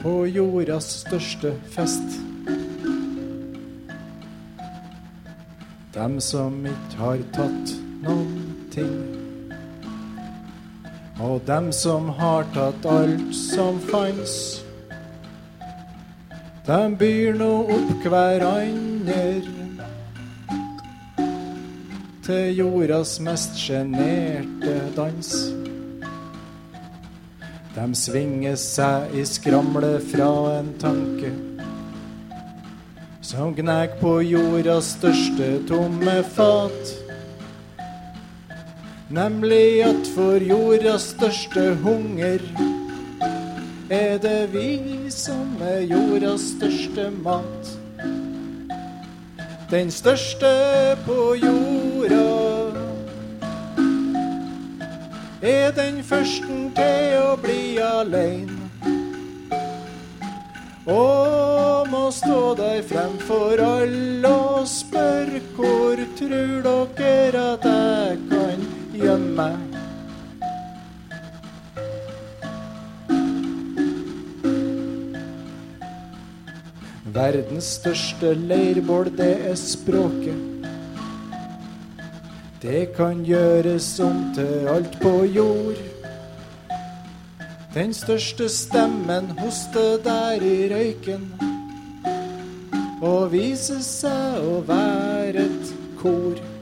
på 0.00 0.14
jordas 0.32 0.88
største 1.04 1.52
fest. 1.76 2.18
Dem 5.92 6.16
som 6.24 6.62
ikke 6.64 7.04
har 7.04 7.24
tatt 7.36 7.78
noen 8.08 8.54
ting. 8.72 9.27
Og 11.20 11.40
dem 11.46 11.72
som 11.74 12.08
har 12.14 12.46
tatt 12.54 12.84
alt 12.86 13.34
som 13.34 13.80
fanns, 13.90 14.34
dem 16.68 16.94
byr 17.00 17.34
nå 17.40 17.50
opp 17.74 18.04
hverandre 18.06 19.22
til 22.28 22.58
jordas 22.60 23.16
mest 23.24 23.56
sjenerte 23.58 24.76
dans. 24.94 25.34
Dem 27.74 27.94
svinger 27.96 28.56
seg 28.60 29.14
i 29.16 29.26
skramle 29.26 29.96
fra 30.12 30.32
en 30.58 30.74
tanke 30.82 31.32
som 33.28 33.52
gnag 33.56 33.98
på 34.00 34.18
jordas 34.24 34.94
største 34.96 35.58
tomme 35.68 36.22
fat. 36.32 36.97
Nemlig 39.10 39.82
at 39.84 40.08
for 40.14 40.36
jordas 40.36 41.02
største 41.14 41.62
hunger 41.80 42.42
er 43.90 44.18
det 44.20 44.50
vi 44.52 45.08
som 45.08 45.56
er 45.64 45.80
jordas 45.88 46.44
største 46.52 47.06
mat. 47.24 47.70
Den 49.70 49.90
største 49.90 50.52
på 51.06 51.34
jorda 51.40 52.28
er 55.40 55.72
den 55.72 56.04
første 56.04 56.60
til 56.76 57.16
å 57.22 57.34
bli 57.40 57.78
aleine. 57.80 58.60
Og 60.84 61.88
må 61.88 62.10
stå 62.12 62.54
der 62.60 62.84
fremfor 62.92 63.56
alle 63.64 64.36
og 64.36 64.68
spørre 64.68 65.40
hvor 65.56 66.08
tror 66.20 66.84
dere 66.96 67.52
at 67.56 67.70
jeg 67.72 68.27
gjemme. 68.98 69.48
Verdens 77.18 77.72
største 77.78 78.34
leirbål, 78.34 79.10
det 79.18 79.32
er 79.50 79.56
språket. 79.58 80.44
Det 82.62 82.88
kan 82.96 83.22
gjøres 83.24 84.00
om 84.02 84.18
til 84.34 84.68
alt 84.70 84.98
på 85.02 85.24
jord. 85.24 85.78
Den 87.74 87.94
største 87.94 88.48
stemmen 88.48 89.30
hoster 89.38 89.98
der 90.04 90.42
i 90.42 90.68
røyken 90.72 91.28
og 93.02 93.32
viser 93.32 93.82
seg 93.84 94.42
å 94.42 94.58
være 94.66 95.44
et 95.46 95.74
kor. 96.00 96.57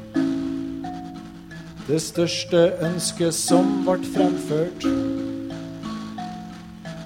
Det 1.86 2.00
største 2.02 2.60
ønsket 2.82 3.34
som 3.34 3.68
ble 3.86 4.00
fremført, 4.10 4.86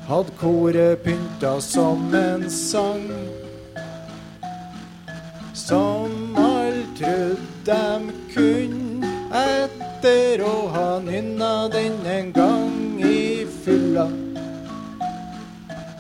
hadde 0.08 0.32
koret 0.40 1.02
pynta 1.04 1.50
som 1.60 2.14
en 2.16 2.46
sang. 2.50 3.04
Som 5.52 6.32
alle 6.40 6.86
trodde 6.96 7.36
dem 7.68 8.08
kunne 8.32 9.12
etter 9.36 10.46
å 10.48 10.54
ha 10.72 10.88
nynna 11.04 11.68
den 11.76 12.00
en 12.08 12.32
gang 12.32 13.04
i 13.04 13.44
fylla. 13.60 14.08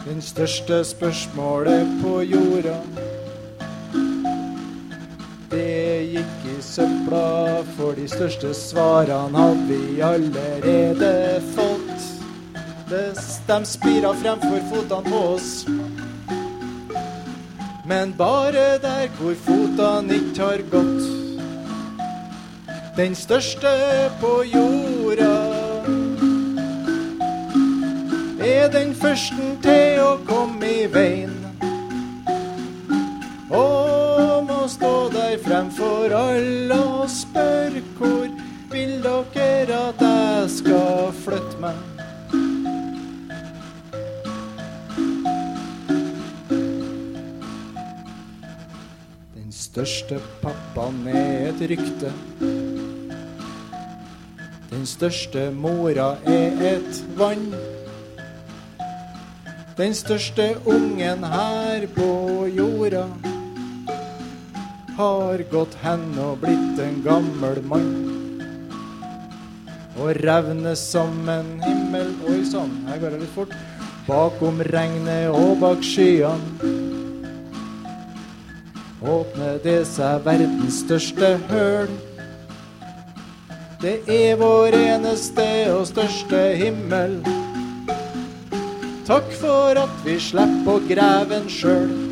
Den 0.06 0.24
største 0.24 0.80
spørsmålet 0.88 1.98
på 2.00 2.22
jorda 2.32 2.80
det 5.50 6.02
gikk 6.12 6.44
i 6.46 6.62
søpla, 6.62 7.64
for 7.76 7.94
de 7.98 8.06
største 8.08 8.54
svarene 8.54 9.38
hadde 9.38 9.66
vi 9.68 10.00
allerede 10.02 11.12
fått. 11.54 12.06
De 12.90 13.58
spira 13.66 14.12
fremfor 14.14 14.60
fotene 14.70 15.10
på 15.10 15.22
oss. 15.34 15.50
Men 17.86 18.14
bare 18.18 18.78
der 18.82 19.08
hvor 19.18 19.34
fotene 19.34 20.14
ikke 20.14 20.42
har 20.42 20.62
gått. 20.70 21.06
Den 22.96 23.14
største 23.14 23.70
på 24.20 24.42
jorda 24.46 25.34
er 28.46 28.68
den 28.70 28.94
første 28.94 29.50
til 29.62 30.02
å 30.02 30.12
komme 30.26 30.70
i 30.70 30.86
veien. 30.90 31.34
Og 33.50 33.99
stå 35.30 35.38
fremfor 35.44 36.10
alle 36.10 36.74
og 36.74 37.10
spør 37.10 37.76
hvor 37.98 38.26
vil 38.72 39.02
dere 39.02 39.76
at 39.76 40.00
jeg 40.02 40.50
skal 40.50 41.12
flytte 41.22 41.60
meg? 41.62 41.76
Den 49.36 49.52
største 49.54 50.18
pappaen 50.42 51.06
er 51.06 51.52
et 51.52 51.62
rykte. 51.70 52.12
Den 54.70 54.86
største 54.86 55.50
mora 55.54 56.16
er 56.26 56.62
et 56.74 57.04
vann. 57.14 57.52
Den 59.78 59.94
største 59.94 60.56
ungen 60.66 61.24
her 61.24 61.86
på 61.94 62.46
jorda 62.50 63.06
har 65.00 65.42
gått 65.50 65.74
hen 65.80 66.02
og 66.20 66.42
blitt 66.42 66.80
en 66.84 66.98
gammel 67.04 67.60
mann. 67.64 67.90
Og 70.00 70.12
revner 70.20 70.76
som 70.76 71.28
en 71.28 71.54
himmel 71.64 72.12
Oi 72.28 72.42
sann, 72.48 72.72
her 72.88 73.00
går 73.00 73.14
det 73.16 73.22
litt 73.22 73.34
fort. 73.36 73.54
Bakom 74.08 74.60
regnet 74.72 75.30
og 75.32 75.56
bak 75.62 75.84
skyene 75.84 76.78
åpner 79.00 79.56
det 79.64 79.78
seg 79.88 80.20
verdens 80.26 80.82
største 80.84 81.32
høl. 81.48 81.88
Det 83.80 83.96
er 84.12 84.36
vår 84.36 84.76
eneste 84.76 85.46
og 85.72 85.86
største 85.88 86.42
himmel. 86.60 87.16
Takk 89.08 89.32
for 89.40 89.80
at 89.80 90.04
vi 90.04 90.20
slipper 90.20 90.76
å 90.76 90.86
grave 90.92 91.40
en 91.40 91.48
sjøl. 91.50 92.09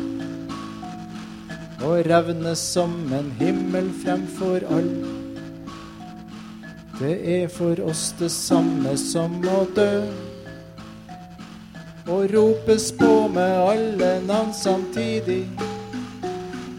Og 1.79 2.03
revne 2.05 2.55
som 2.59 2.91
en 3.15 3.31
himmel 3.39 3.87
fremfor 4.03 4.65
all. 4.67 4.89
Det 6.99 7.13
er 7.23 7.47
for 7.47 7.79
oss 7.87 8.09
det 8.19 8.27
samme 8.31 8.97
som 8.99 9.37
å 9.47 9.61
dø. 9.75 10.03
Og 12.09 12.25
ropes 12.33 12.89
på 12.99 13.13
med 13.31 13.55
alle 13.63 14.11
navn 14.27 14.51
samtidig. 14.53 15.45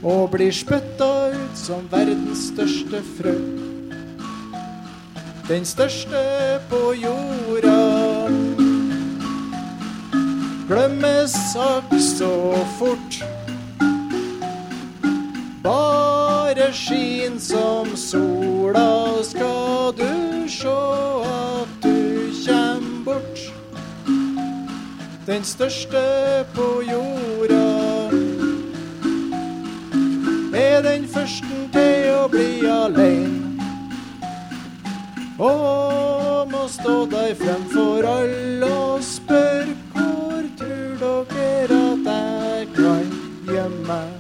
Og 0.05 0.29
blir 0.35 0.53
spytta 0.53 1.11
ut 1.33 1.57
som 1.57 1.89
verdens 1.93 2.51
største 2.51 3.01
frø. 3.17 3.37
Den 5.49 5.65
største 5.65 6.21
på 6.71 6.93
jorda 7.01 7.79
glemmes 10.69 11.35
akk 11.59 11.97
så 11.99 12.35
fort 12.79 13.40
bare 15.63 16.73
skin 16.73 17.41
som 17.41 17.97
sola, 17.97 19.23
skal 19.23 19.93
du 19.97 20.49
sjå 20.49 21.23
at 21.25 21.69
du 21.83 22.31
kjem 22.45 23.05
bort. 23.05 23.41
Den 25.27 25.45
største 25.45 26.03
på 26.55 26.83
jorda 26.91 28.11
er 30.57 30.83
den 30.83 31.07
første 31.09 31.61
til 31.73 32.09
å 32.15 32.25
bli 32.33 32.67
alein. 32.67 33.37
Og 35.41 36.51
må 36.53 36.67
stå 36.69 37.05
der 37.13 37.35
fremfor 37.41 38.09
alle 38.09 38.73
og 38.73 39.05
spør 39.05 39.71
hvor 39.95 40.49
tror 40.61 40.97
dere 41.05 41.85
at 41.93 42.11
jeg 42.11 42.73
kan 42.77 43.15
gjemme 43.49 43.87
meg? 43.89 44.20